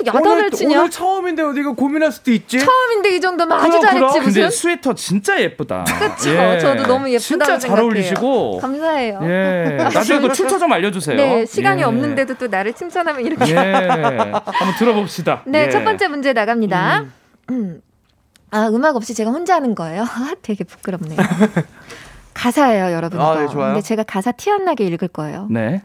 [0.05, 0.79] 야단을 오늘, 치냐?
[0.79, 2.59] 오늘 처음인데 어디가 고민할 수도 있지.
[2.59, 4.23] 처음인데 이 정도면 아주 그럼, 잘했지 그럼.
[4.23, 4.41] 무슨?
[4.41, 5.85] 근데 스웨터 진짜 예쁘다.
[6.15, 6.29] 그쵸.
[6.29, 6.59] 예.
[6.59, 7.85] 저도 너무 예쁘다 진짜 잘 생각해요.
[7.85, 8.59] 어울리시고.
[8.59, 9.19] 감사해요.
[9.23, 9.77] 예.
[9.93, 11.17] 나중에 그 출처 좀 알려주세요.
[11.17, 11.85] 네, 시간이 예.
[11.85, 13.51] 없는데도 또 나를 칭찬하면 이렇게.
[13.51, 13.55] 예.
[13.55, 15.41] 한번 들어봅시다.
[15.45, 15.69] 네, 예.
[15.71, 17.05] 첫 번째 문제 나갑니다.
[17.49, 17.81] 음.
[18.53, 20.03] 아, 음악 없이 제가 혼자 하는 거예요.
[20.03, 21.17] 아, 되게 부끄럽네요.
[22.41, 23.19] 가사예요, 여러분.
[23.21, 23.35] 아.
[23.35, 23.73] 네, 좋아요.
[23.73, 25.47] 근데 제가 가사 티 안 나게 읽을 거예요.
[25.51, 25.83] 네.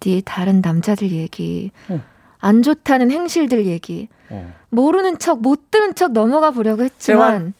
[0.00, 2.00] 네 다른 남자들 얘기, 어.
[2.38, 4.52] 안 좋다는 행실들 얘기, 어.
[4.70, 7.54] 모르는 척, 못 들은 척 넘어가 보려고 했지만, 재환.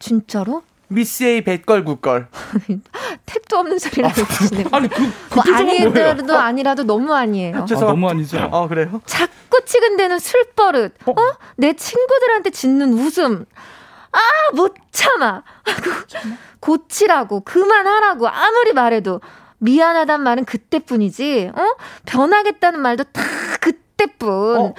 [0.00, 0.62] 진짜로?
[0.88, 2.28] 미스 A 백걸 굿걸.
[3.24, 4.66] 택도 없는 소리를 하고 계시네요.
[4.72, 5.44] 아니 그, 그 뭐?
[5.56, 7.56] 아니더라도 아니라도 너무 아니에요.
[7.56, 8.48] 아, 너무 아니죠.
[8.50, 9.00] 어 그래요?
[9.06, 11.14] 자꾸 치근대는 술버릇, 어?
[11.56, 13.46] 내 친구들한테 짓는 웃음.
[14.12, 14.18] 아,
[14.54, 15.42] 못 참아.
[16.60, 19.20] 고치라고, 그만하라고, 아무리 말해도.
[19.58, 21.62] 미안하단 말은 그때뿐이지, 어?
[22.06, 23.22] 변하겠다는 말도 다
[23.60, 24.56] 그때뿐.
[24.58, 24.74] 어?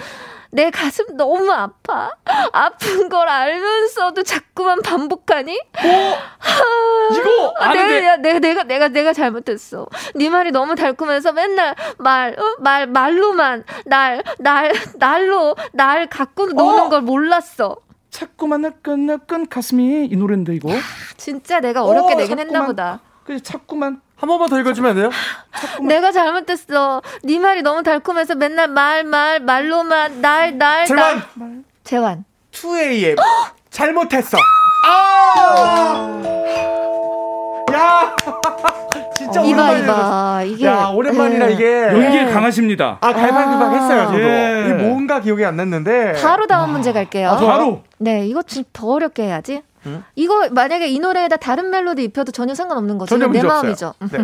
[0.52, 2.12] 내 가슴 너무 아파.
[2.52, 5.60] 아픈 걸 알면서도 자꾸만 반복하니?
[5.74, 8.18] 아, 이거 아는데.
[8.18, 9.88] 내가, 내가 내가 내가 잘못했어.
[10.14, 12.56] 네 말이 너무 달콤해서 맨날 말, 어?
[12.60, 16.90] 말 말로만 날 날 날로 날 갖고 노는 어?
[16.90, 17.78] 걸 몰랐어.
[18.18, 20.70] 자꾸만 나끈나끈 가슴이 이 노래인데 이거.
[21.18, 22.68] 진짜 내가 어렵게 어, 내긴 했나 자꾸만.
[22.68, 23.00] 보다.
[23.26, 25.10] 그 자꾸만 한 번만 더 읽어주면 안 돼요?
[25.88, 27.02] 내가 잘못했어.
[27.24, 31.64] 네 말이 너무 달콤해서 맨날 말 말 말 로만 날날 재환 날.
[31.84, 32.26] 재환.
[32.52, 33.18] 2AM
[33.72, 34.38] 잘못했어.
[34.86, 36.22] 아!
[37.74, 38.16] 야!
[39.24, 39.94] 진짜 이봐 오랜만이다.
[39.94, 41.54] 이봐 이게 야 오랜만이라 예.
[41.54, 42.32] 이게 연기에 네.
[42.32, 42.98] 강하십니다.
[43.02, 44.64] 아 갈팡질팡 했어요 저도 예.
[44.66, 47.30] 이게 뭔가 기억이 안 났는데 바로 다음 문제 갈게요.
[47.30, 47.38] 아.
[47.38, 49.62] 바로 네, 이거 좀 더 어렵게 해야지.
[49.86, 50.02] 응?
[50.16, 53.10] 이거 만약에 이 노래에다 다른 멜로디 입혀도 전혀 상관없는 거죠.
[53.20, 53.94] 전혀 내 마음이죠.
[54.12, 54.20] 네.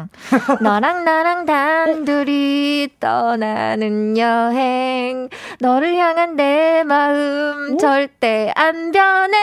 [0.62, 5.28] 너랑 나랑 단둘이 떠나는 여행
[5.60, 9.36] 너를 향한 내 마음 절대 안 변해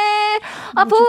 [0.75, 1.05] 아 보고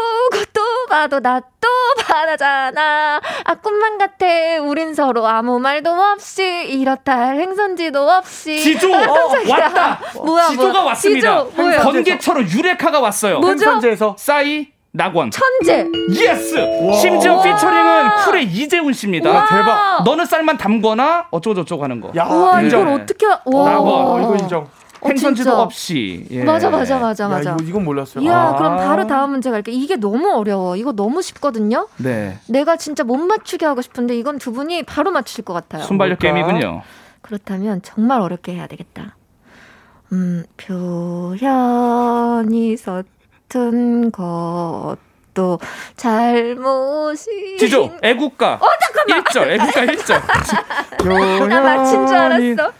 [0.52, 1.68] 또 봐도 나또
[2.02, 4.26] 반하잖아 아 꿈만 같아
[4.62, 9.54] 우린 서로 아무 말도 없이 이렇다 할 행선지도 없이 지조 아, 깜짝이야.
[9.56, 10.00] 왔다.
[10.24, 10.84] 뭐야 지조가 뭐야.
[10.84, 11.44] 왔습니다.
[11.44, 13.40] 지조 뭐야 번개처럼 유레카가 왔어요.
[13.40, 13.64] 뭐죠?
[13.64, 15.30] 행선지에서 싸이 낙원.
[15.30, 16.56] 천재 yes.
[17.00, 19.30] 심지어 피처링은 쿨의 이재훈 씨입니다.
[19.30, 19.46] 우와.
[19.46, 20.02] 대박.
[20.04, 22.10] 너는 쌀만 담거나 어쩌고 저쩌고 하는 거.
[22.16, 23.88] 야 우와 인정 이걸 어떻게 와 낙원.
[24.06, 24.68] 어, 이거 인정 어,
[25.08, 25.60] 행선지도 진짜.
[25.62, 26.26] 없이.
[26.30, 26.44] 예.
[26.44, 28.56] 맞아 맞아 맞아 야, 맞아 이거, 이건 몰랐어요 이야 아.
[28.56, 32.38] 그럼 바로 다음 문제 갈게 이게 너무 어려워 이거 너무 쉽거든요 네.
[32.48, 36.34] 내가 진짜 못 맞추게 하고 싶은데 이건 두 분이 바로 맞추실 것 같아요 순발력 뭘까?
[36.42, 36.82] 게임이군요.
[37.22, 39.16] 그렇다면 정말 어렵게 해야 되겠다
[40.12, 45.58] 음 표현이 서툰 것도
[45.96, 48.54] 잘못이 지조 애국가.
[48.54, 49.24] 어 잠깐만.
[49.24, 50.20] 1절 애국가 1절.
[51.48, 52.72] 나 맞힌 줄 알았어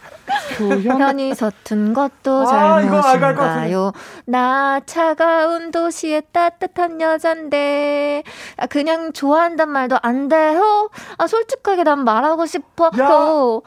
[0.57, 0.97] 표현.
[0.97, 2.81] 편이 서툰 것도 아.
[2.81, 3.91] 잘못인가요?
[4.25, 8.23] 나 차가운 도시의 따뜻한 여잔데
[8.57, 10.89] 아, 그냥 좋아한단 말도 안 돼요?
[11.17, 12.91] 아 솔직하게 난 말하고 싶어.
[12.99, 13.03] 야.
[13.05, 13.61] 요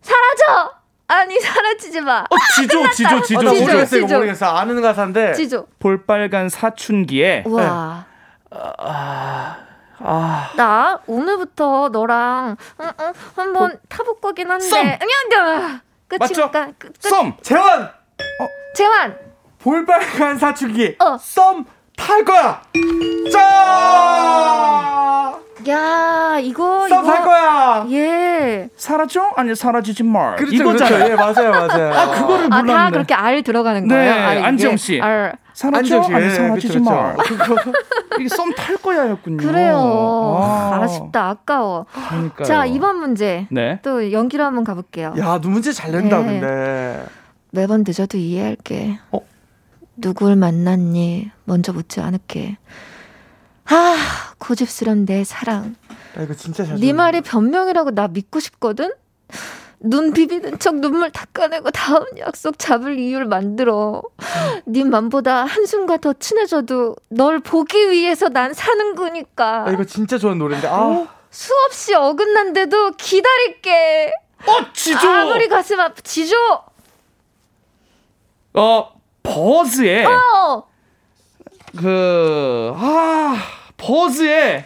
[0.00, 0.72] 사라져.
[1.08, 2.20] 아니 사라지지 마.
[2.28, 4.16] 어 지조 지조 아, 지조 나 지조, 모르겠어 이거 지조.
[4.18, 5.66] 모르겠어 아는 가사인데 지조.
[5.78, 8.04] 볼빨간 사춘기에 와.
[9.98, 14.64] 아나 오늘부터 너랑 응, 응, 한번 타볼 거긴 한데.
[14.66, 14.78] 썸!
[14.98, 15.80] 그냥 맞죠?
[16.08, 16.72] 끝이니까.
[16.78, 17.02] 끝, 끝.
[17.02, 17.36] 썸.
[17.42, 17.90] 재환
[18.74, 19.18] 재환.
[19.58, 21.16] 볼빨간 사춘기 어.
[21.18, 21.64] 썸
[21.96, 22.62] 탈 거야
[25.64, 27.02] 짜야 이거 썸 이거.
[27.02, 28.68] 탈 거야 예.
[28.76, 29.32] 사라져?
[29.36, 30.36] 아니 사라지지 말.
[30.36, 31.04] 그렇죠 이거잖아요.
[31.06, 32.72] 그렇죠 예 맞아요 맞아요 아 그거를 아, 몰랐네.
[32.72, 34.12] 다 그렇게 알 들어가는 네, 거예요?
[34.26, 34.44] 아, 이게?
[34.44, 35.00] 안지영 씨.
[35.00, 35.34] 알.
[35.54, 35.78] 사라져?
[35.78, 37.16] 안지영 씨, 아니 예, 사라지지 그쵸, 말.
[37.16, 37.54] 그쵸.
[38.20, 39.36] 이게 썸 탈 거야였군요.
[39.38, 40.36] 그래요.
[40.38, 41.86] 아, 아, 쉽다 아까워.
[42.10, 42.46] 그러니까요.
[42.46, 43.46] 자, 이번 문제.
[43.50, 43.80] 네.
[43.82, 45.14] 또 연기로 한번 가볼게요.
[45.18, 46.24] 야, 너 문제 잘 낸다, 네.
[46.40, 47.04] 근데.
[47.52, 48.98] 매번 늦어도 이해할게.
[49.12, 49.20] 어?
[49.96, 51.30] 누굴 만났니?
[51.44, 52.58] 먼저 묻지 않을게.
[53.66, 53.96] 아,
[54.38, 55.74] 고집스런 내 사랑.
[56.18, 56.78] 야, 이거 진짜 잘.
[56.78, 58.92] 네 말이 변명이라고 나 믿고 싶거든?
[59.78, 64.02] 눈 비비는 척 눈물 닦아내고 다음 약속 잡을 이유를 만들어.
[64.64, 69.64] 네 맘보다 한순간 더 친해져도 널 보기 위해서 난 사는 거니까.
[69.66, 70.68] 아, 이거 진짜 좋은 노래인데.
[70.68, 74.12] 아, 수없이 어긋난데도 기다릴게.
[74.46, 75.08] 어 지조.
[75.08, 76.36] 아무리 가슴 아프 지조.
[78.54, 78.95] 어
[79.26, 80.62] 버즈의 어.
[81.78, 83.36] 그, 아,
[83.76, 84.64] 버즈의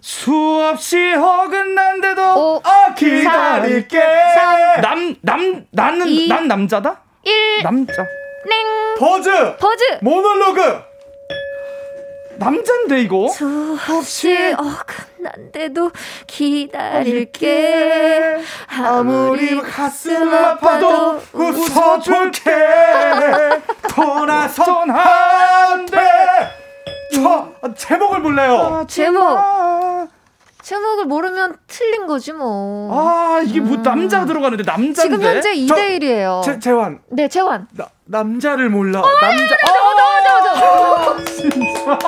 [0.00, 4.00] 수없이 어긋난데도 오, 아, 기다릴게.
[4.34, 7.00] 삼, 남, 남, 나는, 이, 난 남자다?
[7.22, 7.94] 1 남자.
[8.48, 8.66] 땡.
[8.98, 9.30] 버즈!
[9.58, 9.98] 버즈.
[10.02, 10.89] 모놀로그!
[12.40, 13.28] 남잔데, 이거?
[13.28, 14.56] 수없이
[15.18, 15.90] 난데도
[16.26, 17.58] 기다릴게.
[18.66, 22.50] 아무리 가슴 아파도 웃어줄게.
[23.90, 26.00] 돌아선 안 돼.
[27.14, 28.56] 저 제목을 몰라요.
[28.56, 29.38] 아, 제목.
[30.62, 32.90] 제목을 모르면 틀린 거지 뭐.
[32.92, 33.82] 아, 이게 뭐 음.
[33.82, 35.02] 남자 들어가는데 남자인데.
[35.02, 36.42] 지금 현재 2대 1이에요.
[36.42, 37.00] 재, 재환.
[37.10, 37.66] 네, 재환.
[37.72, 39.00] 나, 남자를 몰라.
[39.00, 39.54] 어, 남자.
[39.54, 41.24] 어, 맞아, 맞아, 맞아.
[41.24, 41.98] 진짜.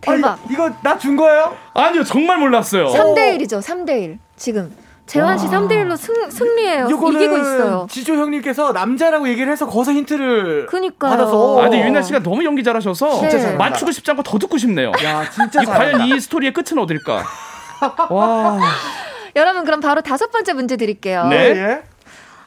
[0.00, 0.30] 대박.
[0.32, 1.54] 아니, 이거 나 준 거예요?
[1.74, 2.86] 아니요, 정말 몰랐어요.
[2.88, 3.60] 3대 1이죠.
[3.62, 4.18] 3대 1.
[4.36, 4.74] 지금.
[5.08, 6.84] 재환 씨 3대 1로 승, 승리해요.
[6.84, 7.86] 이기고 있어요.
[7.90, 11.10] 지조 형님께서 남자라고 얘기를 해서 거기서 힌트를 그니까요.
[11.10, 11.58] 받아서.
[11.58, 13.56] 아, 근데 유나 씨가 너무 연기 잘하셔서 네.
[13.56, 14.92] 맞추고 싶지 않고 더 듣고 싶네요.
[15.02, 17.24] 야, 진짜 이, 과연 이 스토리의 끝은 어딜까?
[18.10, 18.58] 와.
[19.34, 21.26] 여러분 그럼 바로 다섯 번째 문제 드릴게요.
[21.28, 21.36] 네.
[21.36, 21.82] 예.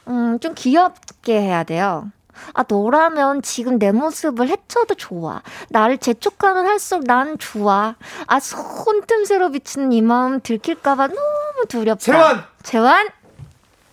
[0.08, 2.10] 음, 좀 귀엽게 해야 돼요.
[2.54, 5.42] 아, 너라면 지금 내 모습을 해쳐도 좋아.
[5.70, 7.94] 나를 재촉하면 할수록 난 좋아.
[8.26, 11.98] 아, 손틈새로 비치는 이 마음 들킬까봐 너무 두렵다.
[12.04, 12.44] 재환!
[12.62, 13.08] 재환?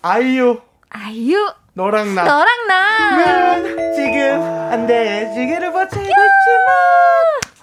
[0.01, 0.61] 아이유.
[0.89, 1.53] 아이유?
[1.73, 2.23] 너랑 나.
[2.23, 3.55] 너랑 나.
[3.95, 4.41] 지금
[4.71, 5.31] 안 돼.
[5.33, 6.19] 지기를 버티고 있지만.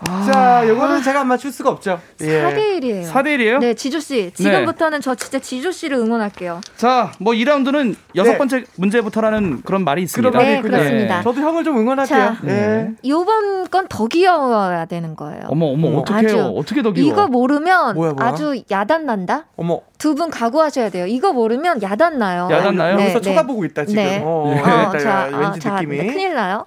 [0.07, 0.23] 아.
[0.31, 1.99] 자, 요거는 제가 안 맞출 수가 없죠.
[2.19, 3.11] 4대 1이에요.
[3.11, 3.59] 4대 1이에요?
[3.61, 4.31] 네, 지조 씨.
[4.35, 5.03] 지금부터는 네.
[5.03, 6.61] 저 진짜 지조 씨를 응원할게요.
[6.77, 8.39] 자, 뭐 2라운드는 여섯 네.
[8.39, 10.39] 번째 문제부터라는 그런 말이 있습니다.
[10.39, 11.23] 네, 그렇습니다.
[11.23, 12.19] 저도 형을 좀 응원할게요.
[12.19, 12.91] 자, 네.
[13.07, 15.43] 요번 건 더 귀여워야 되는 거예요.
[15.49, 16.47] 어머, 어머, 어머 어떡해요?
[16.57, 17.11] 어떻게 더 귀여워?
[17.13, 18.29] 이거 모르면 뭐야, 뭐야?
[18.29, 19.45] 아주 야단 난다?
[19.57, 19.81] 어머.
[19.99, 21.07] 두 분 각오하셔야 돼요.
[21.07, 22.49] 이거 모르면 야단 나요.
[22.51, 22.95] 야단 나요?
[23.01, 24.03] 여기서 쳐다보고 있다, 지금.
[24.03, 24.21] 네.
[24.23, 25.97] 어, 어, 자, 왠지 어, 느낌이.
[25.99, 26.67] 자, 큰일 나요.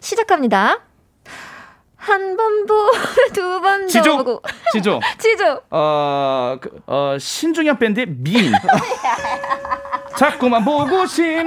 [0.00, 0.78] 시작합니다.
[2.04, 2.90] 한번 보고
[3.32, 4.42] 두번더 보고.
[4.72, 5.00] 지조?
[5.18, 5.60] 지조.
[5.70, 8.52] 어, 그, 어 신중현 밴드의 민
[10.16, 11.44] 자꾸만 보고 싶네.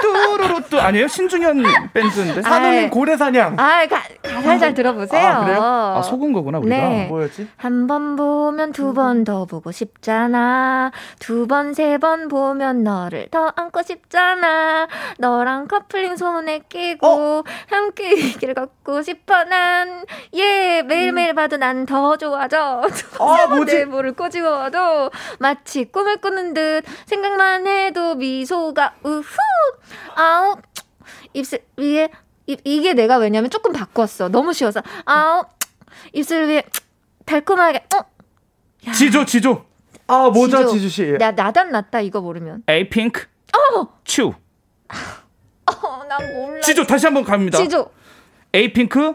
[0.00, 0.80] 뚜루루뚜.
[0.80, 1.08] 아니에요?
[1.08, 1.62] 신중현
[1.92, 2.42] 밴드인데?
[2.42, 3.56] 산호님 고래사냥.
[3.58, 5.26] 아 가, 가사 잘 들어보세요.
[5.28, 5.60] 아, 그래요?
[5.62, 6.76] 아 속은 거구나 우리가.
[6.88, 7.06] 네.
[7.06, 7.48] 뭐였지?
[7.56, 10.92] 한 번 보면 두 번 더 보고 싶잖아.
[11.18, 14.86] 두 번 세 번 보면 너를 더 안고 싶잖아.
[15.18, 17.42] 너랑 커플링 손에 끼고 어?
[17.70, 19.44] 함께 이 길을 걷고 싶어.
[19.44, 20.04] 난
[20.34, 21.34] 예, 매일매일 음.
[21.34, 22.82] 봐도 난 더 좋아져.
[23.18, 23.74] 아, 뭐지?
[23.78, 29.24] 내 물을 꼬집어도 마치 꿈을 꾸는 듯 생각만 해도 미소가 우후.
[30.14, 30.56] 아우.
[31.32, 32.08] 입술 위에
[32.46, 34.28] 이, 이게 내가 왜냐면 조금 바꿨어.
[34.28, 34.82] 너무 쉬워서.
[35.04, 35.44] 아우.
[36.12, 36.62] 입술 위에
[37.24, 37.86] 달콤하게.
[37.94, 38.04] 어.
[38.88, 38.92] 야.
[38.92, 39.64] 지조 지조.
[40.06, 41.12] 아, 뭐죠, 지조 씨?
[41.18, 42.62] 나 나단 났다 이거 모르면.
[42.68, 43.26] 에이핑크.
[43.76, 43.88] 어.
[44.04, 44.34] 츄.
[45.66, 46.60] 어, 난 몰라.
[46.60, 47.58] 지조 다시 한번 갑니다.
[47.58, 47.90] 지조.
[48.52, 49.14] 에이핑크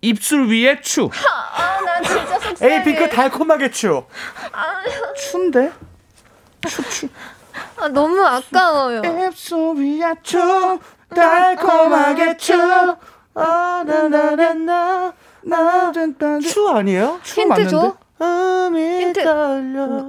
[0.00, 1.08] 입술 위에 추.
[1.56, 2.74] 아, 나 진짜 속상해.
[2.76, 4.04] 에이핑크 달콤하게 추.
[4.52, 4.82] 아,
[5.16, 5.72] 추인데?
[6.68, 7.08] 추, 추.
[7.80, 9.02] 아, 너무 아까워요.
[9.02, 10.38] 위에 추.
[11.14, 12.52] 달콤하게 추.
[13.34, 15.12] 아, 나나나나.
[15.42, 15.92] 나
[16.42, 17.20] 추 아니에요?
[17.24, 17.96] 힌트 줘?
[18.20, 19.20] 힌트.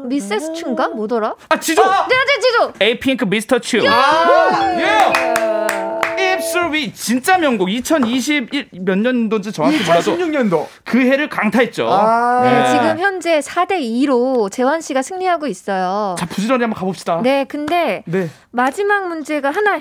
[0.07, 0.89] 미세스 춘가?
[0.89, 1.35] 뭐더라?
[1.49, 1.83] 아, 지조!
[1.83, 2.07] 아!
[2.07, 2.73] 네, 네, 지조!
[2.81, 3.87] 에이핑크 미스터 츄.
[3.87, 5.89] 아, 예!
[6.34, 11.88] 입술 위 진짜 명곡 2021 몇 년도인지 정확히 몰라도 2016년도 그 해를 강타했죠.
[11.89, 12.64] 아~ 네.
[12.64, 12.72] 네.
[12.72, 16.15] 지금 현재 4대 2로 재환 씨가 승리하고 있어요.
[16.18, 17.22] 자 부지런히 한번 가봅시다.
[17.22, 18.30] 네, 근데 네.
[18.51, 19.80] 마지막 문제가 하나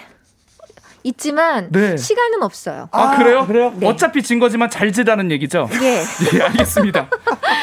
[1.05, 1.97] 있지만 네.
[1.97, 2.89] 시간은 없어요.
[2.93, 3.47] 아, 아 그래요?
[3.47, 3.73] 그래요?
[3.77, 3.89] 네.
[3.89, 5.69] 어차피 진 거지만 잘 지다는 얘기죠?
[5.81, 6.03] 예.
[6.35, 7.09] 예, 알겠습니다.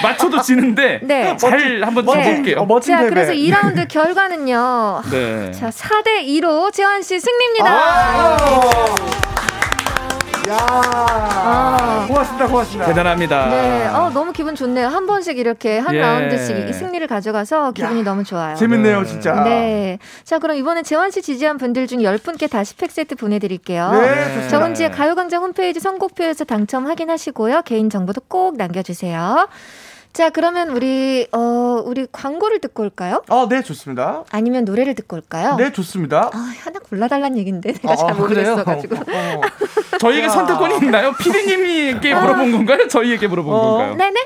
[0.04, 1.36] 맞춰도 지는데 네.
[1.38, 2.60] 잘 한번 쳐볼게요.
[2.60, 3.10] 어, 멋진 자, 대회.
[3.10, 5.02] 그래서 2라운드 결과는요.
[5.12, 5.52] 네.
[5.52, 9.35] 자, 4대 2로 재환 씨 승리입니다.
[10.48, 12.06] 야, 아.
[12.08, 12.86] 고맙습니다, 고맙습니다.
[12.88, 13.50] 대단합니다.
[13.50, 14.88] 네, 어, 너무 기분 좋네요.
[14.88, 16.00] 한 번씩 이렇게 한 예.
[16.00, 18.04] 라운드씩 승리를 가져가서 기분이 야.
[18.04, 18.56] 너무 좋아요.
[18.56, 19.06] 재밌네요, 네.
[19.08, 19.44] 진짜.
[19.44, 20.00] 네.
[20.24, 23.92] 자, 그럼 이번에 재환 씨 지지한 분들 중 10분께 다시 팩 세트 보내드릴게요.
[23.92, 27.64] 네, 정은지의 가요광장 홈페이지 선곡표에서 당첨 확인하시고요.
[27.64, 29.48] 개인 정보도 꼭 남겨주세요.
[30.16, 33.22] 자, 그러면 우리 어 우리 광고를 듣고 올까요?
[33.28, 34.24] 아, 네, 좋습니다.
[34.32, 35.58] 아니면 노래를 듣고 올까요?
[35.58, 36.30] 네, 좋습니다.
[36.34, 38.96] 아, 하나 골라달란 얘긴데 내가 아, 잘 모르겠어 가지고.
[38.96, 39.42] 어, 어.
[40.00, 41.12] 저희에게 선택권이 있나요?
[41.20, 42.22] 피디님에게 어.
[42.22, 42.88] 물어본 건가요?
[42.88, 43.60] 저희에게 물어본 어.
[43.60, 43.96] 건가요?
[43.96, 44.22] 네 네.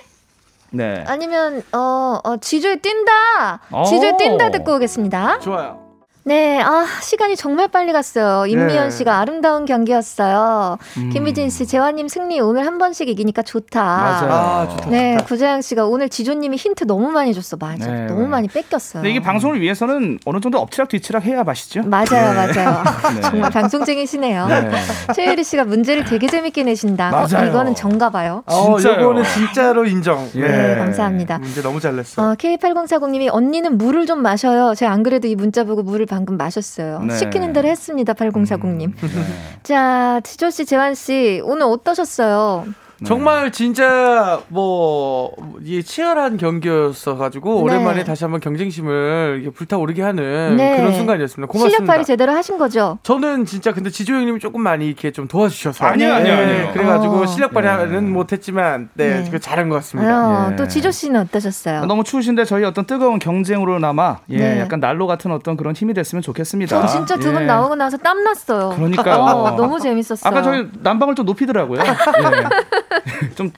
[0.69, 1.03] 네.
[1.07, 3.59] 아니면 어, 어 지조에 뛴다.
[3.87, 5.39] 지조에 뛴다 듣고 오겠습니다.
[5.39, 5.88] 좋아요.
[6.29, 8.45] 네, 아, 시간이 정말 빨리 갔어요.
[8.45, 8.91] 임미연 네.
[8.91, 10.77] 씨가 아름다운 경기였어요.
[10.97, 11.09] 음.
[11.09, 13.83] 김미진 씨, 재환님 승리 오늘 한 번씩 이기니까 좋다.
[13.83, 14.31] 맞아요.
[14.31, 15.25] 아, 좋다, 네, 좋다.
[15.25, 17.57] 구자영 씨가 오늘 지조님이 힌트 너무 많이 줬어.
[17.57, 17.91] 맞아.
[17.91, 18.05] 네.
[18.05, 19.01] 너무 많이 뺏겼어요.
[19.01, 21.81] 근데 이게 방송을 위해서는 어느 정도 엎치락 뒤치락 해야 맛있죠?
[21.81, 22.53] 맞아요, 네.
[22.53, 22.83] 맞아요.
[23.15, 23.21] 네.
[23.21, 24.45] 정말 방송쟁이시네요.
[24.45, 24.69] 네.
[25.15, 27.07] 최유리 씨가 문제를 되게 재밌게 내신다.
[27.07, 27.47] 어, 맞아요.
[27.47, 28.43] 어, 이거는 정가 봐요.
[28.45, 30.29] 어, 이거는 진짜로 인정.
[30.35, 30.41] 예.
[30.47, 31.39] 네, 감사합니다.
[31.39, 32.21] 문제 너무 잘 냈어.
[32.21, 34.75] 어, K8040님이 언니는 물을 좀 마셔요.
[34.75, 36.99] 제가 안 그래도 이 문자 보고 물을 방 방금 마셨어요.
[37.03, 37.17] 네.
[37.17, 38.13] 시키는 대로 했습니다.
[38.13, 38.83] 8040님.
[38.87, 39.59] 음, 네.
[39.63, 42.65] 자, 지조 씨, 재환 씨, 오늘 어떠셨어요?
[43.01, 43.07] 네.
[43.07, 47.61] 정말 진짜 뭐이 치열한 경기였어 가지고 네.
[47.61, 50.77] 오랜만에 다시 한번 경쟁심을 불타오르게 하는 네.
[50.77, 51.49] 그런 순간이었습니다.
[51.49, 51.77] 고맙습니다.
[51.77, 52.99] 실력 발휘 제대로 하신 거죠?
[53.03, 56.41] 저는 진짜 근데 지조 형님이 조금 많이 이렇게 좀 도와주셔서 아니요 아니요 네.
[56.43, 56.71] 아니요.
[56.73, 57.25] 그래가지고 어.
[57.25, 58.11] 실력 발휘는 네.
[58.11, 59.39] 못했지만 네, 네.
[59.39, 60.47] 잘한 것 같습니다.
[60.47, 61.85] 어, 또 지조 씨는 어떠셨어요?
[61.85, 66.81] 너무 추우신데 저희 어떤 뜨거운 경쟁으로나마 예, 약간 난로 같은 어떤 그런 힘이 됐으면 좋겠습니다.
[66.81, 68.69] 저 진짜 두분 나오고 나서 땀 났어요.
[68.75, 69.15] 그러니까요.
[69.15, 70.19] 어, 너무 재밌었어요.
[70.23, 71.79] 아까 저희 난방을 좀 높이더라고요.
[71.81, 72.88] 예.
[73.35, 73.51] 좀,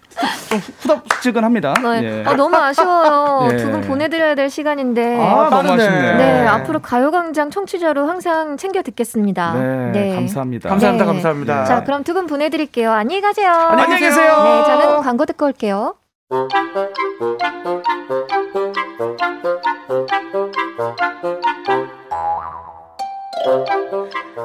[0.49, 1.74] 좀 후덥지근합니다.
[1.82, 2.03] 네.
[2.03, 2.24] 예.
[2.26, 3.49] 아, 너무 아쉬워요.
[3.53, 3.58] 예.
[3.58, 5.18] 두분 보내드려야 될 시간인데.
[5.20, 6.18] 아, 너무 아쉽네요.
[6.18, 9.53] 네, 앞으로 가요광장 청취자로 항상 챙겨 듣겠습니다.
[9.53, 10.16] 네, 네.
[10.16, 10.70] 감사합니다.
[10.70, 11.06] 감사합니다.
[11.06, 11.12] 네.
[11.12, 11.66] 감사합니다.
[11.66, 12.91] 자, 그럼 두 분 보내드릴게요.
[12.91, 13.49] 안녕히 가세요.
[13.49, 14.44] 안녕히 계세요.
[14.44, 15.95] 네, 저는 광고 듣고 올게요.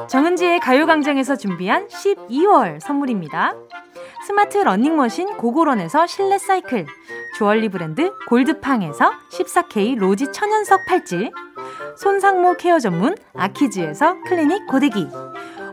[0.07, 3.53] 정은지의 가요광장에서 준비한 12월 선물입니다.
[4.27, 6.85] 스마트 러닝머신 고고런에서 실내 사이클,
[7.37, 11.31] 주얼리 브랜드 골드팡에서 14K 로지 천연석 팔찌,
[11.95, 15.07] 손상모 케어 전문 아키즈에서 클리닉 고데기,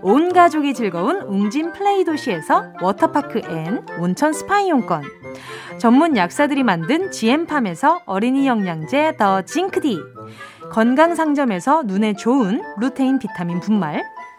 [0.02, 5.02] 온 가족이 즐거운 웅진 플레이 도시에서 워터파크 and 온천 스파 이용권,
[5.78, 9.98] 전문 약사들이 만든 지엠팜에서 어린이 영양제 더 징크디,
[10.70, 14.04] 건강 상점에서 눈에 좋은 루테인 비타민 분말,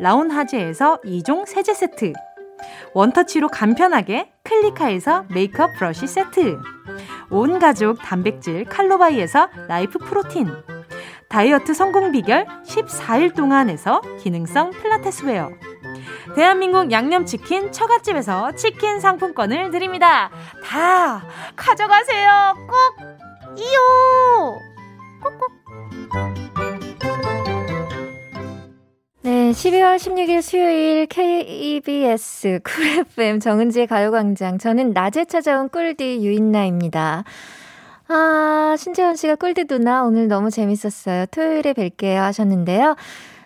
[0.00, 2.12] 라운하즈에서 2종 세제 세트,
[2.94, 6.58] 원터치로 간편하게 클리카에서 메이크업 브러쉬 세트,
[7.30, 10.48] 온 가족 단백질 칼로바이에서 라이프 프로틴,
[11.28, 15.50] 다이어트 성공 비결 14일 동안에서 기능성 필라테스 웨어,
[16.34, 20.30] 대한민국 양념치킨 처갓집에서 치킨 상품권을 드립니다.
[20.64, 21.22] 다
[21.56, 22.54] 가져가세요.
[22.68, 24.58] 꼭 이요.
[25.22, 26.49] 꼭꼭.
[29.50, 34.58] 네, 12월 16일 수요일 KBS 쿨 FM 정은지의 가요광장.
[34.58, 37.24] 저는 낮에 찾아온 꿀디 유인나입니다.
[38.06, 41.26] 아, 신재현 씨가 꿀디 누나 오늘 너무 재밌었어요.
[41.32, 42.94] 토요일에 뵐게요 하셨는데요.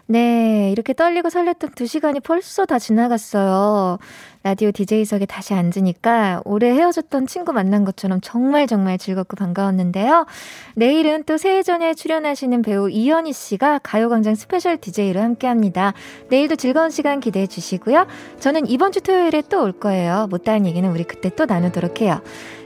[0.05, 3.97] 네, 이렇게 떨리고 설렜던 두 시간이 벌써 다 지나갔어요.
[4.44, 10.26] 라디오 DJ석에 다시 앉으니까 오래 헤어졌던 친구 만난 것처럼 정말 정말 즐겁고 반가웠는데요.
[10.74, 15.94] 내일은 또 새해전에 출연하시는 배우 이현희 씨가 가요광장 special DJ로 함께 합니다.
[16.28, 18.06] 내일도 즐거운 시간 기대해 주시고요.
[18.38, 20.26] 저는 이번 주 토요일에 또 올 거예요.
[20.28, 22.20] 못다한 얘기는 우리 그때 또 나누도록 해요.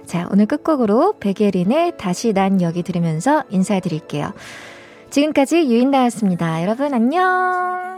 [0.04, 4.32] 자, 오늘 끝곡으로 백예린의 다시 난 여기 들으면서 인사드릴게요.
[5.10, 6.60] 지금까지 유인나였습니다.
[6.64, 7.97] 여러분 안녕!